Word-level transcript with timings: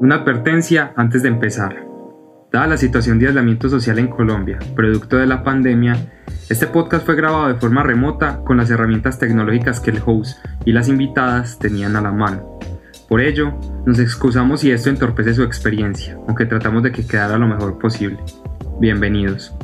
Una 0.00 0.14
advertencia 0.14 0.94
antes 0.96 1.22
de 1.22 1.28
empezar. 1.28 1.86
Dada 2.50 2.66
la 2.66 2.78
situación 2.78 3.18
de 3.18 3.26
aislamiento 3.26 3.68
social 3.68 3.98
en 3.98 4.08
Colombia, 4.08 4.58
producto 4.74 5.18
de 5.18 5.26
la 5.26 5.44
pandemia, 5.44 5.94
este 6.48 6.66
podcast 6.66 7.04
fue 7.04 7.16
grabado 7.16 7.48
de 7.48 7.60
forma 7.60 7.82
remota 7.82 8.40
con 8.42 8.56
las 8.56 8.70
herramientas 8.70 9.18
tecnológicas 9.18 9.78
que 9.78 9.90
el 9.90 10.00
host 10.02 10.38
y 10.64 10.72
las 10.72 10.88
invitadas 10.88 11.58
tenían 11.58 11.96
a 11.96 12.00
la 12.00 12.12
mano. 12.12 12.58
Por 13.10 13.20
ello, 13.20 13.52
nos 13.84 13.98
excusamos 13.98 14.60
si 14.60 14.70
esto 14.70 14.88
entorpece 14.88 15.34
su 15.34 15.42
experiencia, 15.42 16.16
aunque 16.26 16.46
tratamos 16.46 16.82
de 16.82 16.92
que 16.92 17.06
quedara 17.06 17.36
lo 17.36 17.46
mejor 17.46 17.78
posible. 17.78 18.20
Bienvenidos. 18.80 19.54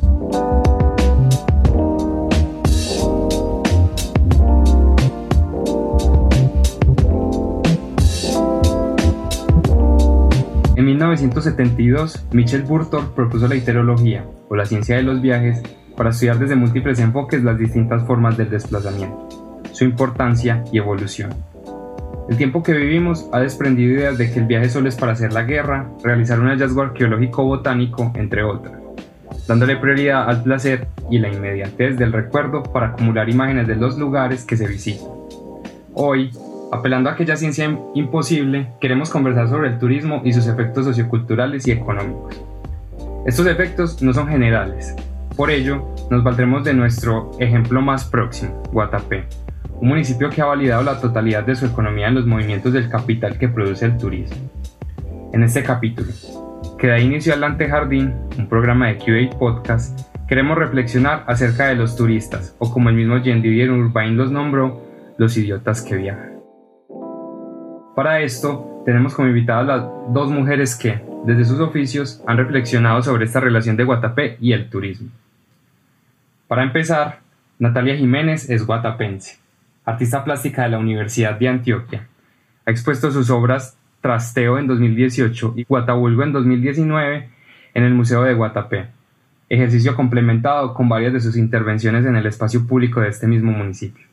1972, 11.21 12.25
Michel 12.31 12.63
Burtor 12.63 13.13
propuso 13.13 13.47
la 13.47 13.55
iterología, 13.55 14.25
o 14.49 14.55
la 14.55 14.65
ciencia 14.65 14.95
de 14.95 15.03
los 15.03 15.21
viajes, 15.21 15.61
para 15.95 16.11
estudiar 16.11 16.37
desde 16.37 16.55
múltiples 16.55 16.99
enfoques 16.99 17.43
las 17.43 17.57
distintas 17.57 18.05
formas 18.05 18.37
del 18.37 18.49
desplazamiento, 18.49 19.63
su 19.71 19.83
importancia 19.83 20.63
y 20.71 20.77
evolución. 20.77 21.31
El 22.29 22.37
tiempo 22.37 22.61
que 22.61 22.73
vivimos 22.73 23.27
ha 23.31 23.39
desprendido 23.39 23.93
ideas 23.93 24.17
de 24.17 24.31
que 24.31 24.39
el 24.39 24.45
viaje 24.45 24.69
solo 24.69 24.89
es 24.89 24.95
para 24.95 25.13
hacer 25.13 25.33
la 25.33 25.43
guerra, 25.43 25.89
realizar 26.03 26.39
un 26.39 26.47
hallazgo 26.47 26.81
arqueológico 26.81 27.43
botánico, 27.43 28.11
entre 28.15 28.43
otras, 28.43 28.75
dándole 29.47 29.77
prioridad 29.77 30.29
al 30.29 30.43
placer 30.43 30.87
y 31.09 31.19
la 31.19 31.29
inmediatez 31.29 31.97
del 31.97 32.13
recuerdo 32.13 32.63
para 32.63 32.87
acumular 32.87 33.29
imágenes 33.29 33.67
de 33.67 33.75
los 33.75 33.97
lugares 33.97 34.43
que 34.43 34.57
se 34.57 34.67
visitan. 34.67 35.07
Hoy, 35.93 36.31
Apelando 36.71 37.09
a 37.09 37.13
aquella 37.13 37.37
ciencia 37.37 37.73
imposible, 37.93 38.73
queremos 38.81 39.09
conversar 39.09 39.47
sobre 39.47 39.69
el 39.69 39.79
turismo 39.79 40.21
y 40.25 40.33
sus 40.33 40.47
efectos 40.47 40.83
socioculturales 40.83 41.65
y 41.65 41.71
económicos. 41.71 42.41
Estos 43.25 43.47
efectos 43.47 44.01
no 44.01 44.13
son 44.13 44.27
generales, 44.27 44.93
por 45.37 45.49
ello 45.49 45.87
nos 46.09 46.23
valdremos 46.23 46.65
de 46.65 46.73
nuestro 46.73 47.31
ejemplo 47.39 47.81
más 47.81 48.03
próximo, 48.05 48.63
Guatapé, 48.73 49.25
un 49.79 49.89
municipio 49.89 50.29
que 50.29 50.41
ha 50.41 50.45
validado 50.45 50.83
la 50.83 50.99
totalidad 50.99 51.45
de 51.45 51.55
su 51.55 51.67
economía 51.67 52.09
en 52.09 52.15
los 52.15 52.25
movimientos 52.25 52.73
del 52.73 52.89
capital 52.89 53.37
que 53.37 53.47
produce 53.47 53.85
el 53.85 53.97
turismo. 53.97 54.49
En 55.31 55.43
este 55.43 55.63
capítulo, 55.63 56.09
que 56.77 56.87
da 56.87 56.99
inicio 56.99 57.33
al 57.33 57.43
Antejardín, 57.43 58.13
un 58.37 58.49
programa 58.49 58.87
de 58.87 58.97
QA 58.97 59.37
Podcast, 59.37 59.99
queremos 60.27 60.57
reflexionar 60.57 61.23
acerca 61.27 61.67
de 61.67 61.75
los 61.75 61.95
turistas, 61.95 62.55
o 62.59 62.73
como 62.73 62.89
el 62.89 62.95
mismo 62.95 63.19
Jean 63.19 63.41
Didier 63.41 63.71
Urbain 63.71 64.17
los 64.17 64.31
nombró, 64.31 64.81
los 65.17 65.37
idiotas 65.37 65.81
que 65.81 65.95
viajan. 65.95 66.36
Para 67.97 68.21
esto, 68.21 68.83
tenemos 68.85 69.15
como 69.15 69.27
invitadas 69.27 69.65
las 69.65 70.13
dos 70.13 70.29
mujeres 70.29 70.75
que, 70.75 71.01
desde 71.25 71.45
sus 71.45 71.59
oficios, 71.59 72.21
han 72.27 72.37
reflexionado 72.37 73.01
sobre 73.01 73.25
esta 73.25 73.39
relación 73.39 73.75
de 73.75 73.85
Guatapé 73.85 74.37
y 74.39 74.53
el 74.53 74.69
turismo. 74.69 75.09
Para 76.47 76.61
empezar, 76.61 77.21
Natalia 77.57 77.97
Jiménez 77.97 78.51
es 78.51 78.67
guatapense, 78.67 79.39
artista 79.83 80.23
plástica 80.23 80.61
de 80.61 80.69
la 80.69 80.77
Universidad 80.77 81.39
de 81.39 81.47
Antioquia. 81.47 82.07
Ha 82.67 82.69
expuesto 82.69 83.09
sus 83.09 83.31
obras 83.31 83.75
Trasteo 83.99 84.59
en 84.59 84.67
2018 84.67 85.53
y 85.55 85.63
Guatabulgo 85.63 86.21
en 86.21 86.33
2019 86.33 87.29
en 87.73 87.83
el 87.83 87.95
Museo 87.95 88.21
de 88.21 88.35
Guatapé, 88.35 88.89
ejercicio 89.49 89.95
complementado 89.95 90.75
con 90.75 90.87
varias 90.87 91.13
de 91.13 91.19
sus 91.19 91.35
intervenciones 91.35 92.05
en 92.05 92.15
el 92.15 92.27
espacio 92.27 92.67
público 92.67 93.01
de 93.01 93.09
este 93.09 93.25
mismo 93.25 93.53
municipio. 93.53 94.05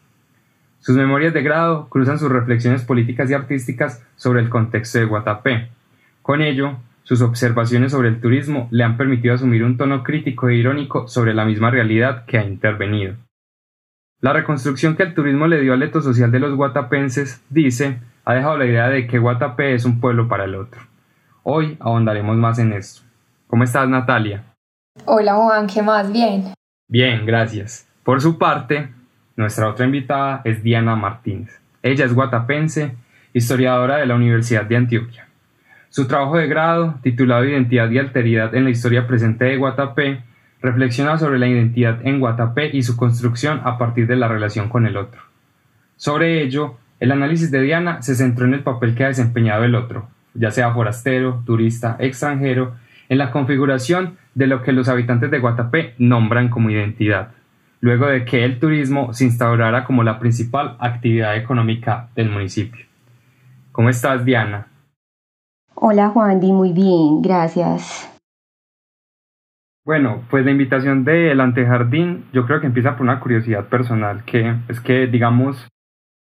Sus 0.85 0.97
memorias 0.97 1.33
de 1.33 1.43
grado 1.43 1.89
cruzan 1.89 2.19
sus 2.19 2.31
reflexiones 2.31 2.85
políticas 2.85 3.31
y 3.31 3.33
artísticas 3.33 4.05
sobre 4.17 4.43
el 4.43 4.51
contexto 4.51 4.99
de 4.99 5.07
Guatapé. 5.07 5.71
Con 6.20 6.42
ello, 6.42 6.77
sus 7.05 7.23
observaciones 7.23 7.92
sobre 7.92 8.11
el 8.11 8.20
turismo 8.20 8.69
le 8.70 8.85
han 8.85 8.98
permitido 8.98 9.35
asumir 9.35 9.64
un 9.64 9.79
tono 9.79 10.03
crítico 10.03 10.51
e 10.51 10.57
irónico 10.57 11.08
sobre 11.08 11.33
la 11.33 11.47
misma 11.47 11.70
realidad 11.70 12.27
que 12.27 12.36
ha 12.36 12.45
intervenido. 12.45 13.14
La 14.20 14.35
reconstrucción 14.35 14.95
que 14.95 15.05
el 15.05 15.14
turismo 15.14 15.47
le 15.47 15.63
dio 15.63 15.73
al 15.73 15.81
leto 15.81 16.03
social 16.03 16.31
de 16.31 16.41
los 16.41 16.55
guatapenses, 16.55 17.42
dice, 17.48 18.01
ha 18.27 18.35
dejado 18.35 18.58
la 18.58 18.67
idea 18.67 18.91
de 18.91 19.07
que 19.07 19.19
Guatapé 19.19 19.73
es 19.73 19.87
un 19.87 20.01
pueblo 20.01 20.29
para 20.29 20.45
el 20.45 20.55
otro. 20.55 20.83
Hoy 21.45 21.79
ahondaremos 21.81 22.37
más 22.37 22.58
en 22.58 22.75
esto. 22.75 23.01
¿Cómo 23.47 23.64
estás, 23.64 23.89
Natalia? 23.89 24.45
Hola, 25.07 25.35
Juan, 25.37 25.67
¿qué 25.67 25.81
más? 25.81 26.13
Bien. 26.13 26.53
Bien, 26.89 27.25
gracias. 27.25 27.89
Por 28.03 28.20
su 28.20 28.37
parte, 28.37 28.91
nuestra 29.36 29.68
otra 29.68 29.86
invitada 29.86 30.42
es 30.45 30.62
Diana 30.62 30.96
Martínez. 30.96 31.61
Ella 31.83 32.05
es 32.05 32.14
guatapense, 32.14 32.95
historiadora 33.33 33.96
de 33.96 34.06
la 34.06 34.14
Universidad 34.14 34.64
de 34.64 34.77
Antioquia. 34.77 35.27
Su 35.90 36.06
trabajo 36.06 36.36
de 36.36 36.46
grado, 36.46 36.95
titulado 37.02 37.45
Identidad 37.45 37.90
y 37.90 37.98
Alteridad 37.98 38.55
en 38.55 38.64
la 38.64 38.70
Historia 38.70 39.06
Presente 39.06 39.45
de 39.45 39.56
Guatapé, 39.56 40.22
reflexiona 40.61 41.18
sobre 41.18 41.39
la 41.39 41.46
identidad 41.46 41.98
en 42.05 42.20
Guatapé 42.20 42.70
y 42.72 42.83
su 42.83 42.96
construcción 42.96 43.61
a 43.64 43.77
partir 43.77 44.06
de 44.06 44.17
la 44.17 44.28
relación 44.28 44.68
con 44.68 44.86
el 44.86 44.96
otro. 44.96 45.20
Sobre 45.96 46.42
ello, 46.42 46.78
el 47.01 47.12
análisis 47.12 47.51
de 47.51 47.61
Diana 47.61 48.02
se 48.02 48.14
centró 48.14 48.46
en 48.46 48.55
el 48.55 48.62
papel 48.62 48.95
que 48.95 49.05
ha 49.05 49.08
desempeñado 49.08 49.64
el 49.64 49.74
otro, 49.74 50.08
ya 50.33 50.51
sea 50.51 50.72
forastero, 50.72 51.42
turista, 51.45 51.96
extranjero, 51.98 52.77
en 53.08 53.18
la 53.18 53.30
configuración 53.30 54.16
de 54.34 54.46
lo 54.46 54.62
que 54.62 54.72
los 54.72 54.89
habitantes 54.89 55.30
de 55.30 55.39
Guatapé 55.39 55.95
nombran 55.98 56.48
como 56.48 56.70
identidad 56.70 57.33
luego 57.84 58.06
de 58.06 58.24
que 58.24 58.46
el 58.46 58.58
turismo 58.58 59.12
se 59.12 59.27
instaurara 59.27 59.84
como 59.84 60.02
la 60.02 60.18
principal 60.18 60.74
actividad 60.80 61.36
económica 61.36 62.08
del 62.17 62.30
municipio. 62.30 62.86
¿Cómo 63.72 63.90
estás, 63.90 64.24
Diana? 64.24 64.68
Hola, 65.74 66.08
Juan, 66.08 66.39
muy 66.39 66.72
bien, 66.72 67.20
gracias. 67.20 68.11
Bueno, 69.84 70.22
pues 70.30 70.46
la 70.46 70.52
invitación 70.52 71.05
del 71.05 71.39
Antejardín 71.42 72.24
yo 72.33 72.46
creo 72.46 72.58
que 72.58 72.68
empieza 72.68 72.92
por 72.92 73.02
una 73.02 73.20
curiosidad 73.20 73.67
personal, 73.67 74.24
que 74.24 74.56
es 74.68 74.80
que, 74.80 75.06
digamos, 75.06 75.68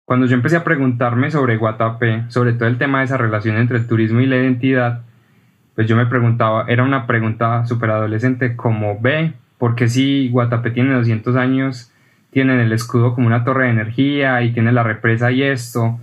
cuando 0.06 0.28
yo 0.28 0.36
empecé 0.36 0.56
a 0.56 0.64
preguntarme 0.64 1.32
sobre 1.32 1.58
Guatapé, 1.58 2.26
sobre 2.28 2.54
todo 2.54 2.70
el 2.70 2.78
tema 2.78 3.00
de 3.00 3.06
esa 3.06 3.18
relación 3.18 3.58
entre 3.58 3.78
el 3.78 3.88
turismo 3.88 4.20
y 4.20 4.28
la 4.28 4.36
identidad, 4.36 5.02
pues 5.74 5.88
yo 5.88 5.96
me 5.96 6.06
preguntaba, 6.06 6.66
era 6.68 6.84
una 6.84 7.08
pregunta 7.08 7.66
súper 7.66 7.90
adolescente 7.90 8.56
como, 8.56 9.00
ve, 9.02 9.34
porque 9.60 9.90
si 9.90 10.30
Guatapé 10.30 10.72
tiene 10.72 10.96
200 10.96 11.36
años, 11.36 11.92
tienen 12.32 12.60
el 12.60 12.72
escudo 12.72 13.14
como 13.14 13.28
una 13.28 13.44
torre 13.44 13.66
de 13.66 13.72
energía 13.72 14.42
y 14.42 14.54
tiene 14.54 14.72
la 14.72 14.84
represa 14.84 15.32
y 15.32 15.44
esto. 15.44 16.00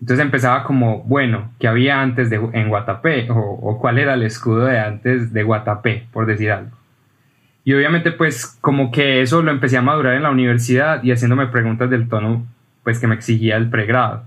Entonces 0.00 0.24
empezaba 0.24 0.64
como, 0.64 1.02
bueno, 1.04 1.52
¿qué 1.60 1.68
había 1.68 2.00
antes 2.00 2.30
de, 2.30 2.40
en 2.52 2.68
Guatapé? 2.68 3.28
O, 3.30 3.78
cuál 3.80 3.98
era 3.98 4.14
el 4.14 4.22
escudo 4.22 4.64
de 4.64 4.80
antes 4.80 5.32
de 5.32 5.42
Guatapé, 5.42 6.06
por 6.12 6.26
decir 6.26 6.50
algo. 6.50 6.76
Y 7.64 7.74
obviamente 7.74 8.12
pues 8.12 8.46
como 8.60 8.90
que 8.90 9.20
eso 9.20 9.42
lo 9.42 9.50
empecé 9.50 9.76
a 9.76 9.82
madurar 9.82 10.14
en 10.14 10.22
la 10.22 10.30
universidad 10.30 11.02
y 11.02 11.12
haciéndome 11.12 11.48
preguntas 11.48 11.90
del 11.90 12.08
tono 12.08 12.46
pues 12.82 12.98
que 12.98 13.08
me 13.08 13.14
exigía 13.14 13.56
el 13.56 13.68
pregrado. 13.68 14.24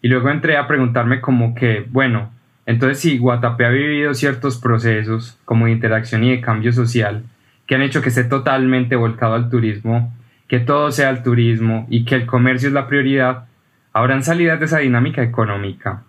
Y 0.00 0.08
luego 0.08 0.30
entré 0.30 0.58
a 0.58 0.68
preguntarme 0.68 1.20
como 1.20 1.54
que, 1.54 1.86
bueno, 1.88 2.30
entonces 2.66 3.00
si 3.00 3.18
Guatapé 3.18 3.64
ha 3.64 3.70
vivido 3.70 4.14
ciertos 4.14 4.58
procesos 4.58 5.38
como 5.44 5.66
de 5.66 5.72
interacción 5.72 6.22
y 6.22 6.30
de 6.30 6.40
cambio 6.40 6.72
social, 6.72 7.24
que 7.66 7.74
han 7.74 7.82
hecho 7.82 8.02
que 8.02 8.10
esté 8.10 8.24
totalmente 8.24 8.96
volcado 8.96 9.34
al 9.34 9.50
turismo, 9.50 10.14
que 10.48 10.60
todo 10.60 10.92
sea 10.92 11.10
el 11.10 11.22
turismo 11.22 11.86
y 11.90 12.04
que 12.04 12.14
el 12.14 12.26
comercio 12.26 12.68
es 12.68 12.74
la 12.74 12.86
prioridad, 12.86 13.46
habrán 13.92 14.22
salidas 14.22 14.58
de 14.58 14.66
esa 14.66 14.78
dinámica 14.78 15.22
económica. 15.22 16.02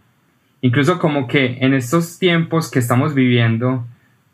Incluso 0.62 1.00
como 1.00 1.28
que 1.28 1.58
en 1.62 1.74
estos 1.74 2.20
tiempos 2.20 2.70
que 2.70 2.80
estamos 2.80 3.14
viviendo, 3.14 3.86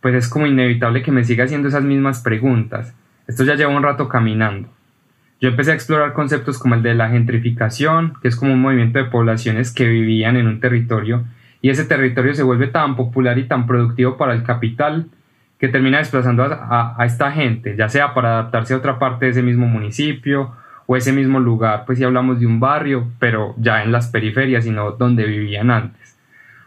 pues 0.01 0.15
es 0.15 0.27
como 0.27 0.47
inevitable 0.47 1.03
que 1.03 1.11
me 1.11 1.23
siga 1.23 1.45
haciendo 1.45 1.67
esas 1.67 1.83
mismas 1.83 2.21
preguntas. 2.21 2.93
Esto 3.27 3.43
ya 3.43 3.55
lleva 3.55 3.75
un 3.75 3.83
rato 3.83 4.09
caminando. 4.09 4.69
Yo 5.39 5.49
empecé 5.49 5.71
a 5.71 5.75
explorar 5.75 6.13
conceptos 6.13 6.57
como 6.57 6.75
el 6.75 6.83
de 6.83 6.93
la 6.93 7.09
gentrificación, 7.09 8.13
que 8.21 8.29
es 8.29 8.35
como 8.35 8.53
un 8.53 8.61
movimiento 8.61 8.99
de 8.99 9.05
poblaciones 9.05 9.71
que 9.71 9.87
vivían 9.87 10.37
en 10.37 10.47
un 10.47 10.59
territorio 10.59 11.25
y 11.63 11.69
ese 11.69 11.85
territorio 11.85 12.33
se 12.33 12.43
vuelve 12.43 12.67
tan 12.67 12.97
popular 12.97 13.39
y 13.39 13.47
tan 13.47 13.65
productivo 13.65 14.17
para 14.17 14.33
el 14.33 14.43
capital 14.43 15.07
que 15.63 15.69
termina 15.69 15.99
desplazando 15.99 16.43
a, 16.43 16.97
esta 17.05 17.31
gente, 17.31 17.77
ya 17.77 17.87
sea 17.87 18.13
para 18.13 18.33
adaptarse 18.33 18.73
a 18.73 18.77
otra 18.77 18.99
parte 18.99 19.23
de 19.23 19.31
ese 19.31 19.41
mismo 19.41 19.65
municipio 19.65 20.51
o 20.87 20.97
ese 20.97 21.13
mismo 21.13 21.39
lugar, 21.39 21.85
pues 21.85 21.99
si 21.99 22.03
hablamos 22.03 22.41
de 22.41 22.45
un 22.45 22.59
barrio, 22.59 23.07
pero 23.17 23.55
ya 23.57 23.81
en 23.81 23.93
las 23.93 24.09
periferias, 24.09 24.65
sino 24.65 24.91
donde 24.91 25.23
vivían 25.23 25.71
antes. 25.71 26.17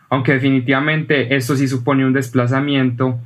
Aunque 0.08 0.32
definitivamente 0.32 1.36
esto 1.36 1.56
sí 1.56 1.68
supone 1.68 2.06
un 2.06 2.14
desplazamiento 2.14 3.18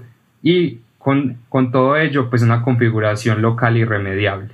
y 0.42 0.80
con, 0.98 1.38
todo 1.70 1.96
ello, 1.96 2.30
pues 2.30 2.42
una 2.42 2.62
configuración 2.62 3.40
local 3.40 3.76
irremediable. 3.76 4.50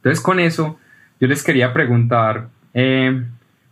Entonces 0.00 0.22
con 0.22 0.38
eso, 0.38 0.78
yo 1.18 1.28
les 1.28 1.42
quería 1.42 1.72
preguntar, 1.72 2.48
eh, 2.74 3.24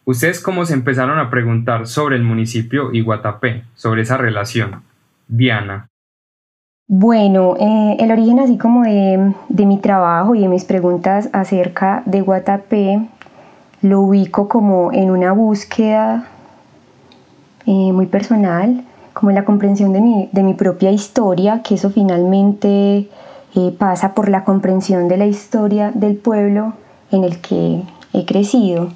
¿ustedes 0.07 0.41
cómo 0.41 0.65
se 0.65 0.73
empezaron 0.73 1.19
a 1.19 1.29
preguntar 1.29 1.87
sobre 1.87 2.17
el 2.17 2.23
municipio 2.23 2.91
y 2.91 3.03
Guatapé, 3.03 3.65
sobre 3.75 4.01
esa 4.01 4.17
relación? 4.17 4.81
Diana. 5.27 5.89
Bueno, 6.91 7.55
eh, 7.61 7.97
el 8.01 8.11
origen 8.11 8.41
así 8.41 8.57
como 8.57 8.85
de, 8.85 9.35
mi 9.51 9.77
trabajo 9.77 10.35
y 10.35 10.41
de 10.41 10.49
mis 10.49 10.65
preguntas 10.65 11.29
acerca 11.35 12.03
de 12.07 12.23
Guatapé 12.23 13.07
lo 13.83 14.01
ubico 14.01 14.49
como 14.49 14.91
en 14.91 15.11
una 15.11 15.33
búsqueda 15.33 16.27
eh, 17.67 17.93
muy 17.93 18.07
personal, 18.07 18.87
como 19.13 19.33
la 19.33 19.45
comprensión 19.45 19.93
de 19.93 20.01
mi, 20.01 20.31
de 20.33 20.43
mi 20.43 20.55
propia 20.55 20.91
historia, 20.91 21.61
que 21.63 21.75
eso 21.75 21.91
finalmente 21.91 23.11
eh, 23.55 23.77
pasa 23.79 24.15
por 24.15 24.31
la 24.31 24.45
comprensión 24.45 25.09
de 25.09 25.19
la 25.19 25.27
historia 25.27 25.93
del 25.95 26.17
pueblo 26.17 26.73
en 27.13 27.23
el 27.23 27.39
que 27.43 27.83
he 28.15 28.25
crecido. 28.25 28.89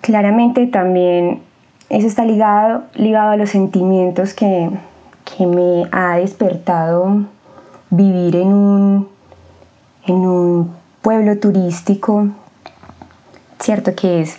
Claramente 0.00 0.68
también 0.68 1.42
eso 1.90 2.06
está 2.06 2.24
ligado, 2.24 2.84
ligado 2.94 3.32
a 3.32 3.36
los 3.36 3.50
sentimientos 3.50 4.32
que, 4.32 4.70
que 5.24 5.46
me 5.46 5.88
ha 5.92 6.16
despertado 6.16 7.24
vivir 7.90 8.36
en 8.36 8.48
un, 8.48 9.08
en 10.06 10.14
un 10.14 10.74
pueblo 11.02 11.38
turístico, 11.38 12.28
cierto 13.58 13.94
que 13.94 14.22
es, 14.22 14.36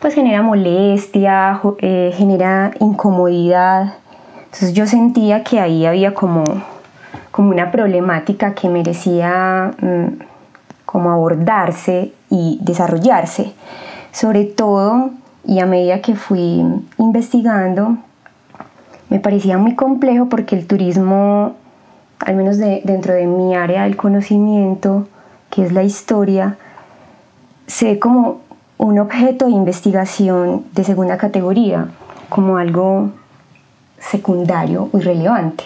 pues 0.00 0.14
genera 0.14 0.42
molestia, 0.42 1.60
eh, 1.78 2.12
genera 2.16 2.72
incomodidad. 2.80 3.94
Entonces 4.44 4.72
yo 4.74 4.86
sentía 4.86 5.44
que 5.44 5.60
ahí 5.60 5.86
había 5.86 6.12
como, 6.14 6.44
como 7.30 7.50
una 7.50 7.70
problemática 7.70 8.54
que 8.54 8.68
merecía 8.68 9.72
mm, 9.80 10.22
como 10.84 11.10
abordarse 11.10 12.12
y 12.30 12.58
desarrollarse. 12.62 13.52
Sobre 14.12 14.44
todo, 14.44 15.10
y 15.44 15.60
a 15.60 15.66
medida 15.66 16.02
que 16.02 16.14
fui 16.14 16.62
investigando, 16.98 17.96
me 19.12 19.20
parecía 19.20 19.58
muy 19.58 19.74
complejo 19.74 20.30
porque 20.30 20.56
el 20.56 20.66
turismo, 20.66 21.54
al 22.18 22.34
menos 22.34 22.56
dentro 22.56 23.12
de 23.12 23.26
mi 23.26 23.54
área 23.54 23.82
del 23.82 23.94
conocimiento, 23.94 25.06
que 25.50 25.66
es 25.66 25.72
la 25.72 25.82
historia, 25.82 26.56
se 27.66 27.84
ve 27.84 27.98
como 27.98 28.38
un 28.78 28.98
objeto 28.98 29.44
de 29.44 29.50
investigación 29.50 30.64
de 30.72 30.84
segunda 30.84 31.18
categoría, 31.18 31.88
como 32.30 32.56
algo 32.56 33.10
secundario 33.98 34.88
o 34.90 34.96
irrelevante. 34.96 35.64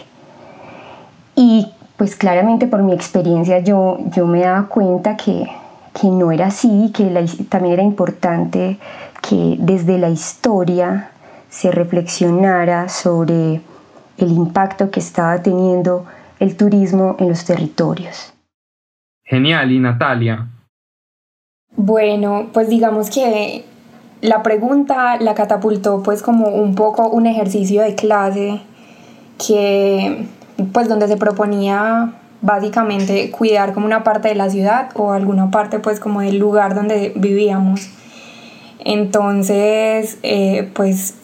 Y 1.36 1.68
pues 1.96 2.16
claramente 2.16 2.66
por 2.66 2.82
mi 2.82 2.94
experiencia 2.94 3.60
yo, 3.60 3.98
yo 4.10 4.26
me 4.26 4.40
daba 4.40 4.66
cuenta 4.66 5.16
que, 5.16 5.46
que 5.94 6.08
no 6.08 6.32
era 6.32 6.46
así, 6.46 6.90
que 6.92 7.04
también 7.48 7.74
era 7.74 7.84
importante 7.84 8.76
que 9.22 9.56
desde 9.60 9.98
la 9.98 10.08
historia 10.08 11.10
se 11.48 11.70
reflexionara 11.70 12.88
sobre 12.88 13.60
el 14.18 14.32
impacto 14.32 14.90
que 14.90 15.00
estaba 15.00 15.42
teniendo 15.42 16.06
el 16.38 16.56
turismo 16.56 17.16
en 17.18 17.28
los 17.28 17.44
territorios. 17.44 18.32
Genial, 19.24 19.72
y 19.72 19.78
Natalia. 19.78 20.46
Bueno, 21.76 22.48
pues 22.52 22.68
digamos 22.68 23.10
que 23.10 23.64
la 24.20 24.42
pregunta 24.42 25.18
la 25.20 25.34
catapultó 25.34 26.02
pues 26.02 26.22
como 26.22 26.48
un 26.48 26.74
poco 26.74 27.08
un 27.08 27.26
ejercicio 27.26 27.82
de 27.82 27.94
clase 27.94 28.60
que 29.44 30.26
pues 30.72 30.88
donde 30.88 31.06
se 31.06 31.16
proponía 31.16 32.14
básicamente 32.40 33.30
cuidar 33.30 33.72
como 33.72 33.86
una 33.86 34.04
parte 34.04 34.28
de 34.28 34.34
la 34.34 34.48
ciudad 34.48 34.90
o 34.94 35.12
alguna 35.12 35.50
parte 35.50 35.78
pues 35.80 36.00
como 36.00 36.20
del 36.22 36.38
lugar 36.38 36.74
donde 36.74 37.12
vivíamos. 37.16 37.90
Entonces, 38.78 40.18
eh, 40.22 40.70
pues 40.72 41.16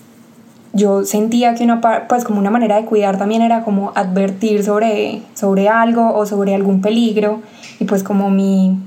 yo 0.73 1.05
sentía 1.05 1.55
que 1.55 1.65
una 1.65 1.81
pues 2.09 2.25
como 2.25 2.39
una 2.39 2.51
manera 2.51 2.77
de 2.77 2.85
cuidar 2.87 3.19
también 3.19 3.43
era 3.43 3.63
como 3.63 3.93
advertir 3.95 4.65
sobre, 4.65 5.23
sobre 5.35 5.69
algo 5.69 6.15
o 6.15 6.25
sobre 6.25 6.55
algún 6.55 6.81
peligro. 6.81 7.41
Y 7.79 7.85
pues 7.85 8.03
como 8.03 8.31
mi 8.31 8.79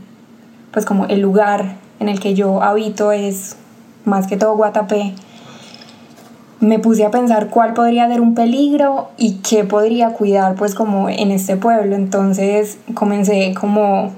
pues 0.71 0.85
como 0.85 1.05
el 1.05 1.21
lugar 1.21 1.75
en 1.99 2.09
el 2.09 2.19
que 2.19 2.33
yo 2.33 2.61
habito 2.61 3.11
es 3.11 3.55
más 4.03 4.27
que 4.27 4.35
todo 4.35 4.55
Guatapé 4.55 5.13
me 6.59 6.79
puse 6.79 7.05
a 7.05 7.11
pensar 7.11 7.49
cuál 7.49 7.73
podría 7.73 8.07
ser 8.07 8.21
un 8.21 8.33
peligro 8.33 9.09
y 9.17 9.35
qué 9.35 9.63
podría 9.63 10.09
cuidar 10.13 10.55
pues 10.55 10.73
como 10.73 11.09
en 11.09 11.31
este 11.31 11.57
pueblo. 11.57 11.95
Entonces 11.95 12.79
comencé 12.93 13.53
como 13.59 14.11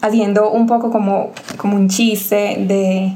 haciendo 0.00 0.50
un 0.50 0.66
poco 0.66 0.90
como 0.90 1.30
como 1.56 1.76
un 1.76 1.88
chiste 1.88 2.56
de 2.66 3.14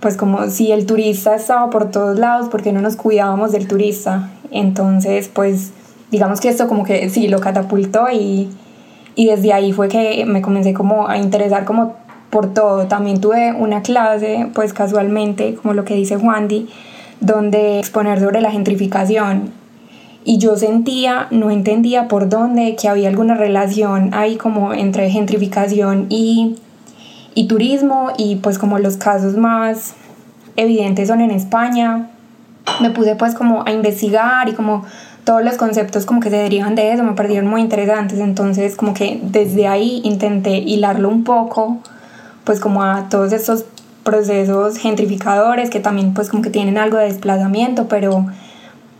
pues 0.00 0.16
como 0.16 0.48
si 0.48 0.72
el 0.72 0.86
turista 0.86 1.36
estaba 1.36 1.70
por 1.70 1.90
todos 1.90 2.18
lados, 2.18 2.48
porque 2.50 2.72
no 2.72 2.80
nos 2.80 2.96
cuidábamos 2.96 3.52
del 3.52 3.68
turista? 3.68 4.30
Entonces, 4.50 5.28
pues 5.32 5.72
digamos 6.10 6.40
que 6.40 6.48
esto 6.48 6.68
como 6.68 6.84
que 6.84 7.08
sí 7.10 7.28
lo 7.28 7.40
catapultó 7.40 8.06
y, 8.10 8.48
y 9.14 9.26
desde 9.26 9.52
ahí 9.52 9.72
fue 9.72 9.88
que 9.88 10.24
me 10.26 10.42
comencé 10.42 10.72
como 10.72 11.08
a 11.08 11.18
interesar 11.18 11.64
como 11.64 11.94
por 12.30 12.54
todo. 12.54 12.86
También 12.86 13.20
tuve 13.20 13.52
una 13.52 13.82
clase, 13.82 14.48
pues 14.54 14.72
casualmente, 14.72 15.56
como 15.56 15.74
lo 15.74 15.84
que 15.84 15.94
dice 15.94 16.16
Juan 16.16 16.48
Di, 16.48 16.68
donde 17.20 17.78
exponer 17.78 18.20
sobre 18.20 18.40
la 18.40 18.50
gentrificación. 18.50 19.52
Y 20.24 20.38
yo 20.38 20.56
sentía, 20.56 21.28
no 21.30 21.50
entendía 21.50 22.08
por 22.08 22.28
dónde, 22.28 22.76
que 22.76 22.88
había 22.88 23.08
alguna 23.08 23.34
relación 23.34 24.10
ahí 24.12 24.36
como 24.36 24.72
entre 24.72 25.10
gentrificación 25.10 26.06
y 26.08 26.56
y 27.34 27.46
turismo 27.46 28.10
y 28.16 28.36
pues 28.36 28.58
como 28.58 28.78
los 28.78 28.96
casos 28.96 29.36
más 29.36 29.94
evidentes 30.56 31.08
son 31.08 31.20
en 31.20 31.30
España. 31.30 32.10
Me 32.80 32.90
puse 32.90 33.16
pues 33.16 33.34
como 33.34 33.64
a 33.66 33.72
investigar 33.72 34.48
y 34.48 34.52
como 34.52 34.84
todos 35.24 35.44
los 35.44 35.56
conceptos 35.56 36.06
como 36.06 36.20
que 36.20 36.30
se 36.30 36.36
derivan 36.36 36.74
de 36.74 36.92
eso 36.92 37.02
me 37.02 37.12
parecieron 37.12 37.48
muy 37.48 37.60
interesantes, 37.60 38.18
entonces 38.18 38.76
como 38.76 38.94
que 38.94 39.20
desde 39.22 39.66
ahí 39.66 40.00
intenté 40.04 40.58
hilarlo 40.58 41.08
un 41.08 41.24
poco 41.24 41.78
pues 42.44 42.58
como 42.58 42.82
a 42.82 43.08
todos 43.08 43.32
estos 43.32 43.64
procesos 44.02 44.78
gentrificadores 44.78 45.68
que 45.70 45.78
también 45.78 46.14
pues 46.14 46.30
como 46.30 46.42
que 46.42 46.50
tienen 46.50 46.78
algo 46.78 46.96
de 46.96 47.04
desplazamiento, 47.04 47.86
pero 47.86 48.26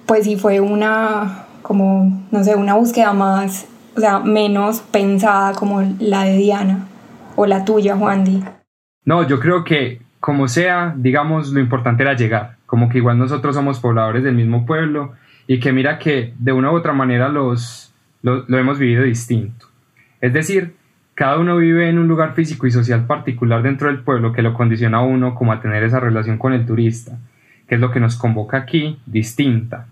pues 0.07 0.25
sí 0.25 0.37
fue 0.37 0.61
una 0.61 1.47
como 1.63 2.13
no 2.31 2.45
sé, 2.45 2.55
una 2.55 2.75
búsqueda 2.75 3.13
más, 3.13 3.67
o 3.97 4.01
sea, 4.01 4.19
menos 4.19 4.81
pensada 4.91 5.53
como 5.55 5.83
la 5.99 6.25
de 6.25 6.37
Diana 6.37 6.90
o 7.41 7.47
la 7.47 7.65
tuya, 7.65 7.97
Juan 7.97 8.23
Di? 8.23 8.45
No, 9.07 9.27
yo 9.27 9.41
creo 9.41 9.65
que 9.65 10.03
como 10.21 10.47
sea, 10.47 10.95
digamos, 10.95 11.53
lo 11.53 11.61
importante 11.61 12.03
era 12.03 12.13
llegar, 12.15 12.57
como 12.67 12.91
que 12.91 12.99
igual 12.99 13.19
nosotros 13.19 13.55
somos 13.55 13.81
pobladores 13.81 14.23
del 14.23 14.35
mismo 14.35 14.67
pueblo 14.67 15.15
y 15.47 15.59
que 15.59 15.73
mira 15.73 15.99
que 15.99 16.35
de 16.39 16.53
una 16.53 16.71
u 16.71 16.77
otra 16.77 16.93
manera 16.93 17.31
los, 17.31 17.95
lo, 18.21 18.45
hemos 18.59 18.79
vivido 18.79 19.05
distinto. 19.05 19.67
Es 20.21 20.35
decir, 20.35 20.75
cada 21.15 21.39
uno 21.39 21.57
vive 21.57 21.89
en 21.89 21.99
un 21.99 22.09
lugar 22.09 22.35
físico 22.35 22.67
y 22.67 22.71
social 22.71 23.07
particular 23.07 23.63
dentro 23.63 23.89
del 23.89 24.01
pueblo 24.01 24.35
que 24.35 24.43
lo 24.43 24.53
condiciona 24.53 24.99
a 24.99 25.03
uno 25.03 25.35
como 25.35 25.53
a 25.53 25.63
tener 25.63 25.83
esa 25.83 25.99
relación 25.99 26.37
con 26.37 26.53
el 26.53 26.67
turista, 26.67 27.19
que 27.67 27.77
es 27.77 27.81
lo 27.81 27.91
que 27.91 28.01
nos 28.01 28.17
convoca 28.17 28.59
aquí, 28.59 28.99
distinta. 29.07 29.87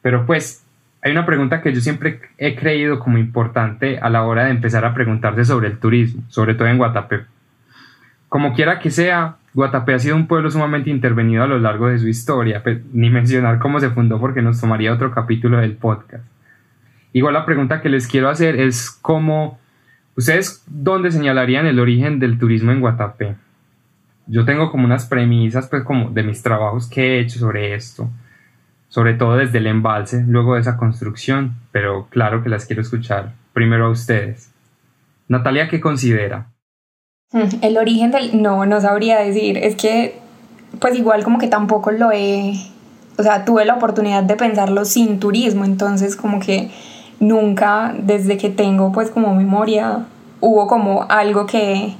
Pero 0.00 0.24
pues 0.26 0.64
hay 1.08 1.12
una 1.12 1.26
pregunta 1.26 1.62
que 1.62 1.72
yo 1.72 1.80
siempre 1.80 2.20
he 2.36 2.54
creído 2.54 2.98
como 2.98 3.16
importante 3.16 3.98
a 3.98 4.10
la 4.10 4.24
hora 4.24 4.44
de 4.44 4.50
empezar 4.50 4.84
a 4.84 4.92
preguntarse 4.92 5.44
sobre 5.46 5.68
el 5.68 5.78
turismo, 5.78 6.22
sobre 6.28 6.54
todo 6.54 6.68
en 6.68 6.76
Guatapé. 6.76 7.22
Como 8.28 8.52
quiera 8.52 8.78
que 8.78 8.90
sea, 8.90 9.36
Guatapé 9.54 9.94
ha 9.94 9.98
sido 9.98 10.16
un 10.16 10.26
pueblo 10.26 10.50
sumamente 10.50 10.90
intervenido 10.90 11.42
a 11.42 11.46
lo 11.46 11.58
largo 11.58 11.88
de 11.88 11.98
su 11.98 12.08
historia, 12.08 12.62
ni 12.92 13.08
mencionar 13.08 13.58
cómo 13.58 13.80
se 13.80 13.88
fundó 13.88 14.20
porque 14.20 14.42
nos 14.42 14.60
tomaría 14.60 14.92
otro 14.92 15.10
capítulo 15.10 15.58
del 15.58 15.76
podcast. 15.76 16.24
Igual 17.14 17.32
la 17.32 17.46
pregunta 17.46 17.80
que 17.80 17.88
les 17.88 18.06
quiero 18.06 18.28
hacer 18.28 18.60
es 18.60 18.90
cómo, 18.90 19.58
¿ustedes 20.14 20.62
dónde 20.66 21.10
señalarían 21.10 21.64
el 21.64 21.80
origen 21.80 22.18
del 22.18 22.38
turismo 22.38 22.70
en 22.70 22.80
Guatapé? 22.80 23.34
Yo 24.26 24.44
tengo 24.44 24.70
como 24.70 24.84
unas 24.84 25.06
premisas 25.06 25.68
pues 25.68 25.84
como 25.84 26.10
de 26.10 26.22
mis 26.22 26.42
trabajos 26.42 26.86
que 26.86 27.16
he 27.16 27.20
hecho 27.20 27.38
sobre 27.38 27.74
esto 27.74 28.10
sobre 28.88 29.14
todo 29.14 29.36
desde 29.36 29.58
el 29.58 29.66
embalse, 29.66 30.24
luego 30.26 30.54
de 30.54 30.62
esa 30.62 30.76
construcción, 30.76 31.56
pero 31.72 32.06
claro 32.10 32.42
que 32.42 32.48
las 32.48 32.66
quiero 32.66 32.82
escuchar 32.82 33.32
primero 33.52 33.86
a 33.86 33.90
ustedes. 33.90 34.50
Natalia, 35.28 35.68
¿qué 35.68 35.80
considera? 35.80 36.48
Mm, 37.32 37.62
el 37.62 37.76
origen 37.76 38.10
del... 38.10 38.40
No, 38.40 38.64
no 38.66 38.80
sabría 38.80 39.18
decir. 39.18 39.58
Es 39.58 39.76
que, 39.76 40.18
pues 40.80 40.96
igual 40.96 41.24
como 41.24 41.38
que 41.38 41.48
tampoco 41.48 41.90
lo 41.90 42.10
he... 42.12 42.54
O 43.18 43.22
sea, 43.22 43.44
tuve 43.44 43.64
la 43.64 43.74
oportunidad 43.74 44.22
de 44.22 44.36
pensarlo 44.36 44.84
sin 44.84 45.18
turismo, 45.18 45.64
entonces 45.64 46.14
como 46.14 46.38
que 46.38 46.70
nunca, 47.18 47.94
desde 47.98 48.38
que 48.38 48.48
tengo 48.48 48.92
pues 48.92 49.10
como 49.10 49.34
memoria, 49.34 50.06
hubo 50.40 50.68
como 50.68 51.04
algo 51.08 51.46
que, 51.46 51.94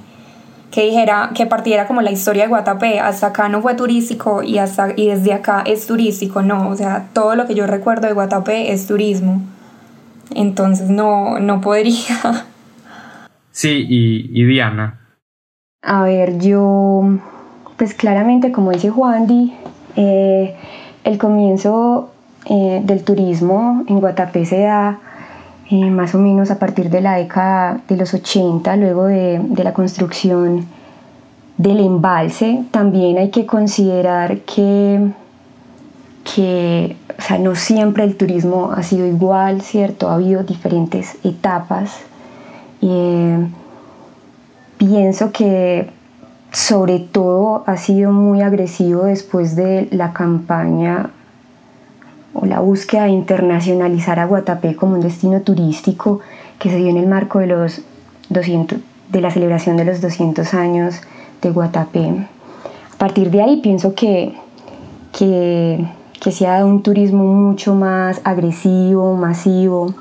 que 0.71 0.85
dijera, 0.85 1.31
que 1.35 1.47
partiera 1.47 1.87
como 1.87 2.03
la 2.03 2.11
historia 2.11 2.45
de 2.45 2.49
Guatapé, 2.49 3.01
hasta 3.01 3.29
acá 3.29 3.49
no 3.49 3.63
fue 3.63 3.75
turístico 3.75 4.43
y, 4.43 4.59
hasta, 4.59 4.89
y 4.97 5.09
desde 5.09 5.33
acá 5.33 5.63
es 5.65 5.87
turístico, 5.87 6.43
no, 6.43 6.69
o 6.69 6.77
sea, 6.77 7.09
todo 7.13 7.35
lo 7.37 7.47
que 7.47 7.55
yo 7.55 7.67
recuerdo 7.67 8.07
de 8.07 8.13
Guatapé 8.13 8.73
es 8.73 8.87
turismo, 8.87 9.43
entonces 10.35 10.91
no, 10.91 11.39
no 11.39 11.61
podría. 11.61 12.47
Sí, 13.51 13.87
y, 13.89 14.45
Diana. 14.45 15.01
A 15.83 16.05
ver, 16.05 16.39
yo, 16.39 17.03
pues 17.77 17.95
claramente, 17.95 18.53
como 18.53 18.71
dice 18.71 18.91
Juan 18.91 19.27
Di, 19.27 19.53
eh, 19.97 20.55
el 21.03 21.19
comienzo 21.19 22.13
eh, 22.45 22.81
del 22.85 23.03
turismo 23.03 23.85
en 23.89 23.99
Guatapé 23.99 24.45
se 24.45 24.61
da 24.61 25.01
eh, 25.71 25.91
más 25.91 26.15
o 26.15 26.19
menos 26.19 26.51
a 26.51 26.59
partir 26.59 26.89
de 26.89 27.03
la 27.03 27.17
década 27.17 27.83
de 27.89 27.97
los 27.99 28.15
80, 28.15 28.77
luego 28.77 29.05
de, 29.05 29.41
la 29.63 29.75
construcción 29.75 30.67
del 31.59 31.81
embalse. 31.81 32.65
También 32.71 33.19
hay 33.19 33.31
que 33.31 33.45
considerar 33.45 34.39
que, 34.41 35.11
que 36.25 36.97
o 37.19 37.23
sea, 37.23 37.39
no 37.39 37.55
siempre 37.55 38.05
el 38.05 38.17
turismo 38.17 38.73
ha 38.75 38.83
sido 38.83 39.07
igual, 39.07 39.61
¿cierto? 39.61 40.09
Ha 40.09 40.15
habido 40.15 40.43
diferentes 40.43 41.19
etapas. 41.23 41.99
Eh, 42.81 43.47
pienso 44.79 45.33
que 45.33 45.91
sobre 46.51 46.99
todo 46.99 47.65
ha 47.67 47.77
sido 47.77 48.11
muy 48.11 48.41
agresivo 48.41 49.05
después 49.05 49.55
de 49.55 49.89
la 49.91 50.15
campaña 50.15 51.11
o 52.40 52.47
la 52.47 52.61
búsqueda 52.61 53.04
de 53.04 53.11
internacionalizar 53.11 54.18
a 54.18 54.26
Guatapé 54.26 54.76
como 54.76 54.95
un 54.95 55.00
destino 55.00 55.40
turístico 55.40 56.21
que 56.59 56.71
se 56.71 56.76
dio 56.76 56.88
en 56.88 56.97
el 56.97 57.07
marco 57.07 57.38
de, 57.40 57.49
los 57.49 57.83
200, 58.30 58.78
de 59.09 59.21
la 59.21 59.30
celebración 59.30 59.76
de 59.76 59.85
los 59.85 60.00
200 60.00 60.54
años 60.54 61.00
de 61.42 61.50
Guatapé. 61.50 62.26
A 62.95 62.99
partir 62.99 63.30
de 63.30 63.42
ahí 63.42 63.61
pienso 63.61 63.95
que, 63.95 64.35
que, 65.16 65.85
que 66.21 66.33
se 66.33 66.47
ha 66.47 66.54
dado 66.54 66.68
un 66.68 66.83
turismo 66.83 67.25
mucho 67.25 67.75
más 67.75 68.21
agresivo, 68.25 69.16
masivo, 69.16 69.95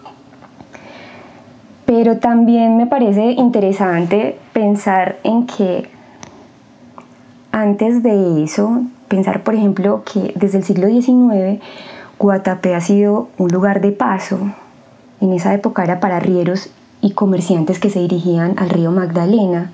pero 1.86 2.18
también 2.18 2.76
me 2.78 2.86
parece 2.86 3.32
interesante 3.32 4.38
pensar 4.52 5.18
en 5.24 5.48
que 5.48 5.88
antes 7.52 8.04
de 8.04 8.44
eso, 8.44 8.82
pensar 9.08 9.44
por 9.44 9.56
ejemplo 9.56 10.04
que 10.04 10.34
desde 10.36 10.60
el 10.60 10.64
siglo 10.64 10.88
XIX 10.88 11.62
Guatapé 12.20 12.74
ha 12.74 12.82
sido 12.82 13.30
un 13.38 13.50
lugar 13.50 13.80
de 13.80 13.92
paso. 13.92 14.40
En 15.22 15.34
esa 15.34 15.54
época 15.54 15.84
era 15.84 16.00
para 16.00 16.18
arrieros 16.18 16.70
y 17.00 17.12
comerciantes 17.12 17.80
que 17.80 17.92
se 17.92 18.00
dirigían 18.00 18.58
al 18.58 18.70
río 18.70 18.92
Magdalena. 18.92 19.72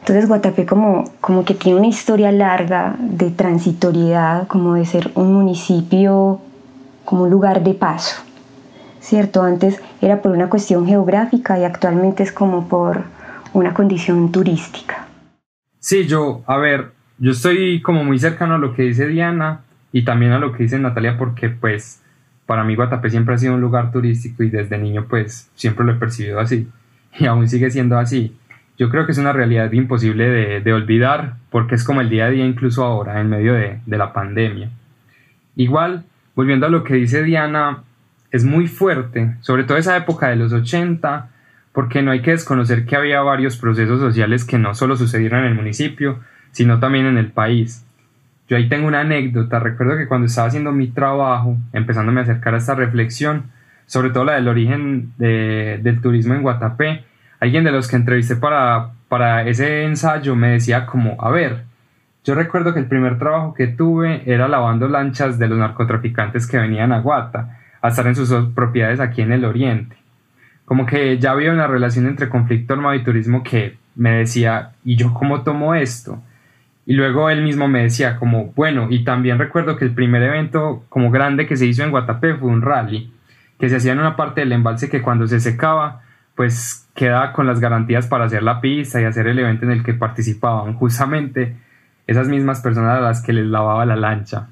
Entonces 0.00 0.28
Guatapé 0.28 0.66
como, 0.66 1.10
como 1.20 1.44
que 1.44 1.54
tiene 1.54 1.78
una 1.78 1.88
historia 1.88 2.30
larga 2.30 2.94
de 3.00 3.30
transitoriedad, 3.30 4.46
como 4.46 4.74
de 4.74 4.86
ser 4.86 5.10
un 5.16 5.34
municipio, 5.34 6.40
como 7.04 7.24
un 7.24 7.30
lugar 7.30 7.64
de 7.64 7.74
paso. 7.74 8.22
¿Cierto? 9.00 9.42
Antes 9.42 9.80
era 10.00 10.22
por 10.22 10.30
una 10.30 10.48
cuestión 10.48 10.86
geográfica 10.86 11.58
y 11.58 11.64
actualmente 11.64 12.22
es 12.22 12.30
como 12.30 12.68
por 12.68 13.02
una 13.52 13.74
condición 13.74 14.30
turística. 14.30 15.06
Sí, 15.80 16.06
yo, 16.06 16.42
a 16.46 16.56
ver, 16.56 16.92
yo 17.18 17.32
estoy 17.32 17.82
como 17.82 18.04
muy 18.04 18.18
cercano 18.18 18.56
a 18.56 18.58
lo 18.58 18.74
que 18.74 18.82
dice 18.82 19.06
Diana 19.06 19.65
y 19.92 20.02
también 20.04 20.32
a 20.32 20.38
lo 20.38 20.52
que 20.52 20.64
dice 20.64 20.78
Natalia 20.78 21.16
porque 21.18 21.48
pues 21.48 22.02
para 22.46 22.64
mí 22.64 22.74
Guatapé 22.74 23.10
siempre 23.10 23.34
ha 23.34 23.38
sido 23.38 23.54
un 23.54 23.60
lugar 23.60 23.92
turístico 23.92 24.42
y 24.42 24.50
desde 24.50 24.78
niño 24.78 25.06
pues 25.08 25.50
siempre 25.54 25.84
lo 25.84 25.92
he 25.92 25.96
percibido 25.96 26.40
así 26.40 26.68
y 27.18 27.26
aún 27.26 27.48
sigue 27.48 27.70
siendo 27.70 27.98
así. 27.98 28.36
Yo 28.78 28.90
creo 28.90 29.06
que 29.06 29.12
es 29.12 29.18
una 29.18 29.32
realidad 29.32 29.72
imposible 29.72 30.60
de, 30.60 30.72
olvidar 30.74 31.36
porque 31.50 31.76
es 31.76 31.82
como 31.82 32.02
el 32.02 32.10
día 32.10 32.26
a 32.26 32.30
día 32.30 32.44
incluso 32.44 32.84
ahora 32.84 33.20
en 33.22 33.30
medio 33.30 33.54
de, 33.54 33.80
de 33.86 33.96
la 33.96 34.12
pandemia. 34.12 34.68
Igual, 35.56 36.04
volviendo 36.34 36.66
a 36.66 36.68
lo 36.68 36.84
que 36.84 36.92
dice 36.92 37.22
Diana, 37.22 37.84
es 38.30 38.44
muy 38.44 38.66
fuerte, 38.66 39.36
sobre 39.40 39.64
todo 39.64 39.78
esa 39.78 39.96
época 39.96 40.28
de 40.28 40.36
los 40.36 40.52
80, 40.52 41.30
porque 41.72 42.02
no 42.02 42.10
hay 42.10 42.20
que 42.20 42.32
desconocer 42.32 42.84
que 42.84 42.96
había 42.96 43.22
varios 43.22 43.56
procesos 43.56 43.98
sociales 43.98 44.44
que 44.44 44.58
no 44.58 44.74
solo 44.74 44.96
sucedieron 44.96 45.40
en 45.40 45.46
el 45.46 45.54
municipio, 45.54 46.20
sino 46.50 46.78
también 46.80 47.06
en 47.06 47.18
el 47.18 47.30
país. 47.30 47.85
Yo 48.48 48.56
ahí 48.56 48.68
tengo 48.68 48.86
una 48.86 49.00
anécdota, 49.00 49.58
recuerdo 49.58 49.96
que 49.96 50.06
cuando 50.06 50.26
estaba 50.26 50.48
haciendo 50.48 50.72
mi 50.72 50.88
trabajo, 50.88 51.56
empezándome 51.72 52.20
a 52.20 52.22
acercar 52.24 52.54
a 52.54 52.58
esta 52.58 52.74
reflexión, 52.74 53.50
sobre 53.86 54.10
todo 54.10 54.24
la 54.24 54.34
del 54.34 54.48
origen 54.48 55.12
del 55.18 56.00
turismo 56.00 56.34
en 56.34 56.42
Guatapé, 56.42 57.04
alguien 57.40 57.64
de 57.64 57.72
los 57.72 57.88
que 57.88 57.96
entrevisté 57.96 58.36
para, 58.36 58.90
para 59.08 59.42
ese 59.46 59.84
ensayo 59.84 60.36
me 60.36 60.50
decía 60.50 60.86
como, 60.86 61.16
a 61.20 61.30
ver, 61.30 61.64
yo 62.24 62.34
recuerdo 62.34 62.74
que 62.74 62.80
el 62.80 62.86
primer 62.86 63.18
trabajo 63.18 63.54
que 63.54 63.68
tuve 63.68 64.22
era 64.26 64.48
lavando 64.48 64.88
lanchas 64.88 65.38
de 65.38 65.48
los 65.48 65.58
narcotraficantes 65.58 66.46
que 66.46 66.58
venían 66.58 66.92
a 66.92 67.00
Guata, 67.00 67.60
a 67.80 67.88
estar 67.88 68.06
en 68.06 68.16
sus 68.16 68.32
propiedades 68.52 68.98
aquí 68.98 69.22
en 69.22 69.32
el 69.32 69.44
oriente. 69.44 69.96
Como 70.64 70.86
que 70.86 71.18
ya 71.18 71.30
había 71.30 71.52
una 71.52 71.68
relación 71.68 72.06
entre 72.06 72.28
conflicto 72.28 72.74
armado 72.74 72.96
y 72.96 73.04
turismo 73.04 73.44
que 73.44 73.76
me 73.94 74.10
decía, 74.10 74.72
¿y 74.84 74.96
yo 74.96 75.14
cómo 75.14 75.42
tomo 75.42 75.74
esto? 75.76 76.20
Y 76.86 76.94
luego 76.94 77.28
él 77.30 77.42
mismo 77.42 77.66
me 77.66 77.82
decía 77.82 78.16
como, 78.16 78.52
bueno, 78.54 78.86
y 78.88 79.02
también 79.02 79.38
recuerdo 79.38 79.76
que 79.76 79.84
el 79.84 79.90
primer 79.90 80.22
evento 80.22 80.84
como 80.88 81.10
grande 81.10 81.46
que 81.46 81.56
se 81.56 81.66
hizo 81.66 81.82
en 81.82 81.90
Guatapé 81.90 82.36
fue 82.36 82.48
un 82.48 82.62
rally, 82.62 83.12
que 83.58 83.68
se 83.68 83.76
hacía 83.76 83.92
en 83.92 83.98
una 83.98 84.14
parte 84.14 84.42
del 84.42 84.52
embalse 84.52 84.88
que 84.88 85.02
cuando 85.02 85.26
se 85.26 85.40
secaba, 85.40 86.02
pues 86.36 86.88
quedaba 86.94 87.32
con 87.32 87.46
las 87.46 87.58
garantías 87.58 88.06
para 88.06 88.26
hacer 88.26 88.44
la 88.44 88.60
pista 88.60 89.00
y 89.00 89.04
hacer 89.04 89.26
el 89.26 89.38
evento 89.38 89.64
en 89.64 89.72
el 89.72 89.82
que 89.82 89.94
participaban 89.94 90.74
justamente 90.74 91.56
esas 92.06 92.28
mismas 92.28 92.60
personas 92.60 92.98
a 92.98 93.00
las 93.00 93.20
que 93.20 93.32
les 93.32 93.46
lavaba 93.46 93.84
la 93.84 93.96
lancha. 93.96 94.46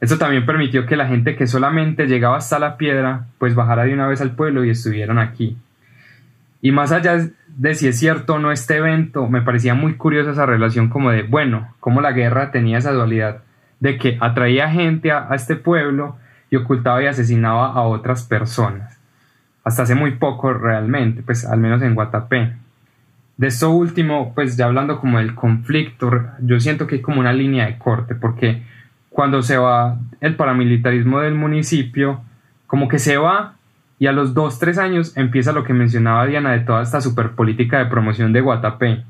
Esto 0.00 0.16
también 0.18 0.46
permitió 0.46 0.86
que 0.86 0.96
la 0.96 1.08
gente 1.08 1.34
que 1.34 1.46
solamente 1.46 2.06
llegaba 2.06 2.36
hasta 2.36 2.58
la 2.58 2.76
piedra, 2.76 3.26
pues 3.38 3.54
bajara 3.54 3.84
de 3.84 3.94
una 3.94 4.06
vez 4.06 4.20
al 4.20 4.32
pueblo 4.36 4.64
y 4.64 4.70
estuvieran 4.70 5.18
aquí. 5.18 5.56
Y 6.64 6.72
más 6.72 6.92
allá 6.92 7.28
de 7.46 7.74
si 7.74 7.88
es 7.88 7.98
cierto 7.98 8.36
o 8.36 8.38
no 8.38 8.50
este 8.50 8.76
evento, 8.78 9.28
me 9.28 9.42
parecía 9.42 9.74
muy 9.74 9.96
curiosa 9.96 10.30
esa 10.30 10.46
relación 10.46 10.88
como 10.88 11.10
de, 11.10 11.22
bueno, 11.22 11.74
cómo 11.78 12.00
la 12.00 12.12
guerra 12.12 12.52
tenía 12.52 12.78
esa 12.78 12.90
dualidad 12.90 13.42
de 13.80 13.98
que 13.98 14.16
atraía 14.18 14.70
gente 14.70 15.12
a, 15.12 15.28
este 15.34 15.56
pueblo 15.56 16.16
y 16.48 16.56
ocultaba 16.56 17.02
y 17.02 17.06
asesinaba 17.06 17.66
a 17.66 17.82
otras 17.82 18.22
personas. 18.22 18.98
Hasta 19.62 19.82
hace 19.82 19.94
muy 19.94 20.12
poco 20.12 20.54
realmente, 20.54 21.22
pues 21.22 21.44
al 21.44 21.60
menos 21.60 21.82
en 21.82 21.94
Guatapé. 21.94 22.54
De 23.36 23.48
esto 23.48 23.70
último, 23.70 24.32
pues 24.34 24.56
ya 24.56 24.64
hablando 24.64 24.98
como 24.98 25.18
del 25.18 25.34
conflicto, 25.34 26.10
yo 26.40 26.58
siento 26.60 26.86
que 26.86 26.94
hay 26.94 27.02
como 27.02 27.20
una 27.20 27.34
línea 27.34 27.66
de 27.66 27.76
corte, 27.76 28.14
porque 28.14 28.62
cuando 29.10 29.42
se 29.42 29.58
va 29.58 29.98
el 30.22 30.34
paramilitarismo 30.34 31.20
del 31.20 31.34
municipio, 31.34 32.22
como 32.66 32.88
que 32.88 32.98
se 32.98 33.18
va 33.18 33.56
y 34.04 34.06
a 34.06 34.12
los 34.12 34.34
2-3 34.34 34.76
años 34.76 35.16
empieza 35.16 35.52
lo 35.52 35.64
que 35.64 35.72
mencionaba 35.72 36.26
Diana 36.26 36.52
de 36.52 36.60
toda 36.60 36.82
esta 36.82 37.00
superpolítica 37.00 37.78
de 37.78 37.86
promoción 37.86 38.34
de 38.34 38.42
Guatapé. 38.42 39.02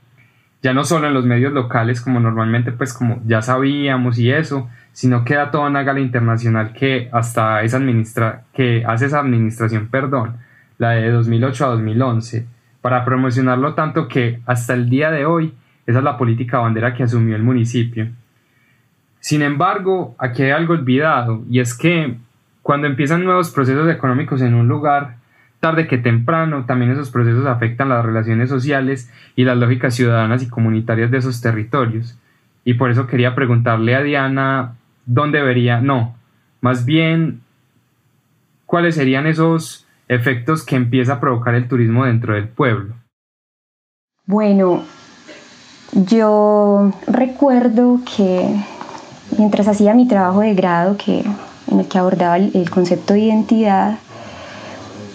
Ya 0.63 0.73
no 0.73 0.85
solo 0.85 1.09
en 1.09 1.15
los 1.15 1.25
medios 1.25 1.53
locales 1.53 2.01
como 2.01 2.21
normalmente 2.21 2.71
pues 2.71 2.95
como 2.95 3.21
ya 3.27 3.43
sabíamos 3.43 4.21
y 4.21 4.31
eso, 4.31 4.71
sino 4.93 5.25
que 5.25 5.35
da 5.35 5.51
toda 5.51 5.67
una 5.67 5.83
gala 5.83 5.99
internacional 5.99 6.73
que 6.73 7.09
hasta 7.11 7.65
esa 7.65 7.79
administra 7.79 8.45
que 8.55 8.85
hace 8.87 9.07
esa 9.07 9.19
administración, 9.19 9.89
perdón, 9.89 10.37
la 10.79 10.91
de 10.91 11.11
2008 11.11 11.65
a 11.65 11.69
2011, 11.71 12.47
para 12.81 13.05
promocionarlo 13.05 13.75
tanto 13.75 14.07
que 14.07 14.43
hasta 14.47 14.75
el 14.75 14.89
día 14.89 15.11
de 15.11 15.27
hoy 15.27 15.55
esa 15.89 15.99
es 15.99 16.05
la 16.05 16.17
política 16.17 16.59
bandera 16.59 16.95
que 16.95 17.03
asumió 17.03 17.35
el 17.35 17.43
municipio. 17.43 18.07
Sin 19.19 19.43
embargo, 19.43 20.15
aquí 20.19 20.45
hay 20.45 20.53
algo 20.53 20.75
olvidado 20.75 21.43
y 21.51 21.59
es 21.59 21.77
que 21.77 22.17
cuando 22.65 22.87
empiezan 22.87 23.25
nuevos 23.25 23.51
procesos 23.51 23.91
económicos 23.91 24.41
en 24.41 24.55
un 24.55 24.69
lugar, 24.69 25.17
tarde 25.61 25.87
que 25.87 25.99
temprano, 25.99 26.65
también 26.65 26.93
esos 26.93 27.11
procesos 27.11 27.45
afectan 27.45 27.91
las 27.91 28.03
relaciones 28.03 28.49
sociales 28.49 29.13
y 29.37 29.45
las 29.45 29.59
lógicas 29.59 29.95
ciudadanas 29.95 30.43
y 30.43 30.49
comunitarias 30.49 31.11
de 31.11 31.19
esos 31.19 31.43
territorios. 31.43 32.19
Y 32.65 32.75
por 32.75 32.91
eso 32.91 33.07
quería 33.07 33.35
preguntarle 33.35 33.95
a 33.95 34.03
Diana 34.03 34.77
dónde 35.05 35.43
vería, 35.43 35.83
no, 35.83 36.17
más 36.63 36.87
bien, 36.87 37.43
cuáles 38.65 38.95
serían 38.95 39.27
esos 39.27 39.87
efectos 40.09 40.65
que 40.65 40.77
empieza 40.77 41.13
a 41.13 41.21
provocar 41.21 41.55
el 41.55 41.69
turismo 41.69 42.07
dentro 42.07 42.33
del 42.33 42.49
pueblo. 42.49 42.95
Bueno, 44.25 44.85
yo 45.93 46.95
recuerdo 47.07 48.01
que 48.17 48.57
mientras 49.37 49.69
hacía 49.69 49.93
mi 49.93 50.09
trabajo 50.09 50.41
de 50.41 50.55
grado, 50.55 50.97
que 50.97 51.25
en 51.71 51.81
el 51.81 51.89
que 51.89 51.99
abordaba 51.99 52.37
el, 52.37 52.71
concepto 52.71 53.15
de 53.15 53.21
identidad, 53.21 53.99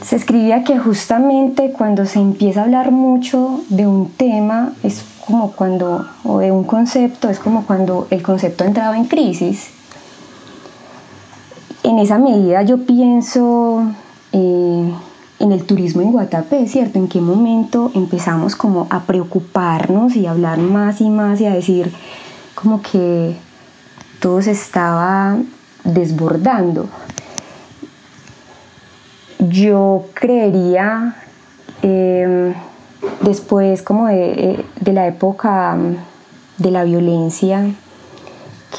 se 0.04 0.16
escribía 0.16 0.64
que 0.64 0.78
justamente 0.80 1.72
cuando 1.72 2.06
se 2.06 2.20
empieza 2.20 2.62
a 2.62 2.64
hablar 2.64 2.92
mucho 2.92 3.62
de 3.70 3.86
un 3.86 4.10
tema, 4.12 4.74
es 4.84 5.04
como 5.26 5.52
cuando, 5.52 6.08
o 6.24 6.40
de 6.40 6.52
un 6.52 6.64
concepto, 6.64 7.30
es 7.30 7.40
como 7.40 7.66
cuando 7.66 8.08
el 8.10 8.24
concepto 8.24 8.64
entraba 8.64 8.98
en 8.98 9.06
crisis. 9.06 9.70
En 11.84 12.00
esa 12.00 12.18
medida 12.18 12.64
yo 12.64 12.86
pienso 12.86 13.84
eh, 14.32 14.94
en 15.40 15.52
el 15.52 15.66
turismo 15.66 16.02
en 16.02 16.12
Guatapé, 16.12 16.68
¿cierto? 16.68 17.00
En 17.00 17.08
qué 17.08 17.22
momento 17.22 17.92
empezamos 17.96 18.56
como 18.56 18.88
a 18.90 19.02
preocuparnos 19.02 20.16
y 20.16 20.26
a 20.26 20.32
hablar 20.32 20.60
más 20.60 21.02
y 21.02 21.10
más 21.10 21.40
y 21.42 21.46
a 21.46 21.54
decir 21.54 21.92
como 22.56 22.82
que 22.82 23.38
todo 24.20 24.42
se 24.42 24.52
estaba 24.52 25.38
desbordando. 25.84 26.88
Yo 29.40 30.06
creería, 30.14 31.16
em, 31.82 32.54
después 33.22 33.82
como 33.82 34.10
eh, 34.10 34.66
de, 34.80 34.94
la 34.94 35.08
época 35.08 35.76
mm, 35.76 35.96
de 36.58 36.72
la 36.72 36.84
violencia, 36.84 37.66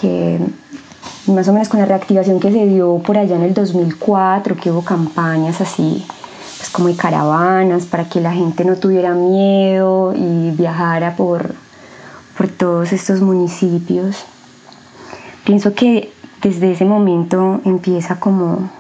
que 0.01 0.39
más 1.27 1.49
o 1.49 1.53
menos 1.53 1.69
con 1.69 1.81
la 1.81 1.87
reactivación 1.87 2.41
que 2.41 2.53
se 2.53 2.67
dio 2.67 2.99
por 2.99 3.17
allá 3.17 3.37
en 3.37 3.43
el 3.43 3.55
2004, 3.55 4.57
que 4.57 4.71
hubo 4.71 4.83
campañas 4.83 5.61
así, 5.61 6.05
pues 6.59 6.69
como 6.71 6.89
de 6.89 6.97
caravanas 6.97 7.87
para 7.87 8.09
que 8.09 8.21
la 8.21 8.33
gente 8.33 8.65
no 8.65 8.77
tuviera 8.77 9.15
miedo 9.15 10.13
y 10.15 10.51
viajara 10.51 11.17
por, 11.17 11.55
por 12.37 12.49
todos 12.49 12.93
estos 12.93 13.21
municipios. 13.21 14.25
Pienso 15.45 15.73
que 15.75 16.13
desde 16.43 16.73
ese 16.73 16.85
momento 16.85 17.61
empieza 17.65 18.19
como, 18.19 18.71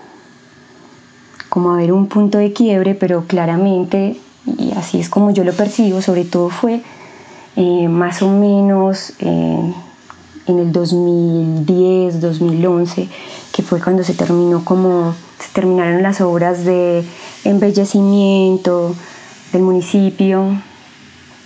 como 1.48 1.70
a 1.70 1.74
haber 1.74 1.92
un 1.92 2.06
punto 2.06 2.38
de 2.38 2.52
quiebre, 2.52 2.94
pero 2.94 3.24
claramente, 3.26 4.18
y 4.46 4.72
así 4.72 5.00
es 5.00 5.08
como 5.08 5.30
yo 5.32 5.44
lo 5.44 5.52
percibo, 5.52 6.00
sobre 6.00 6.24
todo 6.24 6.48
fue 6.48 6.82
eh, 7.56 7.88
más 7.88 8.22
o 8.22 8.30
menos 8.30 9.12
en 9.18 9.74
el 10.46 10.72
2010, 10.72 12.20
2011, 12.20 13.08
que 13.52 13.62
fue 13.62 13.80
cuando 13.80 14.04
se 14.04 14.14
terminó 14.14 14.64
como, 14.64 15.14
se 15.38 15.48
terminaron 15.52 16.02
las 16.02 16.20
obras 16.20 16.64
de 16.64 17.04
embellecimiento 17.44 18.94
del 19.52 19.62
municipio, 19.62 20.60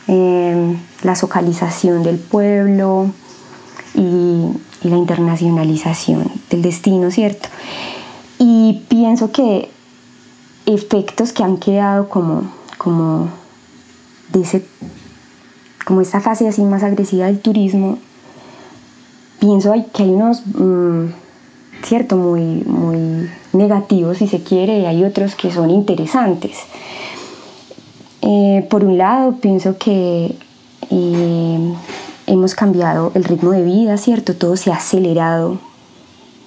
eh, 0.07 0.77
la 1.03 1.15
localización 1.21 2.03
del 2.03 2.19
pueblo 2.19 3.11
y, 3.95 4.49
la 4.89 4.97
internacionalización 4.97 6.31
del 6.51 6.63
destino, 6.63 7.11
¿cierto? 7.11 7.49
Y 8.39 8.83
pienso 8.89 9.31
que 9.33 9.69
efectos 10.67 11.33
que 11.33 11.43
han 11.43 11.59
quedado 11.59 12.09
como, 12.09 12.51
como, 12.79 13.29
de 14.33 14.63
como 15.85 16.01
esta 16.01 16.21
fase 16.21 16.49
así 16.49 16.63
más 16.63 16.83
agresiva 16.83 17.27
del 17.27 17.41
turismo, 17.41 17.99
pienso 19.41 19.73
que 19.93 20.03
hay 20.03 20.11
unos, 20.11 20.43
mm, 20.47 21.07
cierto, 21.83 22.17
muy, 22.17 22.65
muy 22.65 23.29
negativos 23.53 24.19
si 24.19 24.27
se 24.27 24.43
quiere, 24.43 24.81
y 24.81 24.87
hay 24.87 25.05
otros 25.05 25.35
que 25.35 25.53
son 25.53 25.71
interesantes. 25.71 26.57
Eh, 28.23 28.67
por 28.71 28.85
un 28.85 28.97
lado, 28.97 29.37
pienso 29.37 29.77
que 29.77 30.35
eh, 30.91 31.75
hemos 32.27 32.55
cambiado 32.55 33.13
el 33.15 33.25
ritmo 33.25 33.53
de 33.53 33.63
vida, 33.63 33.97
¿cierto? 33.97 34.35
Todo 34.35 34.57
se 34.57 34.73
ha 34.73 34.77
acelerado, 34.77 35.59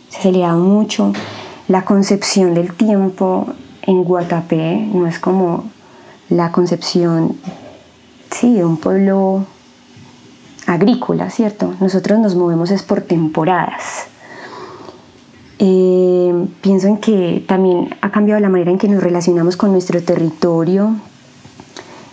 se 0.10 0.17
ha 0.17 0.19
acelerado 0.19 0.60
mucho. 0.60 1.13
La 1.67 1.86
concepción 1.86 2.53
del 2.53 2.74
tiempo 2.74 3.48
en 3.81 4.03
Guatapé 4.03 4.89
no 4.93 5.07
es 5.07 5.19
como 5.19 5.65
la 6.29 6.51
concepción, 6.51 7.38
sí, 8.31 8.53
de 8.53 8.65
un 8.65 8.77
pueblo 8.77 9.46
agrícola, 10.65 11.29
¿cierto? 11.29 11.74
Nosotros 11.79 12.19
nos 12.19 12.36
movemos 12.36 12.72
es 12.72 12.84
por 12.84 13.01
temporadas. 13.01 14.07
Eh, 15.60 16.48
pienso 16.62 16.88
en 16.88 16.98
que 16.98 17.43
también 17.48 17.96
ha 18.01 18.12
cambiado 18.12 18.39
la 18.39 18.50
manera 18.50 18.69
en 18.69 18.77
que 18.77 18.88
nos 18.88 19.01
relacionamos 19.01 19.57
con 19.57 19.72
nuestro 19.72 20.01
territorio, 20.03 20.96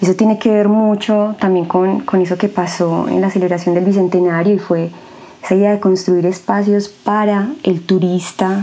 eso 0.04 0.14
tiene 0.14 0.38
que 0.38 0.50
ver 0.50 0.68
mucho 0.68 1.34
también 1.40 1.64
con, 1.64 2.00
con 2.00 2.20
eso 2.20 2.36
que 2.36 2.50
pasó 2.50 3.08
en 3.08 3.22
la 3.22 3.30
celebración 3.30 3.74
del 3.74 3.86
Bicentenario 3.86 4.54
y 4.54 4.58
fue 4.58 4.90
esa 5.42 5.54
idea 5.54 5.70
de 5.70 5.80
construir 5.80 6.26
espacios 6.26 6.88
para 6.88 7.48
el 7.62 7.80
turista, 7.80 8.62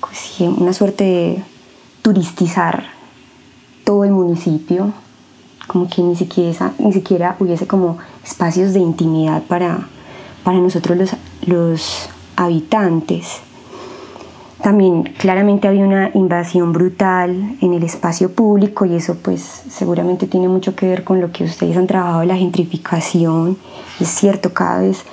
pues, 0.00 0.40
una 0.40 0.72
suerte 0.72 1.04
de 1.04 1.44
turistizar 2.00 2.84
todo 3.84 4.04
el 4.04 4.12
municipio, 4.12 4.94
como 5.66 5.86
que 5.86 6.00
ni 6.00 6.16
siquiera, 6.16 6.72
ni 6.78 6.94
siquiera 6.94 7.36
hubiese 7.38 7.66
como 7.66 7.98
espacios 8.24 8.72
de 8.72 8.80
intimidad 8.80 9.42
para, 9.42 9.86
para 10.44 10.56
nosotros 10.58 10.96
los, 10.96 11.10
los 11.46 12.08
habitantes. 12.36 13.40
También 14.64 15.02
claramente 15.18 15.68
había 15.68 15.84
una 15.84 16.10
invasión 16.14 16.72
brutal 16.72 17.54
en 17.60 17.74
el 17.74 17.82
espacio 17.82 18.32
público 18.32 18.86
y 18.86 18.94
eso 18.94 19.14
pues 19.22 19.42
seguramente 19.68 20.26
tiene 20.26 20.48
mucho 20.48 20.74
que 20.74 20.86
ver 20.86 21.04
con 21.04 21.20
lo 21.20 21.30
que 21.32 21.44
ustedes 21.44 21.76
han 21.76 21.86
trabajado 21.86 22.24
la 22.24 22.34
gentrificación. 22.34 23.58
Es 24.00 24.08
cierto, 24.08 24.54
cada 24.54 24.78
vez 24.78 25.04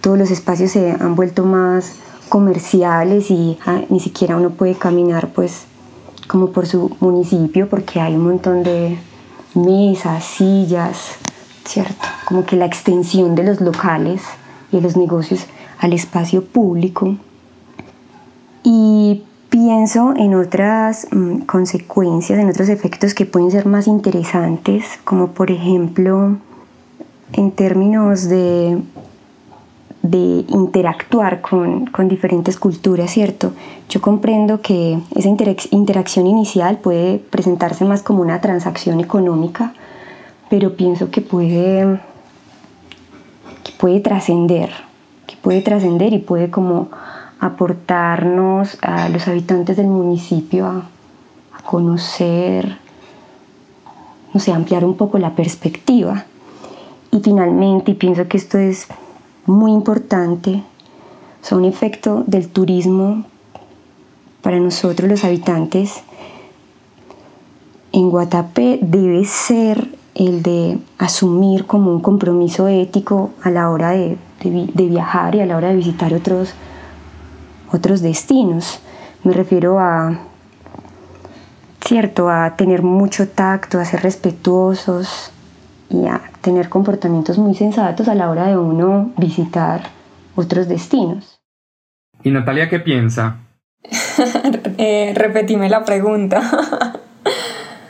todos 0.00 0.16
los 0.16 0.30
espacios 0.30 0.70
se 0.70 0.92
han 0.92 1.16
vuelto 1.16 1.44
más 1.44 1.96
comerciales 2.28 3.32
y 3.32 3.58
ah, 3.66 3.80
ni 3.88 3.98
siquiera 3.98 4.36
uno 4.36 4.50
puede 4.50 4.76
caminar 4.76 5.30
pues 5.34 5.64
como 6.28 6.52
por 6.52 6.68
su 6.68 6.96
municipio 7.00 7.68
porque 7.68 8.00
hay 8.00 8.14
un 8.14 8.22
montón 8.22 8.62
de 8.62 8.96
mesas, 9.56 10.22
sillas, 10.22 11.16
¿cierto? 11.64 12.06
Como 12.26 12.46
que 12.46 12.54
la 12.54 12.66
extensión 12.66 13.34
de 13.34 13.42
los 13.42 13.60
locales 13.60 14.22
y 14.70 14.76
de 14.76 14.82
los 14.82 14.96
negocios 14.96 15.46
al 15.80 15.94
espacio 15.94 16.44
público 16.44 17.16
y 18.62 19.22
pienso 19.50 20.14
en 20.16 20.34
otras 20.34 21.08
mm, 21.10 21.40
consecuencias, 21.40 22.38
en 22.38 22.48
otros 22.48 22.68
efectos 22.68 23.14
que 23.14 23.26
pueden 23.26 23.50
ser 23.50 23.66
más 23.66 23.86
interesantes, 23.86 24.84
como 25.04 25.28
por 25.28 25.50
ejemplo 25.50 26.36
en 27.32 27.52
términos 27.52 28.28
de, 28.28 28.80
de 30.02 30.44
interactuar 30.48 31.40
con, 31.40 31.86
con, 31.86 32.08
diferentes 32.08 32.56
culturas, 32.58 33.10
¿cierto? 33.10 33.52
Yo 33.88 34.00
comprendo 34.00 34.60
que 34.60 34.98
esa 35.14 35.28
interacción 35.70 36.26
inicial 36.26 36.78
puede 36.78 37.18
presentarse 37.18 37.84
más 37.84 38.02
como 38.02 38.22
una 38.22 38.40
transacción 38.40 39.00
económica, 39.00 39.74
pero 40.48 40.76
pienso 40.76 41.10
que 41.10 41.20
puede, 41.20 42.00
que 43.62 43.72
puede 43.78 44.00
trascender, 44.00 44.70
que 45.26 45.36
puede 45.36 45.60
trascender 45.60 46.12
y 46.12 46.18
puede 46.18 46.50
como 46.50 46.88
aportarnos 47.40 48.78
a 48.82 49.08
los 49.08 49.26
habitantes 49.26 49.76
del 49.76 49.86
municipio 49.86 50.66
a, 50.66 50.90
conocer, 51.64 52.78
no 54.32 54.40
sé, 54.40 54.52
ampliar 54.52 54.84
un 54.84 54.96
poco 54.96 55.18
la 55.18 55.34
perspectiva. 55.34 56.24
Y 57.12 57.20
finalmente, 57.20 57.92
y 57.92 57.94
pienso 57.94 58.26
que 58.28 58.38
esto 58.38 58.58
es 58.58 58.86
muy 59.46 59.72
importante, 59.72 60.62
son 61.42 61.60
un 61.60 61.64
efecto 61.66 62.24
del 62.26 62.48
turismo 62.48 63.24
para 64.42 64.58
nosotros 64.58 65.08
los 65.08 65.24
habitantes 65.24 66.02
en 67.92 68.10
Guatapé 68.10 68.78
debe 68.82 69.24
ser 69.24 69.88
el 70.14 70.42
de 70.42 70.78
asumir 70.98 71.66
como 71.66 71.90
un 71.92 72.00
compromiso 72.00 72.68
ético 72.68 73.30
a 73.42 73.50
la 73.50 73.70
hora 73.70 73.90
de, 73.90 74.16
de 74.42 74.86
viajar 74.86 75.34
y 75.34 75.40
a 75.40 75.46
la 75.46 75.56
hora 75.56 75.68
de 75.68 75.76
visitar 75.76 76.14
otros 76.14 76.54
otros 77.72 78.00
destinos. 78.02 78.80
Me 79.24 79.32
refiero 79.32 79.78
a, 79.78 80.18
cierto, 81.80 82.30
a 82.30 82.56
tener 82.56 82.82
mucho 82.82 83.28
tacto, 83.28 83.78
a 83.78 83.84
ser 83.84 84.02
respetuosos 84.02 85.32
y 85.88 86.06
a 86.06 86.20
tener 86.40 86.68
comportamientos 86.68 87.38
muy 87.38 87.54
sensatos 87.54 88.08
a 88.08 88.14
la 88.14 88.30
hora 88.30 88.46
de 88.46 88.56
uno 88.56 89.12
visitar 89.16 89.82
otros 90.36 90.68
destinos. 90.68 91.40
¿Y 92.22 92.30
Natalia 92.30 92.68
qué 92.68 92.80
piensa? 92.80 93.38
eh, 94.78 95.12
repetime 95.16 95.68
la 95.68 95.84
pregunta. 95.84 96.42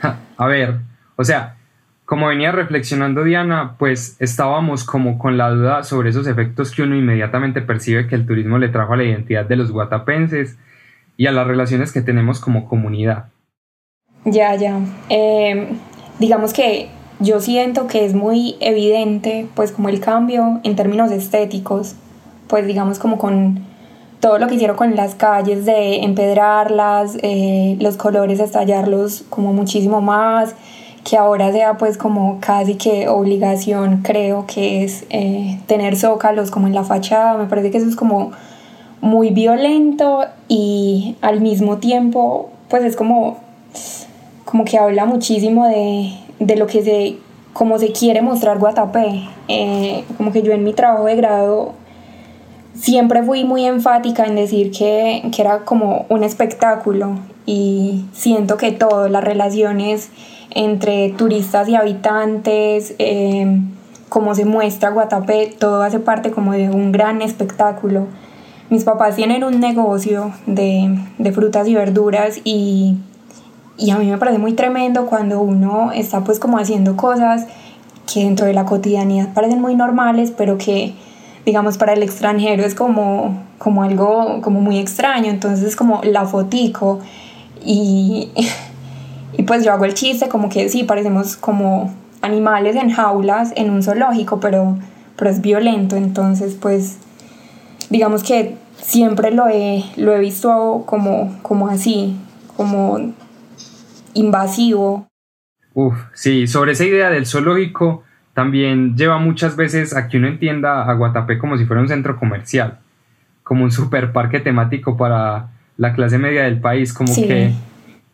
a 0.37 0.47
ver, 0.47 0.81
o 1.17 1.25
sea, 1.25 1.57
como 2.11 2.27
venía 2.27 2.51
reflexionando 2.51 3.23
Diana, 3.23 3.77
pues 3.79 4.17
estábamos 4.19 4.83
como 4.83 5.17
con 5.17 5.39
la 5.39 5.49
duda 5.51 5.85
sobre 5.85 6.11
esos 6.11 6.27
efectos 6.27 6.73
que 6.73 6.83
uno 6.83 6.97
inmediatamente 6.97 7.63
percibe 7.63 8.09
que 8.09 8.17
el 8.17 8.27
turismo 8.27 8.59
le 8.59 8.69
trajo 8.69 8.95
a 8.95 8.97
la 8.97 9.05
identidad 9.05 9.45
de 9.45 9.55
los 9.55 9.71
guatapenses 9.71 10.59
y 11.17 11.29
a 11.29 11.31
las 11.31 11.47
relaciones 11.47 11.93
que 11.93 12.03
tenemos 12.03 12.41
como 12.41 12.69
comunidad. 12.69 13.27
Ya, 14.25 14.57
ya. 14.57 14.81
Em, 15.09 15.79
digamos 16.19 16.53
que 16.53 16.89
yo 17.21 17.39
siento 17.39 17.87
que 17.87 18.05
es 18.05 18.13
muy 18.13 18.57
evidente, 18.59 19.47
pues 19.55 19.71
como 19.71 19.89
el 19.89 20.01
cambio 20.01 20.59
en 20.65 20.75
términos 20.75 21.13
estéticos, 21.13 21.95
pues 22.49 22.67
digamos 22.67 22.99
como 22.99 23.19
con 23.19 23.61
todo 24.19 24.41
lo 24.41 24.49
que 24.49 24.57
hicieron 24.57 24.77
con 24.77 24.97
las 24.97 25.15
calles 25.15 25.65
de 25.65 25.99
empedrarlas, 26.03 27.17
eh, 27.23 27.77
los 27.81 27.97
colores 27.97 28.41
estallarlos 28.41 29.23
como 29.31 29.53
muchísimo 29.53 30.01
más, 30.01 30.57
que 31.05 31.17
ahora 31.17 31.53
sea 31.53 31.79
pues 31.79 31.97
como 31.97 32.39
casi 32.41 32.75
que 32.75 33.09
obligación 33.09 34.03
creo 34.03 34.47
que 34.47 34.85
es 34.85 35.05
eh, 35.11 35.59
tener 35.67 35.97
zócalos 35.97 36.51
como 36.51 36.67
en 36.67 36.75
la 36.75 36.85
fachada, 36.85 37.37
me 37.37 37.47
parece 37.47 37.71
que 37.71 37.79
eso 37.79 37.89
es 37.89 37.97
como 37.97 38.33
muy 39.01 39.31
violento 39.31 40.25
y 40.49 41.17
al 41.23 41.41
mismo 41.41 41.79
tiempo 41.79 42.51
pues 42.69 42.85
es 42.85 42.97
como, 42.97 43.39
como 44.45 44.65
que 44.65 44.79
habla 44.79 45.07
muchísimo 45.07 45.67
de, 45.67 46.13
de 46.39 46.57
lo 46.57 46.67
que 46.67 46.83
se, 46.83 47.17
como 47.53 47.79
se 47.79 47.93
quiere 47.93 48.23
mostrar 48.23 48.59
Guatapé, 48.59 49.23
eh, 49.49 50.05
como 50.17 50.33
que 50.33 50.43
yo 50.43 50.53
en 50.53 50.65
mi 50.65 50.73
trabajo 50.73 51.05
de 51.07 51.17
grado 51.17 51.73
siempre 52.75 53.23
fui 53.23 53.45
muy 53.45 53.65
enfática 53.67 54.25
en 54.25 54.37
decir 54.37 54.71
que, 54.71 55.23
que 55.35 55.43
era 55.43 55.61
como 55.65 56.07
un 56.09 56.25
espectáculo 56.25 57.19
y 57.47 58.05
siento 58.13 58.57
que 58.57 58.73
todo, 58.73 59.09
las 59.09 59.25
relaciones 59.25 60.11
entre 60.51 61.11
turistas 61.11 61.69
y 61.69 61.77
habitantes, 61.77 62.95
eh, 62.99 63.61
cómo 64.09 64.35
se 64.35 64.45
muestra 64.45 64.91
Guatapé, 64.91 65.55
todo 65.59 65.83
hace 65.83 66.01
parte 66.01 66.31
como 66.31 66.53
de 66.53 66.69
un 66.71 66.93
gran 66.93 67.23
espectáculo. 67.23 68.07
Mis 68.69 68.85
papás 68.85 69.17
tienen 69.17 69.43
un 69.43 69.61
negocio 69.61 70.33
de, 70.47 70.97
de 71.19 71.33
frutas 71.33 71.67
y 71.67 71.75
verduras 71.75 72.41
y, 72.45 72.97
y, 73.79 73.91
a 73.91 73.99
mí 73.99 74.07
me 74.07 74.19
parece 74.19 74.39
muy 74.39 74.53
tremendo 74.53 75.07
cuando 75.07 75.41
uno 75.41 75.91
está 75.93 76.23
pues 76.23 76.39
como 76.39 76.59
haciendo 76.59 76.97
cosas 76.97 77.47
que 78.13 78.25
dentro 78.25 78.47
de 78.47 78.53
la 78.53 78.67
cotidianidad 78.67 79.33
parecen 79.33 79.61
muy 79.61 79.75
normales, 79.75 80.33
pero 80.37 80.59
que 80.59 80.95
digamos 81.51 81.79
para 81.79 81.95
el 81.95 82.05
extranjero 82.05 82.65
es 82.65 82.77
como 82.77 83.43
como 83.59 83.83
algo 83.83 84.41
como 84.41 84.61
muy 84.61 84.79
extraño, 84.79 85.29
entonces 85.29 85.75
como 85.75 86.01
la 86.05 86.25
fotico 86.27 87.01
y, 87.61 88.31
y 89.37 89.43
pues 89.43 89.65
yo 89.65 89.73
hago 89.73 89.85
el 89.85 89.95
chiste 89.95 90.29
como 90.29 90.49
que 90.49 90.69
sí, 90.69 90.85
parecemos 90.85 91.37
como 91.37 91.93
animales 92.23 92.77
en 92.77 92.91
jaulas 92.91 93.53
en 93.57 93.71
un 93.71 93.83
zoológico, 93.83 94.39
pero, 94.39 94.79
pero 95.17 95.29
es 95.29 95.41
violento, 95.41 95.97
entonces 95.97 96.55
pues 96.55 96.99
digamos 97.89 98.23
que 98.23 98.57
siempre 98.81 99.33
lo 99.33 99.49
he, 99.49 99.85
lo 99.97 100.15
he 100.15 100.21
visto 100.21 100.85
como, 100.87 101.37
como 101.43 101.67
así, 101.67 102.15
como 102.57 103.13
invasivo. 104.15 105.09
Uf, 105.75 105.95
sí, 106.15 106.47
sobre 106.47 106.73
esa 106.73 106.85
idea 106.85 107.11
del 107.11 107.27
zoológico 107.27 108.05
también 108.41 108.97
lleva 108.97 109.19
muchas 109.19 109.55
veces 109.55 109.95
a 109.95 110.09
que 110.09 110.17
uno 110.17 110.27
entienda 110.27 110.85
a 110.85 110.95
Guatapé 110.95 111.37
como 111.37 111.59
si 111.59 111.67
fuera 111.67 111.83
un 111.83 111.89
centro 111.89 112.17
comercial, 112.17 112.79
como 113.43 113.65
un 113.65 113.71
super 113.71 114.13
parque 114.13 114.41
temático 114.41 114.97
para 114.97 115.49
la 115.77 115.93
clase 115.93 116.17
media 116.17 116.45
del 116.45 116.59
país, 116.59 116.95
como 116.95 117.15
que 117.15 117.53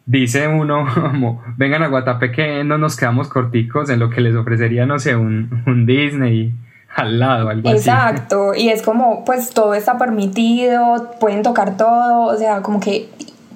dice 0.04 0.48
uno 0.48 0.84
como 0.94 1.44
vengan 1.56 1.84
a 1.84 1.86
Guatapé 1.86 2.32
que 2.32 2.64
no 2.64 2.76
nos 2.76 2.96
quedamos 2.96 3.28
corticos 3.28 3.88
en 3.88 4.00
lo 4.00 4.10
que 4.10 4.20
les 4.20 4.34
ofrecería, 4.34 4.84
no 4.84 4.98
sé, 4.98 5.14
un, 5.14 5.62
un 5.64 5.86
Disney 5.86 6.52
al 6.96 7.20
lado, 7.20 7.48
algo 7.48 7.70
Exacto, 7.70 8.52
y 8.56 8.70
es 8.70 8.82
como, 8.82 9.24
pues 9.24 9.50
todo 9.50 9.74
está 9.74 9.96
permitido, 9.96 11.12
pueden 11.20 11.44
tocar 11.44 11.76
todo, 11.76 12.34
o 12.34 12.36
sea, 12.36 12.62
como 12.62 12.80
que 12.80 13.08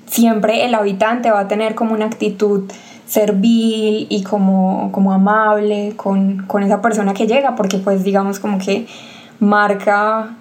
siempre 0.06 0.64
el 0.66 0.76
habitante 0.76 1.33
va 1.33 1.40
a 1.40 1.48
tener 1.48 1.74
como 1.74 1.94
una 1.94 2.06
actitud 2.06 2.70
servil 3.10 4.06
y 4.08 4.22
como, 4.22 4.92
como 4.92 5.12
amable 5.12 5.94
con, 5.96 6.46
esa 6.62 6.80
persona 6.80 7.12
que 7.12 7.26
llega, 7.26 7.56
porque 7.56 7.78
pues 7.78 8.04
digamos 8.04 8.38
como 8.38 8.58
que 8.58 8.86
marca 9.40 10.36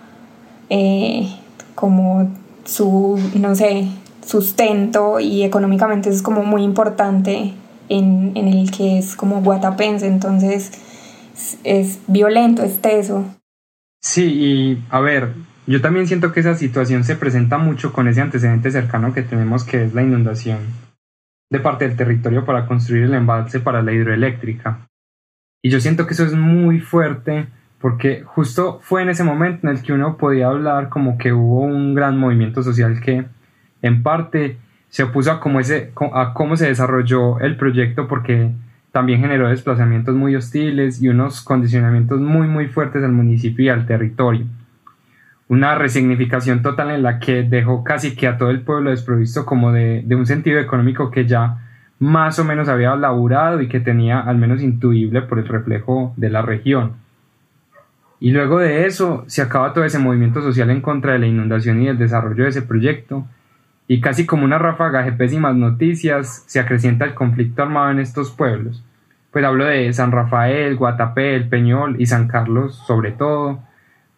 eh, 0.70 1.28
como 1.74 2.30
su, 2.66 3.20
no 3.34 3.56
sé, 3.56 3.88
sustento 4.24 5.20
y 5.20 5.42
económicamente 5.42 6.10
es 6.10 6.22
como 6.22 6.44
muy 6.44 6.62
importante 6.62 7.54
en, 7.90 8.34
en 8.36 8.48
el 8.48 8.70
que 8.70 9.00
es 9.00 9.16
como 9.16 9.42
guatapense, 9.42 10.06
entonces 10.06 10.72
es, 11.64 11.98
violento, 12.06 12.62
es 12.62 12.80
teso. 12.80 13.26
Sí, 14.00 14.26
y 14.26 14.84
a 14.92 15.00
ver, 15.00 15.34
yo 15.66 15.82
también 15.82 16.06
siento 16.06 16.32
que 16.32 16.42
esa 16.42 16.54
situación 16.54 17.04
se 17.04 17.16
presenta 17.16 17.58
mucho 17.58 17.94
con 17.94 18.08
ese 18.08 18.22
antecedente 18.22 18.70
cercano 18.70 19.12
que 19.12 19.24
tenemos 19.24 19.64
que 19.64 19.86
es 19.86 19.96
la 19.96 20.04
inundación 20.04 20.89
de 21.50 21.60
parte 21.60 21.88
del 21.88 21.98
territorio 21.98 22.46
para 22.46 22.68
construir 22.68 23.04
el 23.04 23.14
embalse 23.14 23.60
para 23.60 23.82
la 23.82 23.92
hidroeléctrica. 23.92 24.88
Y 25.62 25.70
yo 25.70 25.80
siento 25.80 26.06
que 26.06 26.14
eso 26.14 26.26
es 26.26 26.34
muy 26.34 26.80
fuerte 26.80 27.48
porque 27.80 28.24
justo 28.24 28.80
fue 28.82 29.02
en 29.02 29.10
ese 29.10 29.24
momento 29.24 29.68
en 29.68 29.76
el 29.76 29.82
que 29.82 29.94
uno 29.94 30.18
podía 30.18 30.48
hablar 30.48 30.90
como 30.90 31.18
que 31.18 31.34
hubo 31.34 31.62
un 31.62 31.96
gran 31.96 32.18
movimiento 32.18 32.62
social 32.62 33.00
que 33.02 33.26
en 33.82 34.04
parte 34.04 34.58
se 34.90 35.04
opuso 35.04 35.32
a 35.32 35.40
cómo, 35.40 35.60
ese, 35.60 35.92
a 36.14 36.34
cómo 36.34 36.56
se 36.56 36.68
desarrolló 36.68 37.40
el 37.40 37.58
proyecto 37.58 38.08
porque 38.08 38.52
también 38.92 39.22
generó 39.22 39.50
desplazamientos 39.50 40.16
muy 40.16 40.36
hostiles 40.36 41.02
y 41.02 41.10
unos 41.10 41.42
condicionamientos 41.42 42.20
muy 42.20 42.48
muy 42.48 42.68
fuertes 42.68 43.04
al 43.04 43.12
municipio 43.12 43.66
y 43.66 43.70
al 43.70 43.86
territorio. 43.86 44.46
Una 45.50 45.76
resignificación 45.76 46.62
total 46.62 46.92
en 46.92 47.04
la 47.04 47.20
que 47.20 47.44
dejó 47.44 47.84
casi 47.84 48.16
que 48.16 48.28
a 48.28 48.38
todo 48.38 48.50
el 48.50 48.62
pueblo 48.62 48.92
desprovisto 48.92 49.46
como 49.46 49.74
de, 49.74 50.04
de 50.06 50.16
un 50.16 50.26
sentido 50.26 50.60
económico 50.60 51.12
que 51.12 51.26
ya 51.26 51.58
más 52.00 52.40
o 52.40 52.46
menos 52.46 52.70
había 52.70 52.96
laburado 52.96 53.62
y 53.62 53.68
que 53.68 53.82
tenía 53.82 54.22
al 54.22 54.38
menos 54.38 54.62
intuible 54.62 55.22
por 55.24 55.40
el 55.40 55.48
reflejo 55.48 56.14
de 56.16 56.30
la 56.30 56.42
región. 56.42 56.94
Y 58.22 58.32
luego 58.32 58.60
de 58.60 58.86
eso 58.86 59.24
se 59.28 59.42
acaba 59.42 59.74
todo 59.74 59.86
ese 59.86 60.00
movimiento 60.00 60.42
social 60.42 60.70
en 60.70 60.82
contra 60.82 61.14
de 61.14 61.20
la 61.20 61.28
inundación 61.28 61.82
y 61.82 61.88
el 61.88 61.98
desarrollo 61.98 62.44
de 62.44 62.50
ese 62.50 62.62
proyecto, 62.62 63.26
y 63.88 64.02
casi 64.02 64.26
como 64.26 64.44
una 64.46 64.60
ráfaga 64.60 65.04
de 65.04 65.14
pésimas 65.14 65.56
noticias 65.56 66.44
se 66.46 66.60
acrecienta 66.60 67.06
el 67.06 67.16
conflicto 67.16 67.64
armado 67.64 67.92
en 67.92 68.00
estos 68.00 68.30
pueblos. 68.30 68.84
Pues 69.32 69.44
hablo 69.44 69.66
de 69.66 69.92
San 69.94 70.12
Rafael, 70.12 70.76
Guatapé, 70.76 71.36
El 71.36 71.50
Peñol 71.50 72.00
y 72.00 72.06
San 72.06 72.28
Carlos 72.28 72.76
sobre 72.86 73.12
todo, 73.12 73.60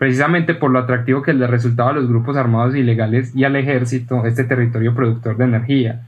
precisamente 0.01 0.55
por 0.55 0.71
lo 0.71 0.79
atractivo 0.79 1.21
que 1.21 1.31
le 1.31 1.45
resultaba 1.45 1.91
a 1.91 1.93
los 1.93 2.09
grupos 2.09 2.35
armados 2.35 2.73
ilegales 2.73 3.35
y 3.35 3.43
al 3.43 3.55
ejército 3.55 4.25
este 4.25 4.45
territorio 4.45 4.95
productor 4.95 5.37
de 5.37 5.43
energía, 5.43 6.07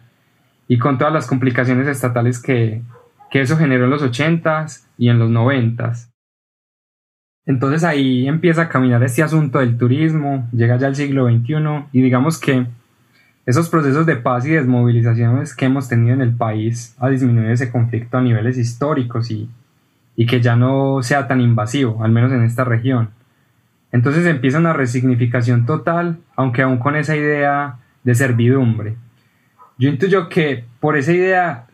y 0.68 0.80
con 0.80 0.98
todas 0.98 1.14
las 1.14 1.28
complicaciones 1.28 1.88
estatales 1.88 2.42
que, 2.42 2.82
que 3.30 3.42
eso 3.42 3.56
generó 3.56 3.84
en 3.84 3.92
los 3.92 4.02
80s 4.02 4.88
y 4.98 5.10
en 5.10 5.20
los 5.20 5.30
90s. 5.30 6.10
Entonces 7.46 7.84
ahí 7.84 8.28
empieza 8.28 8.64
a 8.64 8.70
caminar 8.70 9.04
este 9.04 9.22
asunto 9.22 9.60
del 9.60 9.78
turismo, 9.78 10.50
llega 10.52 10.78
ya 10.78 10.88
al 10.88 10.96
siglo 10.96 11.28
XXI 11.28 11.86
y 11.92 12.02
digamos 12.02 12.40
que 12.40 12.66
esos 13.46 13.70
procesos 13.70 14.08
de 14.08 14.16
paz 14.16 14.48
y 14.48 14.54
desmovilizaciones 14.54 15.56
que 15.56 15.66
hemos 15.66 15.88
tenido 15.88 16.16
en 16.16 16.22
el 16.22 16.36
país 16.36 16.96
ha 16.98 17.10
disminuido 17.10 17.52
ese 17.52 17.72
conflicto 17.72 18.18
a 18.18 18.22
niveles 18.24 18.58
históricos 18.58 19.30
y, 19.30 19.48
y 20.16 20.26
que 20.26 20.42
ya 20.42 20.56
no 20.56 21.04
sea 21.04 21.28
tan 21.28 21.42
invasivo, 21.42 22.04
al 22.04 22.12
menos 22.12 22.32
en 22.32 22.42
esta 22.42 22.64
región. 22.64 23.10
Entonces 23.94 24.26
empieza 24.26 24.58
una 24.58 24.74
resignificación 24.74 25.66
total, 25.66 26.18
aunque 26.36 26.64
aún 26.64 26.80
con 26.80 26.96
esa 26.96 27.16
idea 27.16 27.76
de 28.04 28.16
servidumbre. 28.16 28.96
Yo 29.78 29.88
intuyo 29.88 30.30
que 30.30 30.66
por 30.80 30.98
esa 30.98 31.14
idea, 31.14 31.68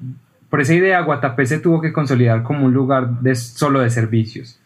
por 0.50 0.60
esa 0.60 0.74
idea 0.74 1.02
Guatapé 1.02 1.46
se 1.46 1.60
tuvo 1.60 1.82
que 1.82 1.94
consolidar 1.94 2.44
como 2.44 2.66
un 2.66 2.74
lugar 2.74 3.22
de, 3.22 3.36
solo 3.36 3.80
de 3.80 3.90
servicios, 3.90 4.60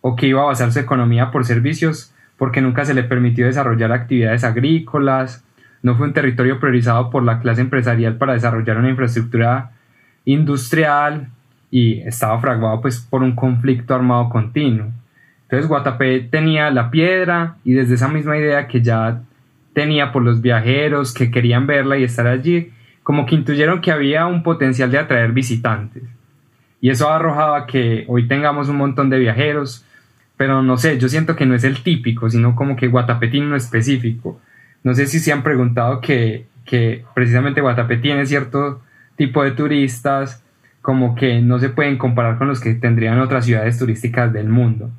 o 0.00 0.16
que 0.16 0.26
iba 0.26 0.42
a 0.42 0.46
basar 0.46 0.72
su 0.72 0.80
economía 0.80 1.30
por 1.30 1.44
servicios 1.44 2.12
porque 2.38 2.62
nunca 2.62 2.86
se 2.86 2.94
le 2.94 3.04
permitió 3.04 3.46
desarrollar 3.46 3.92
actividades 3.92 4.42
agrícolas, 4.42 5.44
no 5.82 5.94
fue 5.96 6.06
un 6.06 6.14
territorio 6.14 6.58
priorizado 6.58 7.10
por 7.10 7.22
la 7.22 7.40
clase 7.40 7.60
empresarial 7.60 8.16
para 8.16 8.32
desarrollar 8.32 8.78
una 8.78 8.88
infraestructura 8.88 9.72
industrial 10.24 11.28
y 11.70 12.00
estaba 12.00 12.40
fraguado 12.40 12.80
pues 12.80 12.98
por 12.98 13.22
un 13.22 13.36
conflicto 13.36 13.94
armado 13.94 14.30
continuo. 14.30 14.86
Entonces 15.54 15.68
Guatapé 15.68 16.18
tenía 16.18 16.68
la 16.72 16.90
piedra 16.90 17.58
y 17.64 17.74
desde 17.74 17.94
esa 17.94 18.08
misma 18.08 18.36
idea 18.36 18.66
que 18.66 18.82
ya 18.82 19.22
tenía 19.72 20.10
por 20.10 20.24
los 20.24 20.40
viajeros 20.40 21.14
que 21.14 21.30
querían 21.30 21.68
verla 21.68 21.96
y 21.96 22.02
estar 22.02 22.26
allí, 22.26 22.72
como 23.04 23.24
que 23.24 23.36
intuyeron 23.36 23.80
que 23.80 23.92
había 23.92 24.26
un 24.26 24.42
potencial 24.42 24.90
de 24.90 24.98
atraer 24.98 25.30
visitantes. 25.30 26.02
Y 26.80 26.90
eso 26.90 27.08
arrojaba 27.08 27.66
que 27.66 28.04
hoy 28.08 28.26
tengamos 28.26 28.68
un 28.68 28.78
montón 28.78 29.10
de 29.10 29.20
viajeros, 29.20 29.84
pero 30.36 30.60
no 30.60 30.76
sé, 30.76 30.98
yo 30.98 31.08
siento 31.08 31.36
que 31.36 31.46
no 31.46 31.54
es 31.54 31.62
el 31.62 31.84
típico, 31.84 32.28
sino 32.28 32.56
como 32.56 32.74
que 32.74 32.88
Guatapé 32.88 33.28
tiene 33.28 33.46
uno 33.46 33.56
específico. 33.56 34.40
No 34.82 34.92
sé 34.92 35.06
si 35.06 35.20
se 35.20 35.32
han 35.32 35.44
preguntado 35.44 36.00
que, 36.00 36.46
precisamente 37.14 37.60
Guatapé 37.60 37.98
tiene 37.98 38.26
cierto 38.26 38.82
tipo 39.14 39.44
de 39.44 39.52
turistas 39.52 40.42
como 40.82 41.14
que 41.14 41.40
no 41.40 41.60
se 41.60 41.68
pueden 41.68 41.96
comparar 41.96 42.38
con 42.38 42.48
los 42.48 42.60
que 42.60 42.74
tendrían 42.74 43.20
otras 43.20 43.44
ciudades 43.44 43.78
turísticas 43.78 44.32
del 44.32 44.48
mundo. 44.48 44.90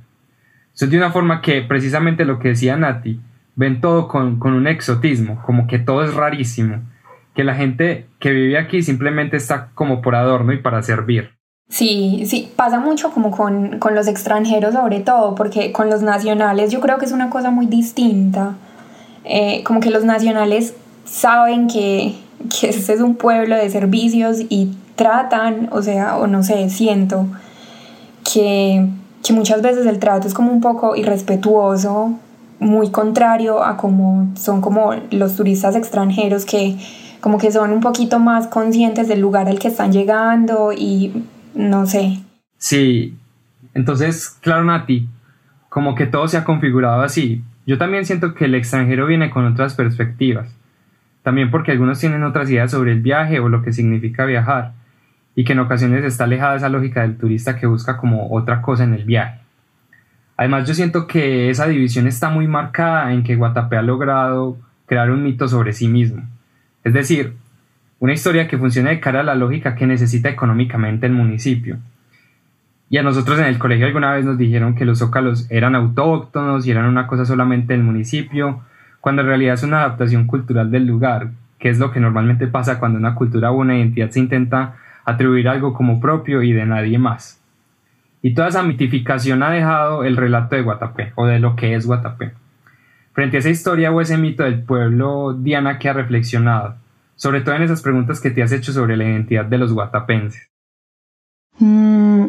Eso 0.75 0.87
de 0.87 0.97
una 0.97 1.11
forma 1.11 1.41
que 1.41 1.61
precisamente 1.61 2.25
lo 2.25 2.37
que 2.37 2.49
decía 2.49 2.77
Nati, 2.77 3.19
ven 3.55 3.81
todo 3.81 4.07
con, 4.07 4.39
un 4.41 4.67
exotismo, 4.67 5.41
como 5.45 5.67
que 5.67 5.79
todo 5.79 6.03
es 6.03 6.13
rarísimo, 6.13 6.81
que 7.33 7.43
la 7.43 7.55
gente 7.55 8.07
que 8.19 8.31
vive 8.31 8.57
aquí 8.57 8.83
simplemente 8.83 9.37
está 9.37 9.69
como 9.73 10.01
por 10.01 10.15
adorno 10.15 10.53
y 10.53 10.57
para 10.57 10.83
servir. 10.83 11.31
Sí, 11.69 12.23
sí, 12.27 12.51
pasa 12.55 12.79
mucho 12.79 13.11
como 13.11 13.31
con, 13.31 13.79
con 13.79 13.95
los 13.95 14.07
extranjeros 14.07 14.75
sobre 14.75 14.99
todo, 14.99 15.33
porque 15.33 15.71
con 15.71 15.89
los 15.89 16.03
nacionales 16.03 16.71
yo 16.71 16.79
creo 16.79 16.99
que 16.99 17.05
es 17.05 17.11
una 17.11 17.29
cosa 17.29 17.49
muy 17.49 17.65
distinta 17.65 18.55
eh, 19.25 19.63
como 19.63 19.79
que 19.79 19.89
los 19.89 20.03
nacionales 20.03 20.75
saben 21.03 21.67
que, 21.67 22.15
que 22.59 22.69
este 22.69 22.93
es 22.93 23.01
un 23.01 23.15
pueblo 23.15 23.55
de 23.55 23.69
servicios 23.71 24.37
y 24.49 24.71
tratan, 24.95 25.67
o 25.71 25.81
sea, 25.81 26.17
o 26.17 26.27
no 26.27 26.43
sé, 26.43 26.69
siento 26.69 27.27
que, 28.23 28.87
que 29.25 29.33
muchas 29.33 29.61
veces 29.61 29.85
el 29.85 29.99
trato 29.99 30.27
es 30.27 30.33
como 30.33 30.51
un 30.51 30.61
poco 30.61 30.95
irrespetuoso, 30.95 32.19
muy 32.59 32.91
contrario 32.91 33.63
a 33.63 33.75
como 33.75 34.31
son 34.35 34.61
como 34.61 34.93
los 35.11 35.35
turistas 35.35 35.75
extranjeros 35.75 36.45
que 36.45 36.77
como 37.21 37.39
que 37.39 37.51
son 37.51 37.71
un 37.71 37.79
poquito 37.79 38.19
más 38.19 38.47
conscientes 38.47 39.07
del 39.07 39.19
lugar 39.19 39.47
al 39.47 39.57
que 39.57 39.67
están 39.67 39.91
llegando 39.91 40.71
y 40.71 41.23
no 41.55 41.87
sé. 41.87 42.19
Sí, 42.57 43.17
entonces, 43.73 44.29
claro, 44.41 44.63
Nati, 44.63 45.09
como 45.69 45.95
que 45.95 46.05
todo 46.05 46.27
se 46.27 46.37
ha 46.37 46.43
configurado 46.43 47.01
así, 47.01 47.43
yo 47.65 47.79
también 47.79 48.05
siento 48.05 48.35
que 48.35 48.45
el 48.45 48.53
extranjero 48.53 49.07
viene 49.07 49.31
con 49.31 49.45
otras 49.45 49.73
perspectivas, 49.73 50.55
también 51.23 51.49
porque 51.49 51.71
algunos 51.71 51.99
tienen 51.99 52.23
otras 52.23 52.49
ideas 52.49 52.69
sobre 52.69 52.91
el 52.91 53.01
viaje 53.01 53.39
o 53.39 53.49
lo 53.49 53.63
que 53.63 53.73
significa 53.73 54.25
viajar, 54.25 54.73
y 55.35 55.43
que 55.43 55.53
en 55.53 55.59
ocasiones 55.59 56.03
está 56.03 56.23
alejada 56.23 56.55
esa 56.55 56.69
lógica 56.69 57.01
del 57.01 57.17
turista 57.17 57.57
que 57.57 57.67
busca 57.67 57.97
como 57.97 58.31
otra 58.31 58.61
cosa 58.61 58.83
en 58.85 58.93
el 58.93 59.03
viaje. 59.03 59.39
Además 60.37 60.67
yo 60.67 60.73
siento 60.73 61.07
que 61.07 61.49
esa 61.49 61.67
división 61.67 62.07
está 62.07 62.29
muy 62.29 62.47
marcada 62.47 63.13
en 63.13 63.23
que 63.23 63.35
Guatapé 63.35 63.77
ha 63.77 63.81
logrado 63.81 64.57
crear 64.85 65.11
un 65.11 65.23
mito 65.23 65.47
sobre 65.47 65.73
sí 65.73 65.87
mismo, 65.87 66.23
es 66.83 66.93
decir, 66.93 67.33
una 67.99 68.13
historia 68.13 68.47
que 68.47 68.57
funciona 68.57 68.89
de 68.91 68.99
cara 68.99 69.21
a 69.21 69.23
la 69.23 69.35
lógica 69.35 69.75
que 69.75 69.87
necesita 69.87 70.29
económicamente 70.29 71.07
el 71.07 71.13
municipio, 71.13 71.79
y 72.89 72.97
a 72.97 73.03
nosotros 73.03 73.39
en 73.39 73.45
el 73.45 73.57
colegio 73.57 73.87
alguna 73.87 74.13
vez 74.13 74.25
nos 74.25 74.37
dijeron 74.37 74.75
que 74.75 74.85
los 74.85 74.99
zócalos 74.99 75.49
eran 75.49 75.75
autóctonos 75.75 76.67
y 76.67 76.71
eran 76.71 76.85
una 76.85 77.07
cosa 77.07 77.25
solamente 77.25 77.73
del 77.73 77.83
municipio, 77.83 78.61
cuando 79.01 79.21
en 79.21 79.27
realidad 79.29 79.55
es 79.55 79.63
una 79.63 79.79
adaptación 79.79 80.27
cultural 80.27 80.69
del 80.69 80.85
lugar, 80.85 81.29
que 81.57 81.69
es 81.69 81.79
lo 81.79 81.91
que 81.91 81.99
normalmente 81.99 82.47
pasa 82.47 82.79
cuando 82.79 82.99
una 82.99 83.15
cultura 83.15 83.51
o 83.51 83.57
una 83.57 83.77
identidad 83.77 84.11
se 84.11 84.19
intenta 84.19 84.75
atribuir 85.05 85.47
algo 85.47 85.73
como 85.73 85.99
propio 86.01 86.41
y 86.41 86.51
de 86.51 86.65
nadie 86.65 86.97
más. 86.97 87.41
Y 88.21 88.33
toda 88.33 88.47
esa 88.47 88.63
mitificación 88.63 89.43
ha 89.43 89.51
dejado 89.51 90.03
el 90.03 90.17
relato 90.17 90.55
de 90.55 90.63
Guatapé, 90.63 91.13
o 91.15 91.27
de 91.27 91.39
lo 91.39 91.55
que 91.55 91.75
es 91.75 91.85
Guatapé. 91.85 92.33
Frente 93.13 93.37
a 93.37 93.39
esa 93.39 93.49
historia 93.49 93.91
o 93.91 94.01
ese 94.01 94.17
mito 94.17 94.43
del 94.43 94.63
pueblo, 94.63 95.33
Diana, 95.33 95.79
que 95.79 95.89
ha 95.89 95.93
reflexionado, 95.93 96.75
sobre 97.15 97.41
todo 97.41 97.55
en 97.55 97.61
esas 97.61 97.81
preguntas 97.81 98.19
que 98.19 98.31
te 98.31 98.43
has 98.43 98.51
hecho 98.51 98.73
sobre 98.73 98.97
la 98.97 99.05
identidad 99.05 99.45
de 99.45 99.57
los 99.57 99.71
guatapenses. 99.73 100.49
Mm, 101.59 102.25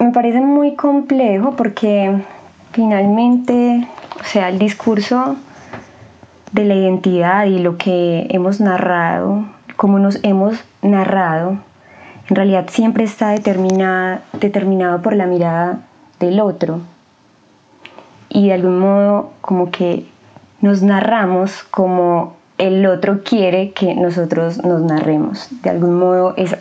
me 0.00 0.12
parece 0.12 0.40
muy 0.40 0.76
complejo 0.76 1.54
porque 1.56 2.22
finalmente, 2.72 3.86
o 4.20 4.24
sea, 4.24 4.48
el 4.48 4.58
discurso 4.58 5.36
de 6.52 6.64
la 6.64 6.74
identidad 6.74 7.46
y 7.46 7.58
lo 7.58 7.76
que 7.76 8.26
hemos 8.30 8.60
narrado, 8.60 9.44
como 9.84 9.98
nos 9.98 10.18
hemos 10.22 10.64
narrado, 10.80 11.58
en 12.30 12.36
realidad 12.36 12.68
siempre 12.70 13.04
está 13.04 13.32
determinado 13.32 15.02
por 15.02 15.14
la 15.14 15.26
mirada 15.26 15.80
del 16.18 16.40
otro. 16.40 16.80
Y 18.30 18.46
de 18.46 18.54
algún 18.54 18.78
modo 18.78 19.32
como 19.42 19.70
que 19.70 20.06
nos 20.62 20.80
narramos 20.80 21.64
como 21.64 22.34
el 22.56 22.86
otro 22.86 23.22
quiere 23.24 23.72
que 23.72 23.94
nosotros 23.94 24.64
nos 24.64 24.80
narremos. 24.80 25.48
De 25.62 25.68
algún 25.68 25.98
modo 25.98 26.32
es, 26.38 26.56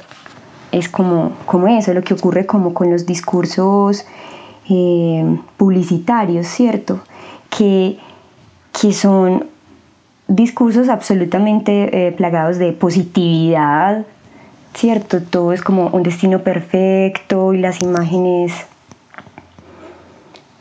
es 0.73 0.89
como, 0.89 1.31
como 1.45 1.69
eso, 1.69 1.93
lo 1.93 2.01
que 2.01 2.15
ocurre 2.15 2.45
como 2.45 2.73
con 2.73 2.91
los 2.91 3.05
discursos 3.05 4.05
eh, 4.69 5.39
publicitarios, 5.55 6.47
¿cierto? 6.47 6.99
Que, 7.49 7.97
que 8.77 8.91
son 8.91 9.52
discursos 10.27 10.89
absolutamente 10.89 12.07
eh, 12.07 12.11
plagados 12.11 12.57
de 12.57 12.71
positividad, 12.71 14.05
¿cierto? 14.73 15.21
Todo 15.21 15.53
es 15.53 15.61
como 15.61 15.87
un 15.87 16.03
destino 16.03 16.39
perfecto 16.39 17.53
y 17.53 17.59
las 17.59 17.81
imágenes, 17.81 18.53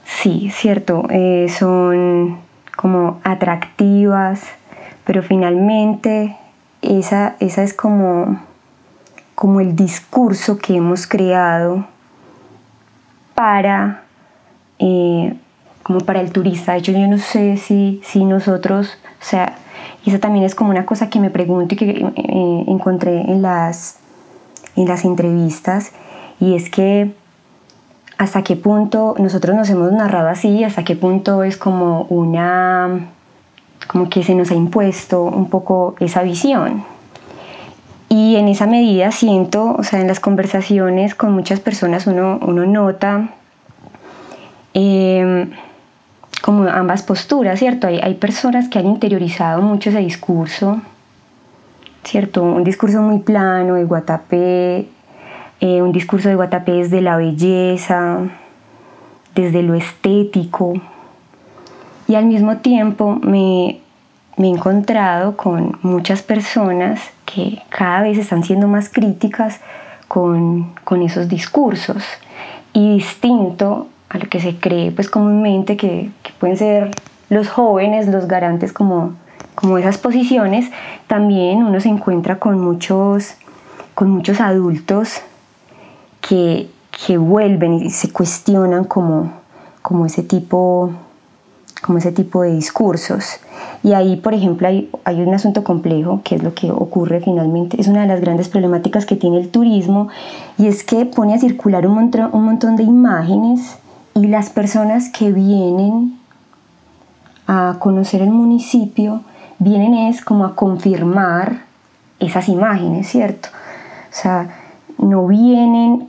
sí, 0.05 0.51
¿cierto? 0.55 1.07
Eh, 1.11 1.46
son 1.57 2.38
como 2.77 3.20
atractivas, 3.25 4.42
pero 5.05 5.22
finalmente 5.22 6.37
esa, 6.83 7.37
esa 7.40 7.62
es 7.62 7.75
como, 7.75 8.40
como 9.35 9.61
el 9.61 9.77
discurso 9.77 10.59
que 10.59 10.77
hemos 10.77 11.07
creado 11.07 11.87
para, 13.35 14.03
eh, 14.79 15.35
como 15.83 16.01
para 16.01 16.21
el 16.21 16.33
turista. 16.33 16.73
De 16.73 16.79
hecho, 16.79 16.92
yo 16.92 17.07
no 17.07 17.18
sé 17.18 17.57
si, 17.57 18.01
si 18.05 18.25
nosotros, 18.25 18.90
o 19.21 19.25
sea, 19.25 19.57
y 20.05 20.11
eso 20.11 20.18
también 20.18 20.45
es 20.45 20.55
como 20.55 20.71
una 20.71 20.87
cosa 20.87 21.09
que 21.09 21.21
me 21.21 21.31
pregunto 21.31 21.75
y 21.75 21.79
que 21.79 21.90
eh, 21.90 22.64
encontré 22.68 23.21
en 23.21 23.42
las, 23.42 23.97
en 24.77 24.87
las 24.87 25.05
entrevistas, 25.05 25.92
y 26.40 26.55
es 26.55 26.71
que 26.71 27.12
hasta 28.18 28.42
qué 28.42 28.57
punto 28.57 29.14
nosotros 29.18 29.57
nos 29.57 29.71
hemos 29.71 29.92
narrado 29.92 30.29
así, 30.29 30.64
hasta 30.64 30.85
qué 30.85 30.97
punto 30.97 31.42
es 31.42 31.57
como 31.57 32.03
una, 32.05 33.09
como 33.88 34.09
que 34.09 34.23
se 34.23 34.35
nos 34.35 34.51
ha 34.51 34.55
impuesto 34.55 35.23
un 35.23 35.49
poco 35.49 35.95
esa 36.01 36.23
visión. 36.23 36.85
Y 38.09 38.37
en 38.37 38.49
esa 38.49 38.66
medida 38.66 39.11
siento, 39.11 39.75
o 39.79 39.83
sea, 39.83 40.01
en 40.01 40.07
las 40.07 40.21
conversaciones 40.21 41.14
con 41.14 41.33
muchas 41.33 41.61
personas 41.61 42.07
uno, 42.07 42.38
uno 42.42 42.66
nota 42.66 43.31
eh, 44.75 45.51
como 46.42 46.68
ambas 46.68 47.02
posturas, 47.02 47.59
¿cierto? 47.59 47.87
Hay, 47.87 48.00
hay 48.00 48.14
personas 48.14 48.68
que 48.68 48.78
han 48.78 48.87
interiorizado 48.87 49.62
mucho 49.62 49.90
ese 49.90 50.00
discurso, 50.00 50.83
¿cierto? 52.05 52.42
Un 52.42 52.64
discurso 52.64 53.00
muy 53.00 53.20
plano 53.20 53.76
de 53.76 53.85
Guatapé, 53.85 54.88
eh, 55.61 55.81
un 55.81 55.92
discurso 55.92 56.28
de 56.28 56.35
Guatapé 56.35 56.72
desde 56.72 57.00
la 57.00 57.16
belleza, 57.16 58.18
desde 59.35 59.62
lo 59.62 59.74
estético. 59.74 60.74
Y 62.09 62.16
al 62.16 62.26
mismo 62.26 62.57
tiempo 62.59 63.18
me, 63.22 63.81
me 64.37 64.48
he 64.48 64.50
encontrado 64.50 65.37
con 65.37 65.78
muchas 65.83 66.22
personas 66.22 67.00
que 67.24 67.62
cada 67.68 68.02
vez 68.02 68.18
están 68.18 68.42
siendo 68.42 68.66
más 68.66 68.88
críticas 68.88 69.61
con, 70.09 70.74
con 70.83 71.02
esos 71.02 71.28
discursos 71.28 72.02
y 72.72 72.96
distinto 72.96 73.87
a 74.12 74.18
lo 74.18 74.29
que 74.29 74.40
se 74.40 74.57
cree 74.57 74.92
pues 74.92 75.09
comúnmente 75.09 75.77
que, 75.77 76.11
que 76.22 76.33
pueden 76.38 76.57
ser 76.57 76.90
los 77.31 77.48
jóvenes 77.48 78.09
los 78.09 78.29
garantes 78.29 78.72
como, 78.75 79.14
como 79.55 79.79
esas 79.79 79.96
posiciones, 79.96 80.70
también 81.07 81.62
uno 81.62 81.81
se 81.81 81.88
encuentra 81.88 82.38
con 82.38 82.61
muchos, 82.61 83.35
con 83.94 84.11
muchos 84.11 84.38
adultos 84.40 85.22
que, 86.20 86.68
que 87.07 87.16
vuelven 87.16 87.75
y 87.75 87.90
se 87.90 88.12
cuestionan 88.12 88.85
como, 88.85 89.33
como 89.81 90.05
ese 90.07 90.22
tipo 90.22 90.92
como 91.81 91.98
ese 91.98 92.12
tipo 92.12 92.42
de 92.42 92.55
discursos. 92.55 93.40
Y 93.83 93.94
ahí, 93.94 94.14
por 94.14 94.35
ejemplo, 94.35 94.68
hay, 94.68 94.88
hay, 95.03 95.20
un 95.20 95.35
asunto 95.35 95.64
complejo, 95.64 96.20
que 96.22 96.37
es 96.37 96.42
lo 96.44 96.55
que 96.55 96.70
ocurre 96.70 97.20
finalmente, 97.20 97.81
es 97.81 97.88
una 97.88 98.03
de 98.03 98.07
las 98.07 98.20
grandes 98.20 98.48
problemáticas 98.48 99.05
que 99.05 99.16
tiene 99.16 99.40
el 99.40 99.48
turismo, 99.48 100.07
y 100.59 100.68
es 100.68 100.85
que 100.85 101.07
pone 101.07 101.35
a 101.35 101.38
circular 101.38 101.85
un 101.88 101.94
montón, 101.94 102.31
un 102.33 102.44
montón 102.44 102.77
de 102.77 102.85
imágenes 102.85 103.79
y 104.14 104.27
las 104.27 104.51
personas 104.51 105.09
que 105.09 105.33
vienen 105.33 106.18
a 107.46 107.77
conocer 107.79 108.22
el 108.22 108.31
municipio 108.31 109.22
vienen 109.59 109.94
es 109.94 110.25
como 110.25 110.44
a 110.44 110.55
confirmar 110.55 111.62
esas 112.20 112.48
imágenes, 112.48 113.09
¿cierto? 113.09 113.48
O 114.11 114.14
sea, 114.14 114.48
no 114.98 115.27
vienen 115.27 116.09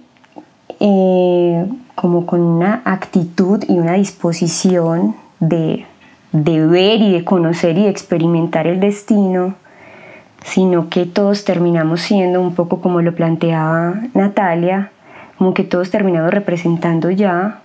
eh, 0.80 1.68
como 1.96 2.26
con 2.26 2.42
una 2.42 2.82
actitud 2.86 3.64
y 3.68 3.80
una 3.80 3.94
disposición 3.94 5.16
de, 5.40 5.86
de 6.32 6.66
ver 6.66 7.02
y 7.02 7.12
de 7.12 7.24
conocer 7.24 7.78
y 7.78 7.84
de 7.84 7.90
experimentar 7.90 8.68
el 8.68 8.80
destino, 8.80 9.56
sino 10.44 10.90
que 10.90 11.06
todos 11.06 11.46
terminamos 11.46 12.02
siendo 12.02 12.42
un 12.42 12.54
poco 12.54 12.82
como 12.82 13.02
lo 13.02 13.16
planteaba 13.16 14.02
Natalia, 14.14 14.92
como 15.38 15.54
que 15.54 15.64
todos 15.64 15.90
terminamos 15.90 16.34
representando 16.34 17.10
ya 17.10 17.63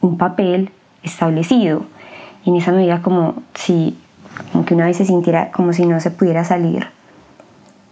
un 0.00 0.18
papel 0.18 0.70
establecido. 1.02 1.84
Y 2.44 2.50
en 2.50 2.56
esa 2.56 2.72
medida 2.72 3.02
como 3.02 3.42
si 3.54 3.96
como 4.52 4.64
una 4.70 4.86
vez 4.86 4.96
se 4.96 5.04
sintiera 5.04 5.50
como 5.50 5.72
si 5.72 5.84
no 5.84 6.00
se 6.00 6.10
pudiera 6.10 6.44
salir 6.44 6.86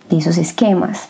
de 0.08 0.18
esos 0.18 0.38
esquemas. 0.38 1.08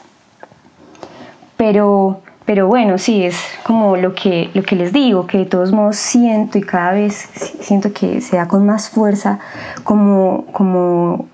Pero 1.57 2.21
pero 2.47 2.69
bueno, 2.69 2.97
sí, 2.97 3.25
es 3.25 3.37
como 3.65 3.97
lo 3.97 4.15
que, 4.15 4.51
lo 4.55 4.63
que 4.63 4.77
les 4.77 4.93
digo, 4.93 5.27
que 5.27 5.39
de 5.39 5.47
todos 5.47 5.73
modos 5.73 5.97
siento 5.97 6.59
y 6.59 6.63
cada 6.63 6.93
vez 6.93 7.29
siento 7.61 7.93
que 7.93 8.21
se 8.21 8.37
da 8.37 8.47
con 8.47 8.65
más 8.65 8.89
fuerza 8.89 9.41
como, 9.83 10.47
como, 10.53 11.27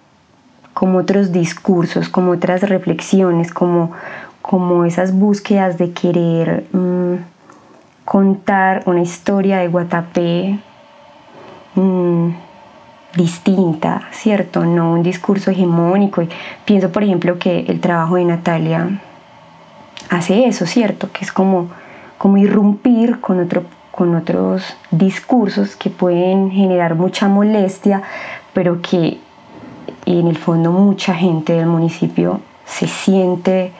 como 0.73 0.99
otros 0.99 1.31
discursos, 1.31 2.09
como 2.09 2.33
otras 2.33 2.63
reflexiones, 2.63 3.53
como, 3.53 3.93
como 4.41 4.87
esas 4.87 5.13
búsquedas 5.13 5.77
de 5.77 5.93
querer 5.93 6.65
mm, 6.73 7.02
contar 8.13 8.83
una 8.85 9.01
historia 9.01 9.61
de 9.61 9.69
Guatapé 9.69 10.59
mm, 11.75 12.29
distinta, 13.17 14.03
¿cierto? 14.11 14.67
No 14.67 14.93
un 14.93 15.03
discurso 15.03 15.51
hegemónico. 15.51 16.23
Pienso, 16.67 16.93
por 16.93 17.05
ejemplo, 17.05 17.39
que 17.39 17.61
el 17.61 17.81
trabajo 17.81 18.17
de 18.17 18.27
Natalia 18.27 19.01
hace 20.11 20.47
eso, 20.47 20.67
¿cierto? 20.67 21.11
Que 21.11 21.25
es 21.25 21.33
como, 21.33 21.71
como 22.19 22.37
irrumpir 22.37 23.19
con, 23.19 23.41
otro, 23.41 23.65
con 23.91 24.15
otros 24.15 24.63
discursos 24.91 25.75
que 25.75 25.89
pueden 25.89 26.51
generar 26.51 26.97
mucha 26.97 27.29
molestia, 27.29 28.03
pero 28.53 28.83
que 28.83 29.21
en 30.05 30.27
el 30.27 30.37
fondo 30.37 30.71
mucha 30.71 31.15
gente 31.15 31.55
del 31.55 31.65
municipio 31.65 32.43
se 32.67 32.87
siente 32.87 33.73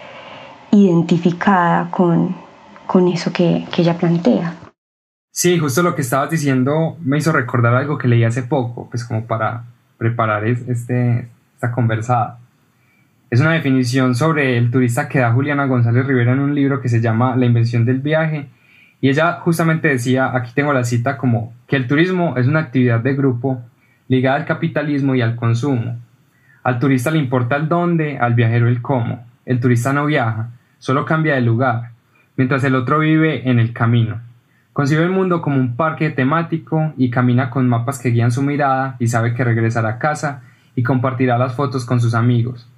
identificada 0.71 1.89
con, 1.91 2.42
con 2.93 3.09
eso 3.09 3.33
que, 3.33 3.65
que 3.75 3.81
ella 3.81 3.97
plantea. 3.97 4.55
Sí, 5.31 5.59
justo 5.59 5.83
lo 5.83 5.95
que 5.95 6.03
estabas 6.03 6.29
diciendo 6.29 6.99
me 7.01 7.17
hizo 7.17 7.33
recordar 7.33 7.75
algo 7.75 7.97
que 7.97 8.07
leí 8.07 8.23
hace 8.23 8.43
poco, 8.43 8.91
pues 8.91 9.03
como 9.07 9.25
para 9.25 9.65
preparar 9.97 10.45
este, 10.45 11.27
esta 11.55 11.73
conversada. 11.73 12.39
Es 13.31 13.41
una 13.41 13.55
definición 13.55 14.15
sobre 14.15 14.59
el 14.59 14.71
turista 14.71 15.09
que 15.09 15.21
da 15.21 15.33
Juliana 15.33 15.65
González 15.65 16.05
Rivera 16.05 16.33
en 16.33 16.41
un 16.41 16.55
libro 16.55 16.83
que 16.83 16.91
se 16.91 17.01
llama 17.01 17.35
La 17.35 17.47
invención 17.47 17.87
del 17.87 18.01
viaje. 18.01 18.51
Y 19.01 19.09
ella 19.09 19.41
justamente 19.41 19.89
decía, 19.89 20.31
aquí 20.37 20.53
tengo 20.55 20.75
la 20.75 20.85
cita 20.85 21.17
como, 21.17 21.55
que 21.67 21.77
el 21.77 21.87
turismo 21.87 22.37
es 22.37 22.47
una 22.47 22.61
actividad 22.61 23.01
de 23.01 23.15
grupo 23.15 23.63
ligada 24.07 24.37
al 24.37 24.45
capitalismo 24.45 25.15
y 25.15 25.23
al 25.23 25.35
consumo. 25.35 25.97
Al 26.63 26.79
turista 26.79 27.11
le 27.11 27.21
importa 27.21 27.57
el 27.57 27.71
dónde, 27.71 28.19
al 28.19 28.35
viajero 28.35 28.69
el 28.69 28.83
cómo. 28.83 29.25
El 29.47 29.61
turista 29.61 29.95
no 29.95 30.05
viaja, 30.05 30.51
solo 30.79 31.07
cambia 31.07 31.37
de 31.37 31.41
lugar, 31.41 31.92
mientras 32.37 32.65
el 32.65 32.75
otro 32.75 32.99
vive 32.99 33.49
en 33.49 33.59
el 33.59 33.73
camino. 33.73 34.21
Concibe 34.73 35.03
el 35.03 35.11
mundo 35.11 35.43
como 35.43 35.57
un 35.57 35.77
parque 35.77 36.11
temático 36.11 36.95
y 36.97 37.11
camina 37.11 37.51
con 37.51 37.69
mapas 37.69 37.99
que 37.99 38.11
guían 38.11 38.33
su 38.33 38.43
mirada 38.43 38.97
y 38.99 39.09
sabe 39.09 39.35
que 39.35 39.45
regresará 39.45 39.91
a 39.91 39.99
casa 39.99 40.43
y 40.75 40.83
compartirá 40.83 41.37
las 41.37 41.55
fotos 41.55 41.85
con 41.85 42.01
sus 42.01 42.15
amigos. 42.15 42.69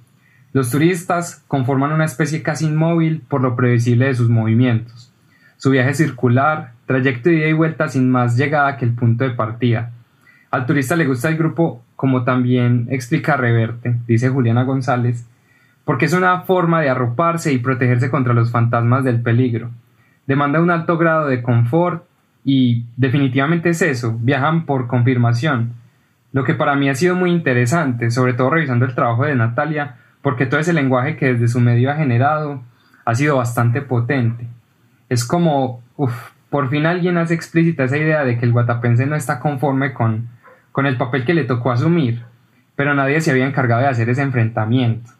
Los 0.51 0.71
turistas 0.71 1.43
conforman 1.47 1.91
una 1.91 2.05
especie 2.05 2.41
casi 2.41 2.65
inmóvil 2.65 3.21
por 3.27 3.41
lo 3.41 3.55
previsible 3.55 4.07
de 4.07 4.15
sus 4.15 4.29
movimientos. 4.29 5.11
Su 5.57 5.69
viaje 5.71 5.93
circular, 5.93 6.73
trayecto 6.85 7.29
de 7.29 7.37
ida 7.37 7.47
y 7.47 7.53
vuelta 7.53 7.87
sin 7.87 8.09
más 8.09 8.37
llegada 8.37 8.77
que 8.77 8.85
el 8.85 8.93
punto 8.93 9.23
de 9.23 9.31
partida. 9.31 9.91
Al 10.51 10.65
turista 10.65 10.95
le 10.95 11.07
gusta 11.07 11.29
el 11.29 11.37
grupo 11.37 11.83
como 11.95 12.23
también 12.23 12.87
explica 12.89 13.37
Reverte, 13.37 13.97
dice 14.07 14.29
Juliana 14.29 14.63
González, 14.63 15.25
porque 15.85 16.05
es 16.05 16.13
una 16.13 16.41
forma 16.41 16.81
de 16.81 16.89
arroparse 16.89 17.53
y 17.53 17.59
protegerse 17.59 18.09
contra 18.09 18.33
los 18.33 18.51
fantasmas 18.51 19.03
del 19.03 19.21
peligro. 19.21 19.69
Demanda 20.27 20.59
un 20.59 20.71
alto 20.71 20.97
grado 20.97 21.27
de 21.27 21.41
confort 21.41 22.03
y 22.43 22.85
definitivamente 22.97 23.69
es 23.69 23.81
eso, 23.81 24.17
viajan 24.19 24.65
por 24.65 24.87
confirmación. 24.87 25.73
Lo 26.33 26.43
que 26.43 26.55
para 26.55 26.75
mí 26.75 26.89
ha 26.89 26.95
sido 26.95 27.15
muy 27.15 27.31
interesante, 27.31 28.11
sobre 28.11 28.33
todo 28.33 28.49
revisando 28.49 28.85
el 28.85 28.95
trabajo 28.95 29.25
de 29.25 29.35
Natalia, 29.35 29.97
porque 30.21 30.47
todo 30.47 30.59
ese 30.59 30.73
lenguaje 30.73 31.15
que 31.15 31.33
desde 31.33 31.47
su 31.47 31.59
medio 31.59 31.91
ha 31.91 31.95
generado 31.95 32.61
ha 33.05 33.15
sido 33.15 33.37
bastante 33.37 33.81
potente. 33.81 34.47
Es 35.07 35.23
como, 35.23 35.83
uff, 35.95 36.31
por 36.49 36.69
fin 36.69 36.87
alguien 36.87 37.17
hace 37.17 37.35
explícita 37.35 37.83
esa 37.83 37.97
idea 37.97 38.23
de 38.23 38.37
que 38.37 38.45
el 38.45 38.51
guatapense 38.51 39.05
no 39.05 39.15
está 39.15 39.39
conforme 39.39 39.93
con, 39.93 40.27
con 40.71 40.87
el 40.87 40.97
papel 40.97 41.25
que 41.25 41.35
le 41.35 41.43
tocó 41.43 41.71
asumir, 41.71 42.23
pero 42.75 42.95
nadie 42.95 43.21
se 43.21 43.31
había 43.31 43.45
encargado 43.45 43.81
de 43.81 43.87
hacer 43.87 44.09
ese 44.09 44.23
enfrentamiento. 44.23 45.11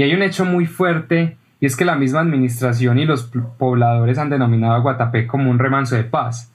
Y 0.00 0.02
hay 0.02 0.14
un 0.14 0.22
hecho 0.22 0.46
muy 0.46 0.64
fuerte 0.64 1.36
y 1.60 1.66
es 1.66 1.76
que 1.76 1.84
la 1.84 1.94
misma 1.94 2.20
administración 2.20 2.98
y 2.98 3.04
los 3.04 3.24
pobladores 3.58 4.16
han 4.16 4.30
denominado 4.30 4.72
a 4.72 4.78
Guatapé 4.78 5.26
como 5.26 5.50
un 5.50 5.58
remanso 5.58 5.94
de 5.94 6.04
paz, 6.04 6.50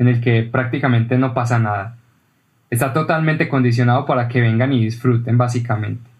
en 0.00 0.08
el 0.08 0.20
que 0.20 0.42
prácticamente 0.42 1.16
no 1.16 1.32
pasa 1.32 1.60
nada. 1.60 1.96
Está 2.70 2.92
totalmente 2.92 3.48
condicionado 3.48 4.04
para 4.04 4.26
que 4.26 4.40
vengan 4.40 4.72
y 4.72 4.82
disfruten 4.82 5.38
básicamente. 5.38 6.10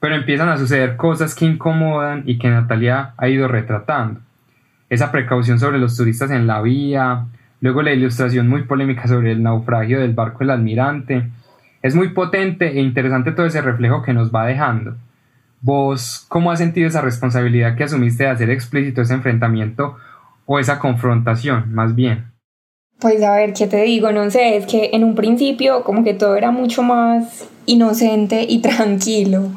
Pero 0.00 0.16
empiezan 0.16 0.48
a 0.48 0.56
suceder 0.56 0.96
cosas 0.96 1.36
que 1.36 1.44
incomodan 1.44 2.24
y 2.26 2.38
que 2.38 2.50
Natalia 2.50 3.12
ha 3.16 3.28
ido 3.28 3.46
retratando. 3.46 4.18
Esa 4.88 5.12
precaución 5.12 5.60
sobre 5.60 5.78
los 5.78 5.96
turistas 5.96 6.32
en 6.32 6.48
la 6.48 6.60
vía, 6.60 7.26
luego 7.60 7.82
la 7.82 7.92
ilustración 7.92 8.48
muy 8.48 8.64
polémica 8.64 9.06
sobre 9.06 9.30
el 9.30 9.44
naufragio 9.44 10.00
del 10.00 10.14
barco 10.14 10.42
El 10.42 10.50
Almirante. 10.50 11.28
Es 11.82 11.94
muy 11.94 12.08
potente 12.08 12.66
e 12.66 12.80
interesante 12.80 13.30
todo 13.30 13.46
ese 13.46 13.62
reflejo 13.62 14.02
que 14.02 14.12
nos 14.12 14.34
va 14.34 14.46
dejando. 14.46 14.96
¿Vos 15.60 16.24
cómo 16.28 16.50
has 16.50 16.58
sentido 16.58 16.88
esa 16.88 17.02
responsabilidad 17.02 17.76
que 17.76 17.84
asumiste 17.84 18.24
de 18.24 18.30
hacer 18.30 18.50
explícito 18.50 19.02
ese 19.02 19.14
enfrentamiento 19.14 19.96
o 20.46 20.58
esa 20.58 20.78
confrontación, 20.78 21.72
más 21.74 21.94
bien? 21.94 22.32
Pues 22.98 23.22
a 23.22 23.34
ver, 23.36 23.52
¿qué 23.52 23.66
te 23.66 23.82
digo? 23.82 24.12
No 24.12 24.30
sé, 24.30 24.56
es 24.56 24.66
que 24.66 24.90
en 24.92 25.04
un 25.04 25.14
principio 25.14 25.84
como 25.84 26.04
que 26.04 26.14
todo 26.14 26.36
era 26.36 26.50
mucho 26.50 26.82
más 26.82 27.46
inocente 27.66 28.46
y 28.48 28.58
tranquilo. 28.62 29.50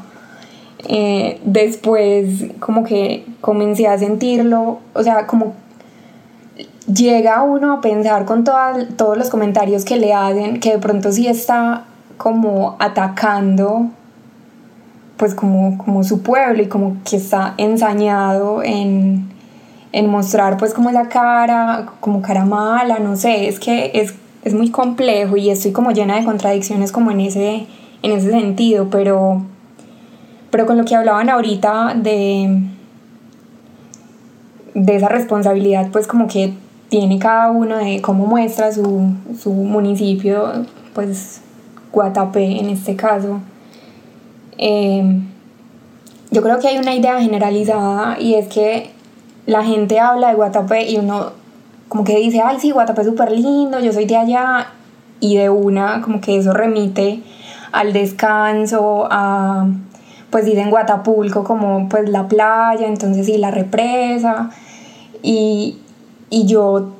Eh, 0.87 1.39
después 1.45 2.45
como 2.59 2.83
que 2.83 3.25
comencé 3.39 3.87
a 3.87 3.97
sentirlo, 3.97 4.79
o 4.93 5.03
sea, 5.03 5.27
como 5.27 5.55
llega 6.93 7.41
uno 7.43 7.73
a 7.73 7.81
pensar 7.81 8.25
con 8.25 8.43
todos 8.43 9.17
los 9.17 9.29
comentarios 9.29 9.85
que 9.85 9.95
le 9.95 10.13
hacen 10.13 10.59
que 10.59 10.71
de 10.71 10.79
pronto 10.79 11.13
sí 11.13 11.27
está 11.27 11.85
como 12.17 12.75
atacando 12.79 13.89
pues 15.17 15.35
como, 15.35 15.77
como 15.77 16.03
su 16.03 16.21
pueblo 16.21 16.63
y 16.63 16.67
como 16.67 16.97
que 17.03 17.17
está 17.17 17.53
ensañado 17.57 18.63
en, 18.63 19.29
en 19.91 20.09
mostrar 20.09 20.57
pues 20.57 20.73
como 20.73 20.91
la 20.91 21.07
cara, 21.07 21.85
como 21.99 22.21
cara 22.21 22.45
mala, 22.45 22.99
no 22.99 23.15
sé, 23.15 23.47
es 23.47 23.59
que 23.59 23.91
es, 23.93 24.15
es 24.43 24.53
muy 24.53 24.69
complejo 24.71 25.37
y 25.37 25.49
estoy 25.49 25.71
como 25.71 25.91
llena 25.91 26.17
de 26.17 26.25
contradicciones 26.25 26.91
como 26.91 27.11
en 27.11 27.21
ese, 27.21 27.67
en 28.01 28.11
ese 28.11 28.31
sentido, 28.31 28.89
pero, 28.89 29.43
pero 30.49 30.65
con 30.65 30.77
lo 30.77 30.85
que 30.85 30.95
hablaban 30.95 31.29
ahorita 31.29 31.93
de, 31.95 32.63
de 34.73 34.95
esa 34.95 35.09
responsabilidad 35.09 35.89
pues 35.91 36.07
como 36.07 36.27
que 36.27 36.53
tiene 36.89 37.19
cada 37.19 37.51
uno 37.51 37.77
de 37.77 38.01
cómo 38.01 38.25
muestra 38.25 38.71
su, 38.71 39.13
su 39.39 39.51
municipio, 39.51 40.65
pues 40.93 41.41
Guatapé 41.91 42.59
en 42.59 42.69
este 42.69 42.95
caso 42.95 43.39
Em, 44.57 45.27
yo 46.31 46.41
creo 46.41 46.59
que 46.59 46.67
hay 46.67 46.77
una 46.77 46.95
idea 46.95 47.19
generalizada 47.21 48.19
y 48.19 48.35
es 48.35 48.47
que 48.47 48.91
la 49.45 49.63
gente 49.63 49.99
habla 49.99 50.29
de 50.29 50.35
Guatapé 50.35 50.89
y 50.89 50.97
uno 50.97 51.31
como 51.89 52.03
que 52.03 52.17
dice, 52.17 52.41
ay 52.41 52.57
sí, 52.59 52.71
Guatapé 52.71 53.01
es 53.01 53.07
súper 53.07 53.31
lindo, 53.31 53.79
yo 53.79 53.93
soy 53.93 54.05
de 54.05 54.17
allá 54.17 54.67
y 55.19 55.37
de 55.37 55.49
una 55.49 56.01
como 56.01 56.21
que 56.21 56.37
eso 56.37 56.53
remite 56.53 57.21
al 57.71 57.93
descanso, 57.93 59.07
a 59.11 59.67
pues 60.31 60.45
dicen 60.45 60.71
Guatapulco 60.71 61.43
como 61.43 61.87
pues 61.89 62.09
la 62.09 62.27
playa, 62.27 62.87
entonces 62.87 63.27
sí, 63.27 63.37
la 63.37 63.51
represa 63.51 64.49
y, 65.21 65.77
y 66.31 66.45
yo 66.47 66.93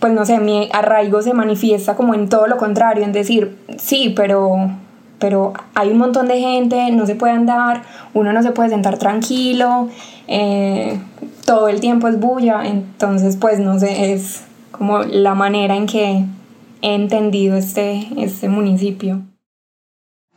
pues 0.00 0.12
no 0.12 0.26
sé, 0.26 0.38
mi 0.38 0.68
arraigo 0.70 1.22
se 1.22 1.32
manifiesta 1.32 1.96
como 1.96 2.12
en 2.12 2.28
todo 2.28 2.46
lo 2.46 2.58
contrario, 2.58 3.04
en 3.04 3.12
decir, 3.12 3.56
sí, 3.78 4.12
pero 4.14 4.70
pero 5.24 5.54
hay 5.74 5.88
un 5.88 5.96
montón 5.96 6.28
de 6.28 6.38
gente, 6.38 6.90
no 6.90 7.06
se 7.06 7.14
puede 7.14 7.32
andar, 7.32 7.80
uno 8.12 8.34
no 8.34 8.42
se 8.42 8.50
puede 8.50 8.68
sentar 8.68 8.98
tranquilo, 8.98 9.88
eh, 10.28 11.00
todo 11.46 11.68
el 11.68 11.80
tiempo 11.80 12.08
es 12.08 12.20
bulla, 12.20 12.66
entonces 12.66 13.38
pues 13.38 13.58
no 13.58 13.78
sé, 13.78 14.12
es 14.12 14.44
como 14.70 14.98
la 14.98 15.34
manera 15.34 15.76
en 15.76 15.86
que 15.86 16.26
he 16.82 16.94
entendido 16.94 17.56
este, 17.56 18.06
este 18.18 18.50
municipio. 18.50 19.22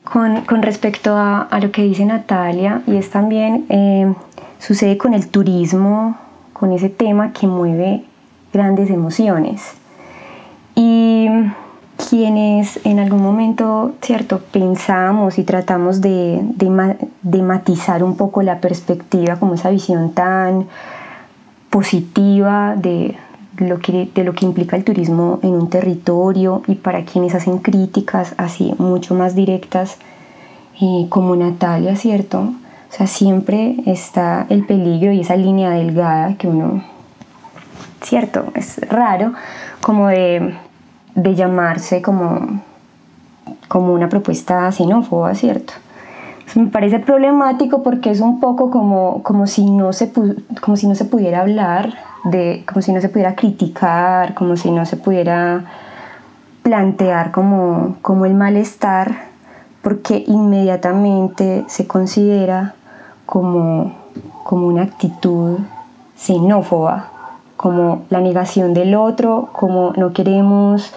Con, 0.06 0.46
con 0.46 0.62
respecto 0.62 1.18
a, 1.18 1.42
a, 1.42 1.60
lo 1.60 1.70
que 1.74 1.82
dice 1.82 2.06
Natalia, 2.06 2.82
y 2.88 2.96
es 2.96 3.10
también, 3.10 3.66
eh, 3.68 4.16
sucede 4.58 4.98
con 4.98 5.14
el 5.14 5.28
turismo, 5.28 6.16
con 6.54 6.72
ese 6.72 6.88
tema 6.88 7.34
que 7.34 7.46
mueve 7.46 8.06
grandes 8.54 8.90
emociones. 8.90 9.64
Quienes 12.10 12.80
en 12.86 13.00
algún 13.00 13.22
momento, 13.22 13.96
cierto, 14.02 14.40
pensamos 14.40 15.38
y 15.38 15.44
tratamos 15.44 16.00
de, 16.00 16.40
de, 16.56 17.42
matizar 17.42 18.02
un 18.02 18.16
poco 18.16 18.42
la 18.44 18.62
perspectiva, 18.62 19.36
como 19.36 19.56
esa 19.56 19.72
visión 19.72 20.14
tan 20.14 20.68
positiva 21.70 22.76
de 22.78 23.18
lo, 23.58 23.80
que, 23.80 24.10
de 24.16 24.24
lo 24.24 24.34
que 24.34 24.46
implica 24.46 24.78
el 24.78 24.86
turismo 24.86 25.40
en 25.44 25.50
un 25.50 25.70
territorio 25.70 26.62
y 26.68 26.76
para 26.76 27.04
quienes 27.04 27.36
hacen 27.36 27.58
críticas 27.58 28.36
así 28.38 28.74
mucho 28.78 29.14
más 29.14 29.36
directas, 29.36 29.98
eh, 30.80 31.08
como 31.10 31.36
Natalia, 31.36 31.98
¿cierto? 31.98 32.40
O 32.40 32.94
sea, 32.94 33.08
siempre 33.08 33.76
está 33.86 34.46
el 34.48 34.66
peligro 34.66 35.12
y 35.12 35.20
esa 35.20 35.36
línea 35.36 35.72
delgada 35.72 36.36
que 36.36 36.48
uno, 36.48 36.86
cierto, 38.02 38.46
es 38.56 38.80
raro, 38.90 39.34
como 39.82 40.08
de 40.08 40.56
de 41.18 41.34
llamarse 41.34 42.02
como, 42.02 42.62
como 43.68 43.94
una 43.94 44.08
propuesta 44.08 44.72
xenófoba, 44.72 45.34
¿cierto? 45.34 45.74
me 46.56 46.68
parece 46.68 47.00
problemático 47.00 47.84
porque 47.84 48.12
es 48.12 48.22
un 48.22 48.40
poco 48.40 48.72
como, 48.72 49.22
como, 49.24 49.48
si 49.48 49.70
no 49.70 49.94
se, 49.94 50.12
como 50.62 50.78
si 50.78 50.88
no 50.88 50.96
se 50.96 51.06
pudiera 51.06 51.42
hablar, 51.42 51.94
de, 52.24 52.64
como 52.68 52.82
si 52.82 52.94
no 52.94 53.02
se 53.02 53.10
pudiera 53.10 53.36
criticar, 53.36 54.34
como 54.34 54.56
si 54.56 54.72
no 54.72 54.86
se 54.86 54.96
pudiera 54.96 55.66
plantear 56.64 57.32
como, 57.32 57.98
como 58.02 58.26
el 58.26 58.34
malestar, 58.34 59.28
porque 59.82 60.24
inmediatamente 60.28 61.66
se 61.68 61.88
considera 61.88 62.76
como, 63.26 63.94
como 64.44 64.68
una 64.68 64.84
actitud 64.84 65.60
xenófoba, 66.16 67.10
como 67.58 68.04
la 68.10 68.22
negación 68.22 68.74
del 68.74 68.96
otro, 68.96 69.50
como 69.52 69.94
no 69.98 70.14
queremos 70.14 70.94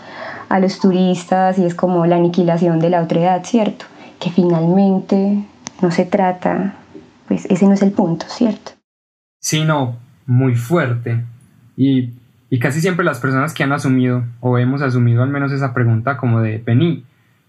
a 0.51 0.59
los 0.59 0.81
turistas 0.81 1.59
y 1.59 1.65
es 1.65 1.75
como 1.75 2.05
la 2.07 2.17
aniquilación 2.17 2.81
de 2.81 2.91
la 2.91 3.03
edad, 3.03 3.45
¿cierto? 3.45 3.87
Que 4.19 4.31
finalmente 4.31 5.45
no 5.81 5.91
se 5.93 6.05
trata, 6.05 6.75
pues 7.29 7.47
ese 7.47 7.67
no 7.67 7.73
es 7.73 7.83
el 7.83 7.93
punto, 7.93 8.27
¿cierto? 8.29 8.73
Sí, 9.41 9.65
no, 9.65 9.97
muy 10.27 10.57
fuerte. 10.57 11.25
Y, 11.77 12.11
y 12.51 12.59
casi 12.59 12.81
siempre 12.81 13.05
las 13.05 13.21
personas 13.21 13.55
que 13.55 13.63
han 13.63 13.73
asumido, 13.73 14.25
o 14.41 14.59
hemos 14.59 14.83
asumido 14.83 15.23
al 15.23 15.31
menos 15.31 15.53
esa 15.53 15.73
pregunta 15.73 16.17
como 16.17 16.41
de, 16.41 16.59
vení, 16.59 17.05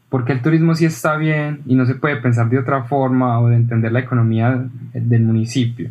¿por 0.10 0.24
qué 0.24 0.34
el 0.34 0.44
turismo 0.44 0.76
sí 0.76 0.86
está 0.86 1.16
bien 1.18 1.62
y 1.66 1.74
no 1.74 1.88
se 1.88 1.96
puede 1.96 2.18
pensar 2.18 2.50
de 2.50 2.60
otra 2.60 2.84
forma 2.84 3.40
o 3.40 3.48
de 3.48 3.56
entender 3.56 3.92
la 3.92 4.02
economía 4.02 4.64
del 4.94 5.24
municipio? 5.24 5.90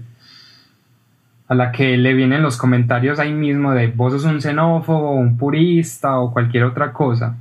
A 1.51 1.55
la 1.57 1.73
que 1.73 1.97
le 1.97 2.15
vienen 2.15 2.43
los 2.43 2.57
comentarios 2.57 3.19
ahí 3.19 3.33
mismo 3.33 3.73
de 3.73 3.89
vos 3.89 4.13
sos 4.13 4.25
un 4.25 4.41
xenófobo, 4.41 5.15
un 5.15 5.37
purista 5.37 6.21
o 6.21 6.33
cualquier 6.33 6.63
otra 6.63 6.93
cosa. 6.93 7.35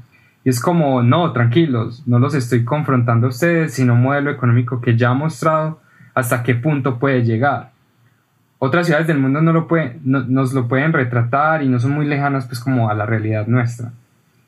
Y 0.43 0.49
es 0.49 0.60
como, 0.60 1.03
no, 1.03 1.32
tranquilos, 1.32 2.01
no 2.07 2.18
los 2.18 2.34
estoy 2.34 2.66
confrontando 2.66 3.28
a 3.28 3.30
ustedes, 3.30 3.76
sino 3.76 3.93
un 3.93 4.01
modelo 4.01 4.32
económico 4.32 4.82
que 4.82 4.97
ya 4.97 5.12
ha 5.12 5.14
mostrado 5.14 5.80
hasta 6.16 6.41
qué 6.41 6.55
punto 6.55 6.97
puede 6.97 7.24
llegar. 7.24 7.70
otras 8.57 8.88
ciudades 8.88 9.05
del 9.05 9.20
mundo 9.20 9.43
no 9.43 9.53
lo 9.53 9.68
puede, 9.68 9.99
nos 10.03 10.53
lo 10.53 10.68
pueden 10.68 10.91
retratar 10.91 11.62
y 11.62 11.70
no 11.70 11.78
son 11.78 11.91
muy 11.91 12.07
lejanas 12.07 12.47
pues 12.47 12.60
como 12.60 12.89
a 12.89 12.95
la 12.95 13.05
realidad 13.05 13.45
nuestra. 13.45 13.91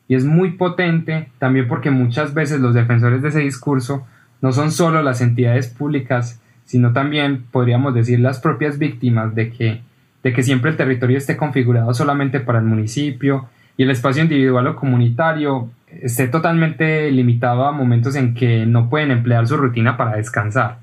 Y 0.07 0.15
es 0.15 0.25
muy 0.25 0.53
potente 0.53 1.29
también 1.37 1.67
porque 1.67 1.91
muchas 1.91 2.33
veces 2.33 2.61
los 2.61 2.73
defensores 2.73 3.21
de 3.21 3.29
ese 3.29 3.41
discurso 3.41 4.07
no 4.41 4.51
son 4.53 4.71
solo 4.71 5.03
las 5.03 5.21
entidades 5.21 5.67
públicas, 5.67 6.40
sino 6.71 6.93
también 6.93 7.43
podríamos 7.51 7.93
decir 7.93 8.21
las 8.21 8.39
propias 8.39 8.79
víctimas 8.79 9.35
de 9.35 9.51
que, 9.51 9.81
de 10.23 10.31
que 10.31 10.41
siempre 10.41 10.71
el 10.71 10.77
territorio 10.77 11.17
esté 11.17 11.35
configurado 11.35 11.93
solamente 11.93 12.39
para 12.39 12.59
el 12.59 12.65
municipio 12.65 13.49
y 13.75 13.83
el 13.83 13.91
espacio 13.91 14.23
individual 14.23 14.67
o 14.67 14.77
comunitario 14.77 15.69
esté 16.01 16.29
totalmente 16.29 17.11
limitado 17.11 17.65
a 17.65 17.73
momentos 17.73 18.15
en 18.15 18.33
que 18.33 18.65
no 18.65 18.89
pueden 18.89 19.11
emplear 19.11 19.45
su 19.47 19.57
rutina 19.57 19.97
para 19.97 20.15
descansar. 20.15 20.77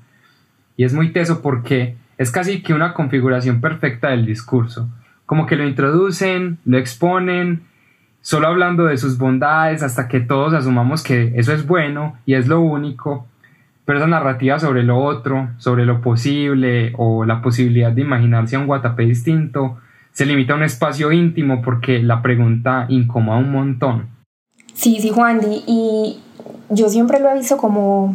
Y 0.77 0.83
es 0.83 0.93
muy 0.93 1.11
teso 1.11 1.41
porque 1.41 1.95
es 2.19 2.29
casi 2.29 2.61
que 2.61 2.75
una 2.75 2.93
configuración 2.93 3.59
perfecta 3.59 4.09
del 4.09 4.27
discurso, 4.27 4.89
como 5.25 5.47
que 5.47 5.55
lo 5.55 5.67
introducen, 5.67 6.59
lo 6.65 6.77
exponen, 6.77 7.63
solo 8.21 8.45
hablando 8.45 8.85
de 8.85 8.97
sus 8.97 9.17
bondades 9.17 9.81
hasta 9.81 10.07
que 10.07 10.19
todos 10.19 10.53
asumamos 10.53 11.01
que 11.01 11.33
eso 11.35 11.51
es 11.51 11.65
bueno 11.65 12.15
y 12.27 12.35
es 12.35 12.47
lo 12.47 12.61
único, 12.61 13.25
pero 13.89 13.97
esa 13.97 14.07
narrativa 14.07 14.59
sobre 14.59 14.83
lo 14.83 15.03
otro, 15.03 15.49
sobre 15.57 15.83
lo 15.83 15.99
posible 15.99 16.93
o 16.95 17.25
la 17.25 17.41
posibilidad 17.41 17.91
de 17.91 18.01
imaginarse 18.01 18.55
un 18.55 18.67
Guatapé 18.67 19.07
distinto, 19.07 19.79
se 20.11 20.27
limita 20.27 20.53
a 20.53 20.57
un 20.57 20.61
espacio 20.61 21.11
íntimo 21.11 21.63
porque 21.63 21.97
la 21.97 22.21
pregunta 22.21 22.85
incomoda 22.89 23.39
un 23.39 23.51
montón. 23.51 24.09
Sí, 24.75 24.99
sí, 25.01 25.09
Juan, 25.09 25.41
y 25.65 26.19
yo 26.69 26.87
siempre 26.87 27.19
lo 27.19 27.31
he 27.31 27.39
visto 27.39 27.57
como 27.57 28.13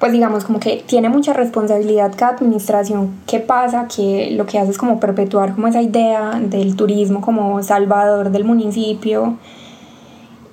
pues 0.00 0.10
digamos 0.10 0.44
como 0.44 0.58
que 0.58 0.82
tiene 0.84 1.08
mucha 1.08 1.32
responsabilidad 1.32 2.12
cada 2.16 2.32
administración 2.32 3.20
que 3.28 3.38
pasa, 3.38 3.86
que 3.86 4.32
lo 4.32 4.46
que 4.46 4.58
hace 4.58 4.72
es 4.72 4.78
como 4.78 4.98
perpetuar 4.98 5.54
como 5.54 5.68
esa 5.68 5.80
idea 5.80 6.40
del 6.42 6.74
turismo 6.74 7.20
como 7.20 7.62
salvador 7.62 8.32
del 8.32 8.42
municipio. 8.42 9.38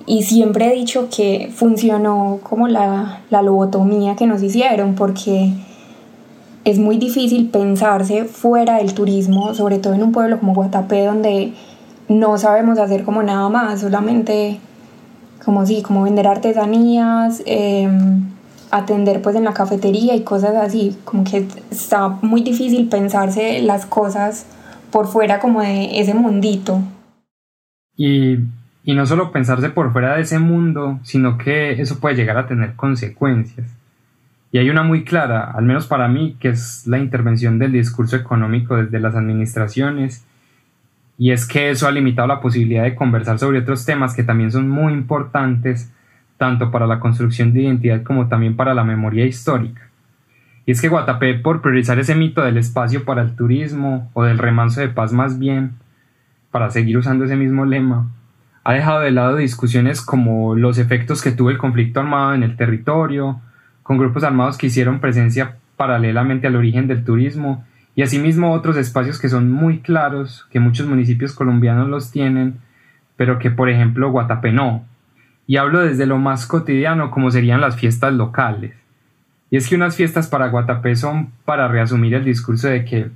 Y 0.06 0.22
siempre 0.22 0.68
he 0.68 0.74
dicho 0.74 1.08
que 1.14 1.50
funcionó 1.54 2.38
como 2.42 2.68
la, 2.68 3.22
la 3.28 3.42
lobotomía 3.42 4.14
que 4.14 4.26
nos 4.26 4.42
hicieron, 4.42 4.94
porque 4.94 5.52
es 6.64 6.78
muy 6.78 6.96
difícil 6.98 7.48
pensarse 7.48 8.24
fuera 8.24 8.78
del 8.78 8.94
turismo, 8.94 9.54
sobre 9.54 9.78
todo 9.78 9.94
en 9.94 10.02
un 10.02 10.12
pueblo 10.12 10.38
como 10.38 10.54
Guatapé, 10.54 11.04
donde 11.04 11.52
no 12.08 12.38
sabemos 12.38 12.78
hacer 12.78 13.04
como 13.04 13.22
nada 13.22 13.48
más, 13.48 13.80
solamente 13.80 14.58
como 15.44 15.64
sí, 15.64 15.82
como 15.82 16.02
vender 16.02 16.26
artesanías, 16.26 17.42
eh, 17.46 17.88
atender 18.70 19.22
pues 19.22 19.36
en 19.36 19.44
la 19.44 19.54
cafetería 19.54 20.14
y 20.14 20.22
cosas 20.22 20.56
así, 20.56 20.96
como 21.04 21.24
que 21.24 21.46
está 21.70 22.08
muy 22.08 22.42
difícil 22.42 22.88
pensarse 22.88 23.62
las 23.62 23.86
cosas 23.86 24.46
por 24.90 25.06
fuera 25.06 25.38
como 25.38 25.62
de 25.62 26.00
ese 26.00 26.14
mundito. 26.14 26.80
Y, 27.96 28.38
y 28.86 28.94
no 28.94 29.04
solo 29.04 29.32
pensarse 29.32 29.68
por 29.68 29.92
fuera 29.92 30.14
de 30.14 30.22
ese 30.22 30.38
mundo, 30.38 31.00
sino 31.02 31.36
que 31.36 31.72
eso 31.72 31.98
puede 31.98 32.14
llegar 32.14 32.38
a 32.38 32.46
tener 32.46 32.76
consecuencias. 32.76 33.76
Y 34.52 34.58
hay 34.58 34.70
una 34.70 34.84
muy 34.84 35.02
clara, 35.02 35.50
al 35.50 35.64
menos 35.64 35.88
para 35.88 36.06
mí, 36.06 36.36
que 36.38 36.50
es 36.50 36.86
la 36.86 36.98
intervención 36.98 37.58
del 37.58 37.72
discurso 37.72 38.14
económico 38.14 38.76
desde 38.76 39.00
las 39.00 39.16
administraciones, 39.16 40.24
y 41.18 41.32
es 41.32 41.48
que 41.48 41.70
eso 41.70 41.88
ha 41.88 41.90
limitado 41.90 42.28
la 42.28 42.40
posibilidad 42.40 42.84
de 42.84 42.94
conversar 42.94 43.40
sobre 43.40 43.58
otros 43.58 43.84
temas 43.84 44.14
que 44.14 44.22
también 44.22 44.52
son 44.52 44.68
muy 44.68 44.92
importantes 44.92 45.92
tanto 46.36 46.70
para 46.70 46.86
la 46.86 47.00
construcción 47.00 47.52
de 47.52 47.62
identidad 47.62 48.04
como 48.04 48.28
también 48.28 48.54
para 48.54 48.72
la 48.72 48.84
memoria 48.84 49.26
histórica. 49.26 49.82
Y 50.64 50.70
es 50.70 50.80
que 50.80 50.88
Guatapé, 50.88 51.34
por 51.34 51.60
priorizar 51.60 51.98
ese 51.98 52.14
mito 52.14 52.40
del 52.40 52.56
espacio 52.56 53.04
para 53.04 53.22
el 53.22 53.34
turismo, 53.34 54.12
o 54.14 54.22
del 54.22 54.38
remanso 54.38 54.80
de 54.80 54.90
paz 54.90 55.12
más 55.12 55.40
bien, 55.40 55.72
para 56.52 56.70
seguir 56.70 56.98
usando 56.98 57.24
ese 57.24 57.34
mismo 57.34 57.64
lema, 57.64 58.12
ha 58.68 58.72
dejado 58.72 58.98
de 58.98 59.12
lado 59.12 59.36
discusiones 59.36 60.02
como 60.02 60.56
los 60.56 60.78
efectos 60.78 61.22
que 61.22 61.30
tuvo 61.30 61.50
el 61.50 61.56
conflicto 61.56 62.00
armado 62.00 62.34
en 62.34 62.42
el 62.42 62.56
territorio, 62.56 63.40
con 63.84 63.96
grupos 63.96 64.24
armados 64.24 64.58
que 64.58 64.66
hicieron 64.66 64.98
presencia 64.98 65.58
paralelamente 65.76 66.48
al 66.48 66.56
origen 66.56 66.88
del 66.88 67.04
turismo, 67.04 67.64
y 67.94 68.02
asimismo 68.02 68.52
otros 68.52 68.76
espacios 68.76 69.20
que 69.20 69.28
son 69.28 69.52
muy 69.52 69.78
claros, 69.82 70.48
que 70.50 70.58
muchos 70.58 70.88
municipios 70.88 71.32
colombianos 71.32 71.88
los 71.88 72.10
tienen, 72.10 72.56
pero 73.14 73.38
que 73.38 73.52
por 73.52 73.70
ejemplo 73.70 74.10
Guatapé 74.10 74.50
no, 74.50 74.84
y 75.46 75.58
hablo 75.58 75.82
desde 75.82 76.06
lo 76.06 76.18
más 76.18 76.44
cotidiano 76.44 77.12
como 77.12 77.30
serían 77.30 77.60
las 77.60 77.76
fiestas 77.76 78.14
locales. 78.14 78.74
Y 79.48 79.58
es 79.58 79.68
que 79.68 79.76
unas 79.76 79.94
fiestas 79.94 80.26
para 80.26 80.48
Guatapé 80.48 80.96
son 80.96 81.30
para 81.44 81.68
reasumir 81.68 82.14
el 82.14 82.24
discurso 82.24 82.66
de 82.66 82.84
que, 82.84 83.10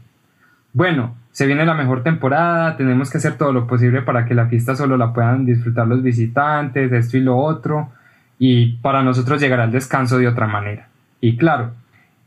bueno, 0.72 1.16
se 1.32 1.46
viene 1.46 1.64
la 1.64 1.74
mejor 1.74 2.02
temporada, 2.02 2.76
tenemos 2.76 3.10
que 3.10 3.18
hacer 3.18 3.36
todo 3.36 3.52
lo 3.52 3.66
posible 3.66 4.02
para 4.02 4.26
que 4.26 4.34
la 4.34 4.46
fiesta 4.46 4.74
solo 4.76 4.96
la 4.96 5.12
puedan 5.12 5.44
disfrutar 5.44 5.86
los 5.86 6.02
visitantes, 6.02 6.92
esto 6.92 7.16
y 7.16 7.20
lo 7.20 7.36
otro, 7.36 7.90
y 8.38 8.76
para 8.78 9.02
nosotros 9.02 9.40
llegar 9.40 9.60
al 9.60 9.72
descanso 9.72 10.18
de 10.18 10.28
otra 10.28 10.46
manera. 10.46 10.88
Y 11.20 11.36
claro, 11.36 11.72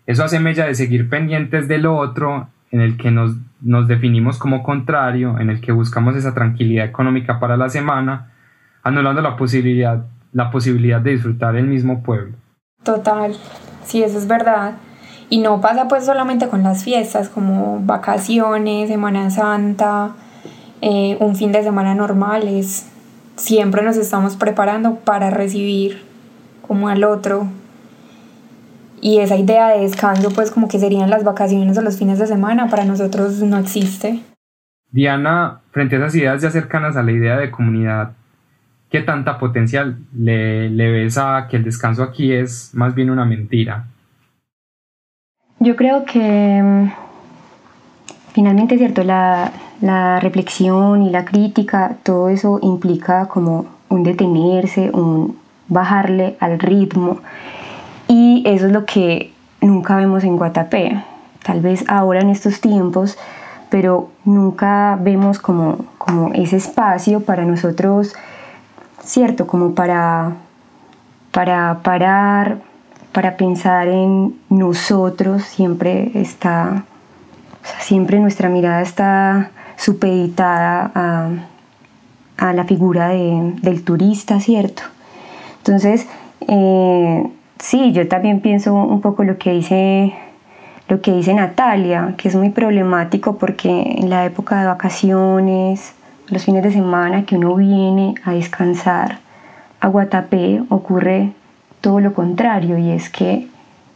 eso 0.06 0.24
hace 0.24 0.40
mella 0.40 0.66
de 0.66 0.76
seguir 0.76 1.10
pendientes 1.10 1.68
de 1.68 1.78
lo 1.78 1.96
otro, 1.96 2.48
en 2.72 2.82
el 2.82 2.98
que 2.98 3.12
nos, 3.12 3.36
nos 3.62 3.88
definimos 3.88 4.40
como 4.40 4.64
contrario, 4.64 5.40
en 5.40 5.50
el 5.50 5.62
que 5.62 5.72
buscamos 5.72 6.16
esa 6.16 6.34
tranquilidad 6.34 6.86
económica 6.86 7.40
para 7.40 7.58
la 7.58 7.70
semana, 7.70 8.32
anulando 8.84 9.22
la 9.22 9.38
posibilidad, 9.38 10.06
la 10.32 10.50
posibilidad 10.50 11.00
de 11.00 11.12
disfrutar 11.12 11.56
el 11.56 11.68
mismo 11.68 12.04
pueblo. 12.04 12.36
Total, 12.84 13.36
sí, 13.84 14.04
eso 14.04 14.18
es 14.18 14.28
verdad. 14.28 14.76
Y 15.34 15.40
no 15.40 15.62
pasa 15.62 15.88
pues 15.88 16.06
solamente 16.06 16.48
con 16.48 16.62
las 16.62 16.84
fiestas, 16.84 17.28
como 17.28 17.80
vacaciones, 17.80 18.88
Semana 18.88 19.32
Santa, 19.32 20.12
eh, 20.80 21.18
un 21.20 21.36
fin 21.36 21.52
de 21.52 21.64
semana 21.64 21.96
normales. 21.96 22.88
Siempre 23.36 23.82
nos 23.82 23.98
estamos 23.98 24.36
preparando 24.36 24.98
para 24.98 25.32
recibir 25.32 26.04
como 26.62 26.88
al 26.88 27.04
otro. 27.04 27.48
Y 29.02 29.22
esa 29.22 29.36
idea 29.36 29.70
de 29.70 29.80
descanso, 29.80 30.30
pues 30.30 30.52
como 30.52 30.68
que 30.68 30.78
serían 30.78 31.10
las 31.10 31.24
vacaciones 31.24 31.76
o 31.80 31.82
los 31.82 31.98
fines 31.98 32.20
de 32.20 32.28
semana, 32.28 32.68
para 32.68 32.86
nosotros 32.86 33.40
no 33.40 33.58
existe. 33.58 34.20
Diana, 34.92 35.62
frente 35.72 35.96
a 35.96 35.98
esas 35.98 36.14
ideas 36.14 36.44
ya 36.44 36.52
cercanas 36.52 36.96
a 36.96 37.02
la 37.02 37.12
idea 37.12 37.38
de 37.38 37.50
comunidad, 37.50 38.12
¿qué 38.92 39.02
tanta 39.02 39.40
potencial 39.40 39.98
le, 40.16 40.70
ves 40.70 41.18
a 41.18 41.48
que 41.50 41.58
el 41.58 41.64
descanso 41.64 42.04
aquí 42.04 42.32
es 42.32 42.70
más 42.76 42.94
bien 42.94 43.10
una 43.10 43.26
mentira? 43.26 43.88
Yo 45.64 45.76
creo 45.76 46.06
que 46.06 46.62
mm, 46.62 46.92
finalmente 48.34 48.78
cierto, 48.78 49.04
la, 49.04 49.52
la 49.82 50.20
reflexión 50.20 51.02
y 51.02 51.10
la 51.10 51.26
crítica, 51.26 51.96
todo 52.04 52.30
eso 52.30 52.60
implica 52.62 53.28
como 53.28 53.66
un 53.90 54.04
detenerse, 54.04 54.92
un 54.92 55.38
bajarle 55.68 56.36
al 56.40 56.60
ritmo 56.60 57.20
y 58.08 58.44
eso 58.46 58.68
es 58.68 58.72
lo 58.72 58.86
que 58.86 59.32
nunca 59.62 59.96
vemos 59.96 60.24
en 60.24 60.38
Guatapé. 60.38 61.02
Tal 61.44 61.62
vez 61.62 61.84
ahora 61.88 62.22
en 62.22 62.30
estos 62.30 62.62
tiempos, 62.62 63.18
pero 63.70 64.10
nunca 64.26 64.98
vemos 65.02 65.40
como, 65.40 65.86
como 65.98 66.34
ese 66.34 66.58
espacio 66.58 67.22
para 67.22 67.46
nosotros 67.46 68.14
¿cierto? 69.04 69.46
Como 69.48 69.76
para, 69.76 70.34
para 71.32 71.80
parar, 71.84 72.58
para 73.14 73.38
pensar 73.38 73.88
en 73.88 74.36
nosotros, 74.50 75.44
siempre 75.44 76.12
está, 76.16 76.84
siempre 77.80 78.20
nuestra 78.20 78.50
mirada 78.50 78.82
está 78.82 79.52
supeditada 79.78 80.92
a, 80.96 82.54
la 82.54 82.66
figura 82.66 83.10
del 83.10 83.84
turista, 83.86 84.42
¿cierto? 84.42 84.84
Entonces, 85.60 86.06
eh, 86.50 87.24
sí, 87.60 87.94
yo 87.94 88.06
también 88.10 88.42
pienso 88.42 88.74
un 88.74 89.00
poco 89.00 89.24
lo 89.24 89.38
que 89.38 89.52
dice 89.54 90.14
lo 90.90 91.02
que 91.02 91.14
dice 91.14 91.34
Natalia, 91.34 92.16
que 92.18 92.28
es 92.28 92.36
muy 92.36 92.50
problemático 92.50 93.38
porque 93.38 93.70
en 93.70 94.10
la 94.10 94.26
época 94.26 94.60
de 94.60 94.68
vacaciones, 94.68 95.94
los 96.28 96.44
fines 96.44 96.64
de 96.64 96.72
semana 96.72 97.26
que 97.26 97.38
uno 97.38 97.56
viene 97.56 98.16
a 98.26 98.34
descansar 98.34 99.20
a 99.80 99.88
Guatapé 99.88 100.62
ocurre 100.70 101.32
todo 101.84 102.00
lo 102.00 102.14
contrario 102.14 102.78
y 102.78 102.92
es 102.92 103.10
que 103.10 103.50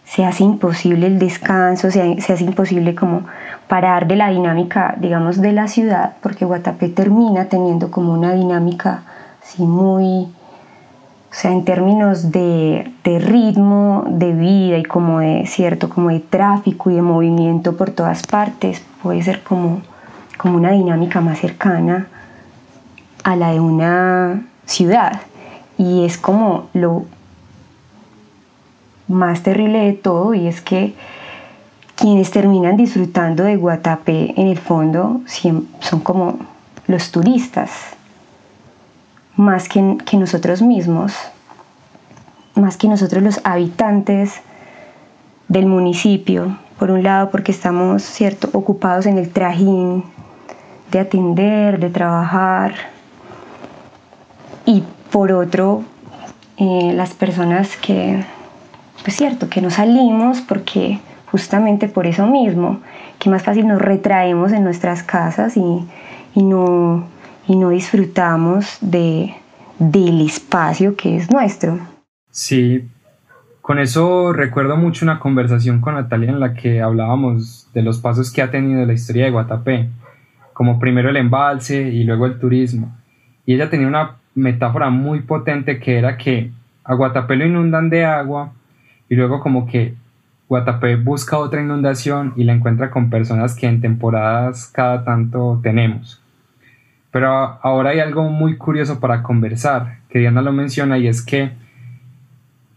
se 0.04 0.26
hace 0.26 0.44
imposible 0.44 1.08
el 1.08 1.20
descanso, 1.20 1.90
se, 1.90 2.02
hace 2.02 2.44
imposible 2.44 2.94
como 2.96 3.22
parar 3.70 4.08
de 4.08 4.18
la 4.18 4.30
dinámica, 4.30 4.96
digamos, 5.00 5.40
de 5.42 5.54
la 5.54 5.70
ciudad, 5.70 6.16
porque 6.22 6.44
Guatapé 6.44 6.90
termina 6.90 7.46
teniendo 7.46 7.90
como 7.90 8.14
una 8.14 8.34
dinámica 8.34 9.04
así 9.42 9.64
muy, 9.64 10.24
o 10.26 11.32
sea, 11.32 11.54
en 11.54 11.64
términos 11.64 12.30
de, 12.30 12.92
de, 13.06 13.20
ritmo 13.20 14.04
de 14.10 14.34
vida 14.34 14.78
y 14.78 14.84
como 14.84 15.20
de, 15.22 15.46
cierto, 15.48 15.88
como 15.88 16.10
de 16.10 16.20
tráfico 16.20 16.92
y 16.92 16.96
de 16.96 17.02
movimiento 17.02 17.78
por 17.78 17.92
todas 17.92 18.22
partes, 18.28 18.84
puede 19.02 19.24
ser 19.24 19.44
como, 19.44 19.82
como 20.38 20.58
una 20.58 20.72
dinámica 20.72 21.22
más 21.22 21.40
cercana 21.40 22.08
a 23.24 23.38
la 23.38 23.52
de 23.54 23.62
una 23.62 24.42
ciudad. 24.66 25.22
Y 25.78 26.06
es 26.06 26.18
como 26.18 26.68
lo 26.74 27.06
más 29.08 29.44
terrible 29.44 29.80
de 29.80 29.94
todo 29.94 30.34
y 30.34 30.48
es 30.48 30.62
que 30.62 30.94
quienes 31.96 32.32
terminan 32.32 32.78
disfrutando 32.78 33.44
de 33.44 33.56
Guatapé 33.56 34.34
en 34.38 34.48
el 34.48 34.58
fondo 34.58 35.22
son 35.80 36.00
como 36.02 36.40
los 36.86 37.12
turistas, 37.12 37.72
más 39.36 39.68
que, 39.68 39.98
que 40.06 40.18
nosotros 40.18 40.62
mismos, 40.62 41.14
más 42.56 42.78
que 42.78 42.88
nosotros 42.88 43.24
los 43.24 43.42
habitantes 43.44 44.42
del 45.48 45.66
municipio, 45.66 46.58
por 46.78 46.92
un 46.92 47.04
lado 47.04 47.32
porque 47.32 47.52
estamos 47.52 48.04
cierto 48.04 48.50
ocupados 48.54 49.06
en 49.06 49.18
el 49.18 49.32
trajín 49.32 50.04
de 50.92 51.00
atender, 51.00 51.80
de 51.80 51.90
trabajar 51.90 52.76
y 54.66 54.84
por 55.12 55.32
otro 55.32 55.84
eh, 56.58 56.92
las 56.94 57.14
personas 57.14 57.76
que 57.78 58.24
pues 59.04 59.16
cierto 59.16 59.50
que 59.50 59.62
no 59.62 59.70
salimos 59.70 60.42
porque 60.42 61.00
justamente 61.32 61.88
por 61.88 62.08
eso 62.08 62.28
mismo 62.28 62.82
que 63.20 63.30
más 63.30 63.44
fácil 63.44 63.68
nos 63.68 63.82
retraemos 63.82 64.52
en 64.52 64.64
nuestras 64.64 65.04
casas 65.04 65.58
y, 65.58 65.62
no, 66.36 67.08
y 67.48 67.56
no 67.56 67.70
disfrutamos 67.70 68.78
de, 68.82 69.34
del 69.80 70.22
espacio 70.22 70.96
que 70.96 71.18
es 71.18 71.32
nuestro. 71.32 71.80
Sí, 72.30 72.88
con 73.62 73.80
eso 73.80 74.34
recuerdo 74.34 74.78
mucho 74.78 75.04
una 75.04 75.20
conversación 75.20 75.82
con 75.82 75.96
Natalia 75.96 76.30
en 76.30 76.40
la 76.40 76.54
que 76.54 76.82
hablábamos 76.82 77.68
de 77.74 77.82
los 77.82 78.00
pasos 78.00 78.32
que 78.32 78.42
ha 78.42 78.52
tenido 78.52 78.86
la 78.86 78.94
historia 78.94 79.26
de 79.26 79.32
Guatapé, 79.32 79.90
como 80.54 80.80
primero 80.80 81.10
el 81.10 81.18
embalse 81.18 81.82
y 81.82 82.04
luego 82.04 82.26
el 82.28 82.40
turismo. 82.40 82.96
Y 83.46 83.56
ella 83.56 83.70
tenía 83.70 83.88
una 83.88 84.18
metáfora 84.36 84.90
muy 84.90 85.22
potente 85.22 85.80
que 85.80 85.98
era 85.98 86.18
que 86.18 86.52
a 86.84 86.94
Guatapé 86.94 87.36
lo 87.36 87.46
inundan 87.46 87.90
de 87.90 88.06
agua 88.06 88.54
y 89.10 89.16
luego 89.16 89.40
como 89.40 89.68
que 89.68 89.96
Guatapé 90.50 90.96
busca 90.96 91.38
otra 91.38 91.62
inundación 91.62 92.34
y 92.36 92.44
la 92.44 92.54
encuentra 92.54 92.90
con 92.90 93.10
personas 93.10 93.56
que 93.56 93.68
en 93.68 93.82
temporadas 93.82 94.72
cada 94.74 95.04
tanto 95.04 95.60
tenemos. 95.62 96.22
Pero 97.12 97.30
ahora 97.30 97.92
hay 97.92 98.00
algo 98.00 98.30
muy 98.30 98.58
curioso 98.58 99.00
para 99.00 99.24
conversar, 99.24 100.00
que 100.10 100.20
Diana 100.20 100.42
lo 100.42 100.52
menciona, 100.54 100.98
y 100.98 101.08
es 101.08 101.22
que 101.22 101.52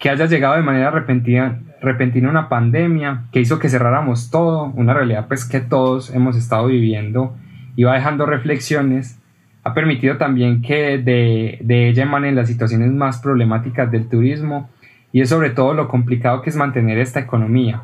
que 0.00 0.08
haya 0.08 0.24
llegado 0.24 0.56
de 0.56 0.62
manera 0.62 0.90
repentina, 0.90 1.60
repentina 1.82 2.30
una 2.30 2.48
pandemia 2.48 3.24
que 3.32 3.40
hizo 3.40 3.58
que 3.58 3.68
cerráramos 3.68 4.30
todo, 4.30 4.72
una 4.74 4.94
realidad 4.94 5.28
pues 5.28 5.44
que 5.44 5.60
todos 5.60 6.12
hemos 6.12 6.36
estado 6.36 6.66
viviendo 6.66 7.36
y 7.76 7.84
va 7.84 7.94
dejando 7.94 8.24
reflexiones, 8.24 9.20
ha 9.62 9.74
permitido 9.74 10.16
también 10.16 10.62
que 10.62 10.96
de, 10.96 11.58
de 11.60 11.90
ella 11.90 12.04
emanen 12.04 12.34
las 12.34 12.48
situaciones 12.48 12.90
más 12.92 13.18
problemáticas 13.18 13.90
del 13.90 14.08
turismo 14.08 14.70
y 15.12 15.20
es 15.20 15.28
sobre 15.28 15.50
todo 15.50 15.74
lo 15.74 15.88
complicado 15.88 16.42
que 16.42 16.50
es 16.50 16.56
mantener 16.56 16.98
esta 16.98 17.20
economía, 17.20 17.82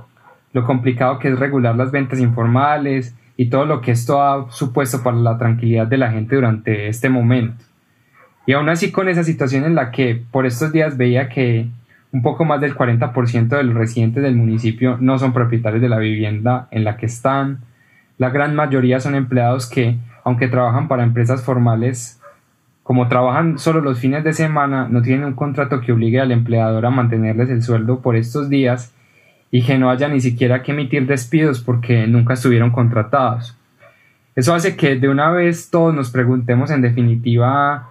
lo 0.53 0.65
complicado 0.65 1.19
que 1.19 1.29
es 1.29 1.39
regular 1.39 1.77
las 1.77 1.91
ventas 1.91 2.21
informales 2.21 3.15
y 3.37 3.47
todo 3.47 3.67
lo 3.67 3.81
que 3.81 3.93
esto 3.93 4.23
ha 4.23 4.51
supuesto 4.51 5.03
para 5.03 5.17
la 5.17 5.39
tranquilidad 5.39 5.87
de 5.87 5.99
la 5.99 6.11
gente 6.11 6.37
durante 6.37 6.89
este 6.89 7.09
momento. 7.09 7.65
Y 8.47 8.53
aún 8.53 8.69
así 8.69 8.93
con 8.93 9.09
esa 9.09 9.25
situación 9.25 9.65
en 9.65 9.75
la 9.75 9.91
que 9.91 10.23
por 10.31 10.47
estos 10.47 10.73
días 10.73 10.97
veía 10.97 11.29
que 11.29 11.69
un 12.13 12.23
poco 12.23 12.45
más 12.45 12.61
del 12.61 12.77
40% 12.77 13.49
de 13.49 13.65
los 13.65 13.75
residentes 13.75 14.23
del 14.23 14.37
municipio 14.37 14.97
no 15.01 15.19
son 15.19 15.33
propietarios 15.33 15.83
de 15.83 15.89
la 15.89 15.99
vivienda 15.99 16.69
en 16.71 16.85
la 16.85 16.97
que 16.97 17.07
están. 17.07 17.61
La 18.17 18.31
gran 18.31 18.55
mayoría 18.55 19.01
son 19.01 19.15
empleados 19.15 19.69
que, 19.69 19.99
aunque 20.25 20.49
trabajan 20.49 20.89
para 20.89 21.03
empresas 21.03 21.43
formales, 21.43 22.16
como 22.87 23.09
trabajan 23.09 23.59
solo 23.59 23.81
los 23.81 23.99
fines 23.99 24.23
de 24.23 24.33
semana, 24.33 24.87
no 24.89 25.03
tienen 25.03 25.25
un 25.25 25.33
contrato 25.33 25.81
que 25.81 25.91
obligue 25.91 26.21
al 26.21 26.31
empleador 26.31 26.87
a 26.87 26.91
mantenerles 26.91 27.51
el 27.51 27.61
sueldo 27.65 27.99
por 27.99 28.15
estos 28.15 28.49
días 28.49 28.95
y 29.51 29.65
que 29.65 29.77
no 29.77 29.91
haya 29.91 30.07
ni 30.07 30.21
siquiera 30.21 30.63
que 30.63 30.71
emitir 30.71 31.05
despidos 31.05 31.61
porque 31.61 32.07
nunca 32.07 32.35
estuvieron 32.35 32.71
contratados. 32.71 33.57
Eso 34.37 34.55
hace 34.55 34.77
que 34.77 34.95
de 34.95 35.09
una 35.09 35.31
vez 35.31 35.69
todos 35.69 35.97
nos 35.97 36.13
preguntemos 36.13 36.71
en 36.71 36.81
definitiva 36.81 37.89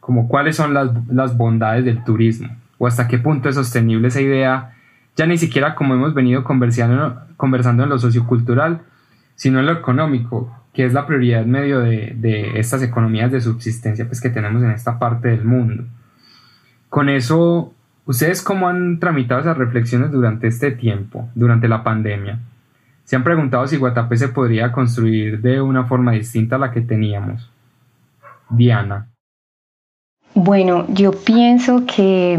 como 0.00 0.28
cuáles 0.28 0.56
son 0.56 0.72
las, 0.72 0.92
las 1.08 1.36
bondades 1.36 1.84
del 1.84 2.02
turismo 2.02 2.48
o 2.78 2.86
hasta 2.86 3.06
qué 3.06 3.18
punto 3.18 3.50
es 3.50 3.54
sostenible 3.54 4.08
esa 4.08 4.22
idea, 4.22 4.72
ya 5.14 5.26
ni 5.26 5.36
siquiera 5.36 5.74
como 5.74 5.92
hemos 5.92 6.14
venido 6.14 6.42
conversando, 6.42 7.20
conversando 7.36 7.82
en 7.82 7.90
lo 7.90 7.98
sociocultural, 7.98 8.80
sino 9.34 9.60
en 9.60 9.66
lo 9.66 9.72
económico, 9.72 10.50
que 10.78 10.84
es 10.84 10.92
la 10.92 11.08
prioridad 11.08 11.44
medio 11.44 11.80
de, 11.80 12.14
de 12.16 12.60
estas 12.60 12.84
economías 12.84 13.32
de 13.32 13.40
subsistencia 13.40 14.06
pues, 14.06 14.20
que 14.20 14.30
tenemos 14.30 14.62
en 14.62 14.70
esta 14.70 14.96
parte 14.96 15.26
del 15.26 15.44
mundo. 15.44 15.82
Con 16.88 17.08
eso, 17.08 17.72
¿ustedes 18.06 18.42
cómo 18.42 18.68
han 18.68 19.00
tramitado 19.00 19.40
esas 19.40 19.58
reflexiones 19.58 20.12
durante 20.12 20.46
este 20.46 20.70
tiempo, 20.70 21.30
durante 21.34 21.66
la 21.66 21.82
pandemia? 21.82 22.38
¿Se 23.02 23.16
han 23.16 23.24
preguntado 23.24 23.66
si 23.66 23.76
Guatapé 23.76 24.18
se 24.18 24.28
podría 24.28 24.70
construir 24.70 25.40
de 25.40 25.60
una 25.60 25.82
forma 25.86 26.12
distinta 26.12 26.54
a 26.54 26.60
la 26.60 26.70
que 26.70 26.82
teníamos? 26.82 27.50
Diana. 28.48 29.08
Bueno, 30.32 30.86
yo 30.90 31.10
pienso 31.10 31.86
que 31.86 32.38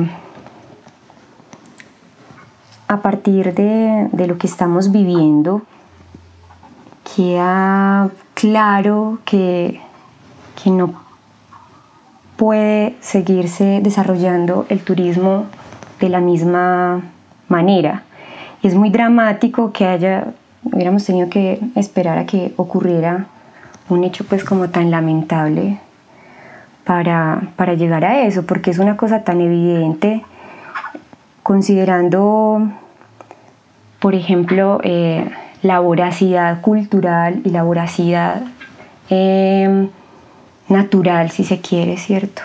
a 2.88 3.02
partir 3.02 3.54
de, 3.54 4.28
lo 4.28 4.38
que 4.38 4.48
estamos 4.48 4.94
viviendo, 4.94 5.62
queda 7.14 8.10
claro 8.40 9.20
que, 9.26 9.82
que 10.64 10.70
no 10.70 10.94
puede 12.38 12.96
seguirse 13.02 13.82
desarrollando 13.84 14.66
el 14.70 14.80
turismo 14.80 15.48
de 16.00 16.08
la 16.08 16.22
misma 16.22 17.02
manera. 17.50 18.04
Es 18.64 18.76
muy 18.76 18.92
dramático 18.92 19.74
que 19.74 19.86
haya, 19.86 20.28
hubiéramos 20.64 21.04
tenido 21.04 21.30
que 21.30 21.60
esperar 21.76 22.18
a 22.18 22.26
que 22.26 22.54
ocurriera 22.56 23.26
un 23.90 24.06
hecho 24.06 24.24
pues 24.24 24.46
como 24.46 24.70
tan 24.70 24.90
lamentable 24.90 25.78
para, 26.86 27.42
para 27.58 27.74
llegar 27.74 28.06
a 28.06 28.22
eso, 28.22 28.46
porque 28.46 28.72
es 28.72 28.80
una 28.80 28.96
cosa 28.96 29.26
tan 29.26 29.42
evidente 29.42 30.24
considerando, 31.44 32.70
por 34.00 34.16
ejemplo, 34.16 34.80
eh, 34.84 35.30
la 35.62 35.80
voracidad 35.80 36.62
cultural 36.62 37.41
y 37.43 37.49
la 37.49 37.64
voracidad 37.64 38.43
em, 39.10 39.89
natural, 40.70 41.32
si 41.32 41.43
se 41.43 41.60
quiere, 41.60 41.97
¿cierto? 41.97 42.41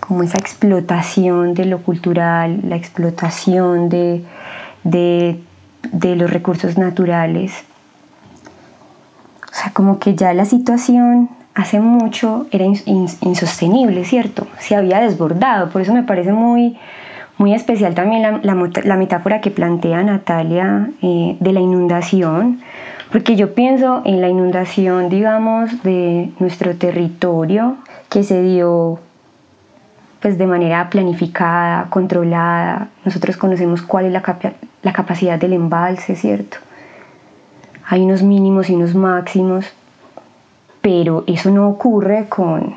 Como 0.00 0.22
esa 0.22 0.38
explotación 0.38 1.54
de 1.54 1.64
lo 1.64 1.82
cultural, 1.82 2.60
la 2.64 2.76
explotación 2.76 3.88
de, 3.88 4.24
los 4.84 6.30
recursos 6.30 6.76
naturales. 6.76 7.52
O 9.50 9.54
sea, 9.54 9.72
como 9.72 9.98
que 9.98 10.14
ya 10.14 10.32
la 10.34 10.44
situación 10.44 11.30
hace 11.54 11.80
mucho 11.80 12.46
era 12.50 12.64
insostenible, 12.64 14.04
¿cierto? 14.04 14.46
Se 14.58 14.76
había 14.76 15.00
desbordado, 15.00 15.70
por 15.70 15.82
eso 15.82 15.92
me 15.92 16.02
parece 16.02 16.32
muy, 16.32 16.78
muy 17.38 17.54
especial 17.54 17.94
también 17.94 18.40
la, 18.42 18.96
metáfora 18.96 19.40
que 19.40 19.50
plantea 19.50 20.02
Natalia 20.02 20.90
eh, 21.00 21.36
de 21.38 21.52
la 21.52 21.60
inundación, 21.60 22.60
porque 23.12 23.36
yo 23.36 23.54
pienso 23.54 24.02
en 24.04 24.20
la 24.20 24.28
inundación, 24.28 25.08
digamos, 25.08 25.82
de 25.84 26.30
nuestro 26.40 26.74
territorio 26.76 27.76
que 28.10 28.24
se 28.24 28.42
dio 28.42 28.98
pues 30.20 30.36
de 30.36 30.46
manera 30.48 30.90
planificada, 30.90 31.86
controlada. 31.90 32.88
Nosotros 33.04 33.36
conocemos 33.36 33.82
cuál 33.82 34.06
es 34.06 34.12
la, 34.12 34.22
la 34.82 34.92
capacidad 34.92 35.38
del 35.38 35.52
embalse, 35.52 36.16
¿cierto? 36.16 36.56
Hay 37.86 38.02
unos 38.02 38.22
mínimos 38.22 38.68
y 38.68 38.74
unos 38.74 38.96
máximos, 38.96 39.64
pero 40.82 41.22
eso 41.28 41.50
no 41.50 41.68
ocurre 41.68 42.26
con, 42.28 42.74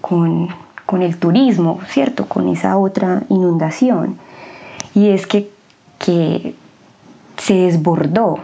con 0.00 0.48
con 0.90 1.02
el 1.02 1.18
turismo, 1.18 1.78
¿cierto? 1.86 2.26
Con 2.26 2.48
esa 2.48 2.76
otra 2.76 3.22
inundación. 3.28 4.18
Y 4.92 5.10
es 5.10 5.24
que, 5.28 5.48
que 6.00 6.56
se 7.36 7.54
desbordó, 7.54 8.40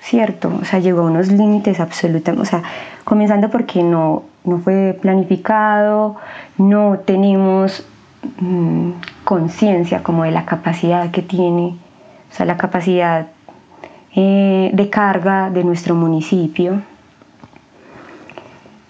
¿cierto? 0.00 0.50
O 0.60 0.64
sea, 0.64 0.80
llegó 0.80 1.02
a 1.02 1.04
unos 1.04 1.28
límites 1.28 1.78
absolutos, 1.78 2.36
o 2.36 2.44
sea, 2.44 2.64
comenzando 3.04 3.48
porque 3.48 3.84
no, 3.84 4.24
no 4.42 4.58
fue 4.58 4.98
planificado, 5.00 6.16
no 6.56 6.98
tenemos 7.06 7.86
mm, 8.40 8.90
conciencia 9.22 10.02
como 10.02 10.24
de 10.24 10.32
la 10.32 10.46
capacidad 10.46 11.12
que 11.12 11.22
tiene, 11.22 11.76
o 12.32 12.34
sea, 12.34 12.44
la 12.44 12.56
capacidad 12.56 13.28
eh, 14.16 14.72
de 14.74 14.90
carga 14.90 15.48
de 15.50 15.62
nuestro 15.62 15.94
municipio. 15.94 16.82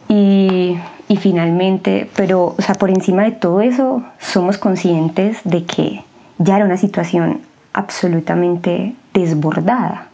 Y 0.09 0.79
y 1.09 1.17
finalmente, 1.17 2.09
pero 2.15 2.55
o 2.59 2.63
sea, 2.63 2.75
por 2.75 2.91
encima 2.91 3.25
de 3.25 3.33
todo 3.33 3.61
eso, 3.63 4.03
somos 4.19 4.59
conscientes 4.59 5.39
de 5.45 5.65
que 5.65 6.05
ya 6.39 6.57
era 6.57 6.65
una 6.65 6.77
situación 6.77 7.41
absolutamente 7.73 8.95
desbordada, 9.15 10.09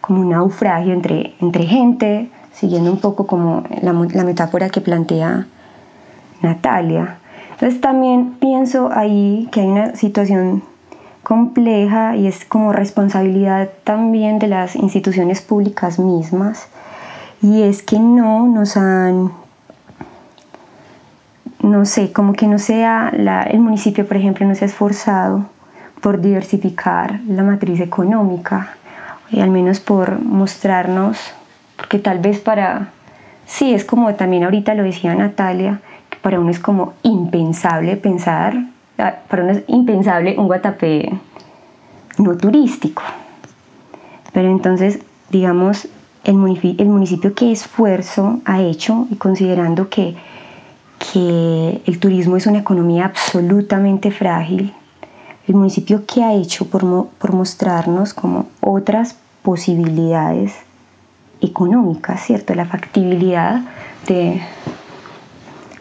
como 0.00 0.20
un 0.20 0.30
naufragio 0.30 0.92
entre, 0.92 1.34
entre 1.40 1.64
gente, 1.66 2.28
siguiendo 2.52 2.90
un 2.90 2.98
poco 2.98 3.26
como 3.26 3.64
la, 3.82 3.92
la 3.92 4.24
metáfora 4.24 4.70
que 4.70 4.80
plantea 4.80 5.46
Natalia. 6.42 7.18
Entonces 7.52 7.80
también 7.80 8.34
pienso 8.40 8.90
ahí 8.92 9.48
que 9.52 9.60
hay 9.60 9.66
una 9.68 9.94
situación 9.94 10.64
compleja 11.22 12.16
y 12.16 12.26
es 12.26 12.44
como 12.44 12.72
responsabilidad 12.72 13.70
también 13.84 14.38
de 14.38 14.48
las 14.48 14.76
instituciones 14.76 15.40
públicas 15.40 15.98
mismas 15.98 16.68
y 17.40 17.62
es 17.62 17.82
que 17.82 17.98
no 17.98 18.46
nos 18.46 18.76
han 18.76 19.32
no 21.64 21.84
sé, 21.86 22.12
como 22.12 22.34
que 22.34 22.46
no 22.46 22.58
sea 22.58 23.10
el 23.48 23.60
municipio, 23.60 24.06
por 24.06 24.16
ejemplo, 24.16 24.46
no 24.46 24.54
se 24.54 24.64
ha 24.64 24.68
esforzado 24.68 25.46
por 26.00 26.20
diversificar 26.20 27.20
la 27.26 27.42
matriz 27.42 27.80
económica, 27.80 28.76
y 29.30 29.40
al 29.40 29.50
menos 29.50 29.80
por 29.80 30.20
mostrarnos, 30.22 31.18
porque 31.76 31.98
tal 31.98 32.18
vez 32.18 32.38
para, 32.38 32.90
sí, 33.46 33.72
es 33.72 33.84
como 33.84 34.14
también 34.14 34.44
ahorita 34.44 34.74
lo 34.74 34.82
decía 34.82 35.14
Natalia, 35.14 35.80
para 36.22 36.38
uno 36.38 36.50
es 36.50 36.58
como 36.58 36.92
impensable 37.02 37.96
pensar, 37.96 38.54
ah, 38.98 39.14
para 39.28 39.44
uno 39.44 39.52
es 39.52 39.62
impensable 39.66 40.38
un 40.38 40.46
Guatapé 40.46 41.18
no 42.18 42.36
turístico. 42.36 43.02
Pero 44.32 44.50
entonces, 44.50 45.00
digamos, 45.30 45.88
el 46.24 46.34
municipio, 46.34 46.84
el 46.84 46.90
municipio 46.90 47.34
qué 47.34 47.52
esfuerzo 47.52 48.40
ha 48.44 48.60
hecho 48.60 49.06
y 49.10 49.16
considerando 49.16 49.88
que, 49.88 50.16
que 51.14 51.80
el 51.86 52.00
turismo 52.00 52.36
es 52.36 52.48
una 52.48 52.58
economía 52.58 53.04
absolutamente 53.04 54.10
frágil, 54.10 54.74
el 55.46 55.54
municipio 55.54 56.02
qué 56.12 56.24
ha 56.24 56.34
hecho 56.34 56.68
por, 56.68 57.06
por 57.06 57.32
mostrarnos 57.32 58.12
como 58.12 58.48
otras 58.60 59.14
posibilidades 59.42 60.54
económicas, 61.40 62.20
¿cierto? 62.20 62.56
La 62.56 62.64
factibilidad 62.64 63.62
de 64.08 64.42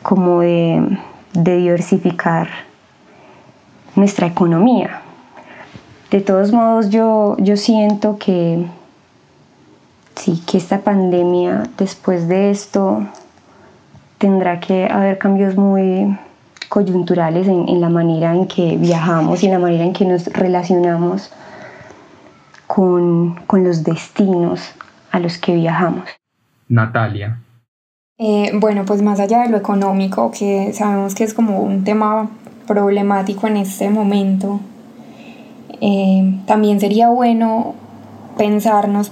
como 0.04 0.42
de 0.42 1.00
diversificar 1.34 2.50
nuestra 3.96 4.28
economía. 4.28 5.02
De 6.12 6.22
todos 6.22 6.52
modos, 6.52 6.92
yo, 6.92 7.38
yo 7.40 7.58
siento 7.58 8.20
que 8.20 8.68
sí, 10.16 10.44
que 10.46 10.60
esta 10.60 10.82
pandemia, 10.82 11.64
después 11.80 12.28
de 12.28 12.52
esto, 12.52 13.08
tendrá 14.24 14.62
que 14.62 14.86
haber 14.86 15.18
cambios 15.18 15.58
muy 15.58 16.18
coyunturales 16.70 17.46
en, 17.46 17.82
la 17.82 17.90
manera 17.90 18.34
en 18.34 18.48
que 18.48 18.78
viajamos 18.78 19.44
y 19.44 19.48
en 19.48 19.52
la 19.52 19.60
manera 19.60 19.84
en 19.84 19.92
que 19.92 20.06
nos 20.06 20.28
relacionamos 20.28 21.30
con, 22.66 23.36
los 23.52 23.84
destinos 23.84 24.74
a 25.12 25.20
los 25.20 25.38
que 25.38 25.56
viajamos. 25.56 26.06
Natalia. 26.70 27.38
Eh, 28.18 28.52
bueno, 28.54 28.86
pues 28.86 29.02
más 29.02 29.20
allá 29.20 29.42
de 29.42 29.50
lo 29.50 29.58
económico, 29.58 30.32
que 30.32 30.72
sabemos 30.72 31.16
que 31.16 31.26
es 31.26 31.34
como 31.34 31.60
un 31.60 31.84
tema 31.84 32.30
problemático 32.66 33.48
en 33.48 33.58
este 33.58 33.90
momento, 33.90 34.62
eh, 35.82 36.40
también 36.48 36.80
sería 36.80 37.10
bueno 37.10 37.76
pensarnos 38.38 39.12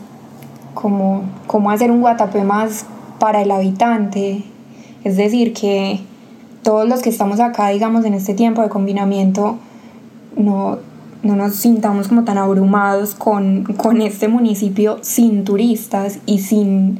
como 0.73 1.23
cómo 1.47 1.69
hacer 1.69 1.91
un 1.91 1.99
Guatapé 1.99 2.45
más 2.45 2.85
para 3.19 3.41
el 3.41 3.51
habitante, 3.51 4.45
es 5.03 5.17
decir, 5.17 5.53
que 5.53 5.99
todos 6.63 6.87
los 6.87 7.01
que 7.01 7.09
estamos 7.09 7.39
acá, 7.39 7.69
digamos, 7.69 8.05
en 8.05 8.13
este 8.13 8.33
tiempo 8.33 8.61
de 8.61 8.69
confinamiento, 8.69 9.57
no, 10.35 10.77
no 11.23 11.35
nos 11.35 11.55
sintamos 11.55 12.07
como 12.07 12.23
tan 12.23 12.37
abrumados 12.37 13.15
con, 13.15 13.63
con 13.63 14.01
este 14.01 14.27
municipio 14.27 14.99
sin 15.01 15.43
turistas 15.43 16.19
y 16.25 16.39
sin, 16.39 16.99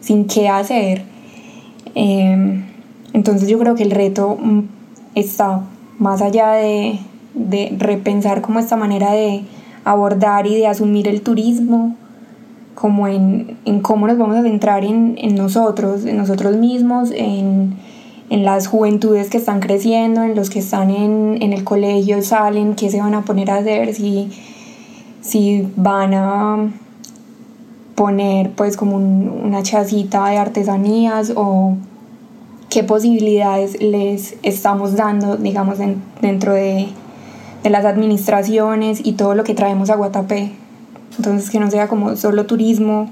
sin 0.00 0.26
qué 0.26 0.48
hacer. 0.48 1.04
Em, 1.94 2.64
entonces 3.12 3.48
yo 3.48 3.58
creo 3.58 3.74
que 3.74 3.82
el 3.82 3.90
reto 3.90 4.38
mm, 4.40 4.60
está 5.14 5.62
más 5.98 6.22
allá 6.22 6.52
de, 6.52 6.98
de 7.34 7.74
repensar 7.78 8.40
como 8.40 8.58
esta 8.58 8.76
manera 8.76 9.12
de 9.12 9.42
abordar 9.84 10.46
y 10.46 10.54
de 10.54 10.66
asumir 10.66 11.08
el 11.08 11.22
turismo, 11.22 11.96
como 12.74 13.08
en, 13.08 13.58
en 13.64 13.80
cómo 13.80 14.06
nos 14.06 14.18
vamos 14.18 14.36
a 14.36 14.42
centrar 14.42 14.84
en, 14.84 15.16
en 15.18 15.34
nosotros, 15.34 16.04
en 16.04 16.16
nosotros 16.16 16.56
mismos, 16.56 17.10
en 17.14 17.76
en 18.32 18.46
las 18.46 18.66
juventudes 18.66 19.28
que 19.28 19.36
están 19.36 19.60
creciendo, 19.60 20.22
en 20.22 20.34
los 20.34 20.48
que 20.48 20.60
están 20.60 20.90
en, 20.90 21.52
el 21.52 21.64
colegio, 21.64 22.22
salen, 22.22 22.74
qué 22.76 22.90
se 22.90 22.98
van 22.98 23.12
a 23.12 23.26
poner 23.26 23.50
a 23.50 23.56
hacer, 23.56 23.92
si, 23.94 24.30
si 25.20 25.68
van 25.76 26.14
a 26.14 26.70
poner 27.94 28.52
pues 28.52 28.78
como 28.78 28.96
una 28.96 29.62
chacita 29.62 30.28
de 30.28 30.38
artesanías 30.38 31.34
o 31.36 31.76
qué 32.70 32.82
posibilidades 32.82 33.82
les 33.82 34.36
estamos 34.42 34.96
dando, 34.96 35.36
digamos, 35.36 35.76
dentro 36.22 36.54
de, 36.54 36.88
de, 37.62 37.68
las 37.68 37.84
administraciones 37.84 39.04
y 39.04 39.12
todo 39.12 39.34
lo 39.34 39.44
que 39.44 39.52
traemos 39.52 39.90
a 39.90 39.96
Guatapé. 39.96 40.52
Entonces 41.16 41.50
que 41.50 41.60
no 41.60 41.70
sea 41.70 41.88
como 41.88 42.16
solo 42.16 42.46
turismo, 42.46 43.10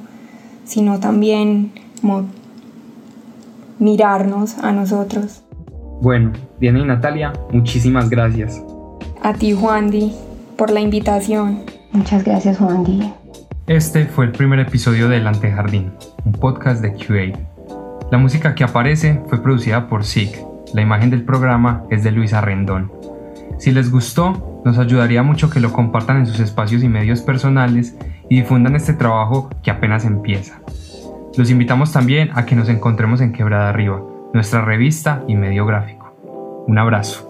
sino 0.65 1.01
también 1.01 1.73
como 2.01 2.27
mirarnos 3.79 4.59
a 4.59 4.73
nosotros. 4.73 5.43
Bueno, 6.01 6.33
Diana 6.59 6.81
y 6.81 6.85
Natalia, 6.85 7.33
muchísimas 7.53 8.09
gracias. 8.09 8.63
A 9.23 9.35
ti, 9.35 9.53
Juan 9.53 9.91
Di, 9.91 10.13
por 10.57 10.71
la 10.71 10.81
invitación. 10.81 11.65
Muchas 11.93 12.25
gracias, 12.25 12.59
Juan 12.59 12.85
Di. 12.85 13.13
Este 13.67 14.07
fue 14.07 14.25
el 14.27 14.33
primer 14.33 14.61
episodio 14.61 15.09
de 15.09 15.19
El 15.19 15.27
Antejardín, 15.27 15.93
un 16.25 16.33
podcast 16.33 16.83
de 16.83 16.95
QA. 16.95 17.39
La 18.11 18.19
música 18.19 18.55
que 18.55 18.65
aparece 18.65 19.23
fue 19.29 19.43
producida 19.43 19.89
por 19.89 20.05
SIC. 20.05 20.37
La 20.75 20.83
imagen 20.83 21.11
del 21.11 21.25
programa 21.25 21.85
es 21.91 22.03
de 22.03 22.11
Luisa 22.13 22.41
Rendón. 22.41 22.91
Si 23.59 23.71
les 23.71 23.91
gustó, 23.91 24.50
nos 24.65 24.79
ayudaría 24.79 25.23
mucho 25.23 25.51
que 25.51 25.61
lo 25.61 25.73
compartan 25.73 26.19
en 26.19 26.27
sus 26.27 26.41
espacios 26.41 26.83
y 26.83 26.89
medios 26.89 27.21
personales 27.23 27.97
y 28.29 28.37
difundan 28.37 28.77
este 28.77 28.93
trabajo 28.93 29.51
que 29.63 29.71
apenas 29.71 30.05
empieza. 30.05 30.61
Los 31.37 31.51
invitamos 31.51 31.93
también 31.93 32.31
a 32.35 32.45
que 32.45 32.57
nos 32.57 32.69
encontremos 32.69 33.21
en 33.21 33.33
Quebrada 33.33 33.69
Arriba, 33.69 34.03
nuestra 34.35 34.65
revista 34.65 35.23
y 35.29 35.37
medio 35.37 35.65
gráfico. 35.65 36.13
Un 36.67 36.79
abrazo. 36.79 37.30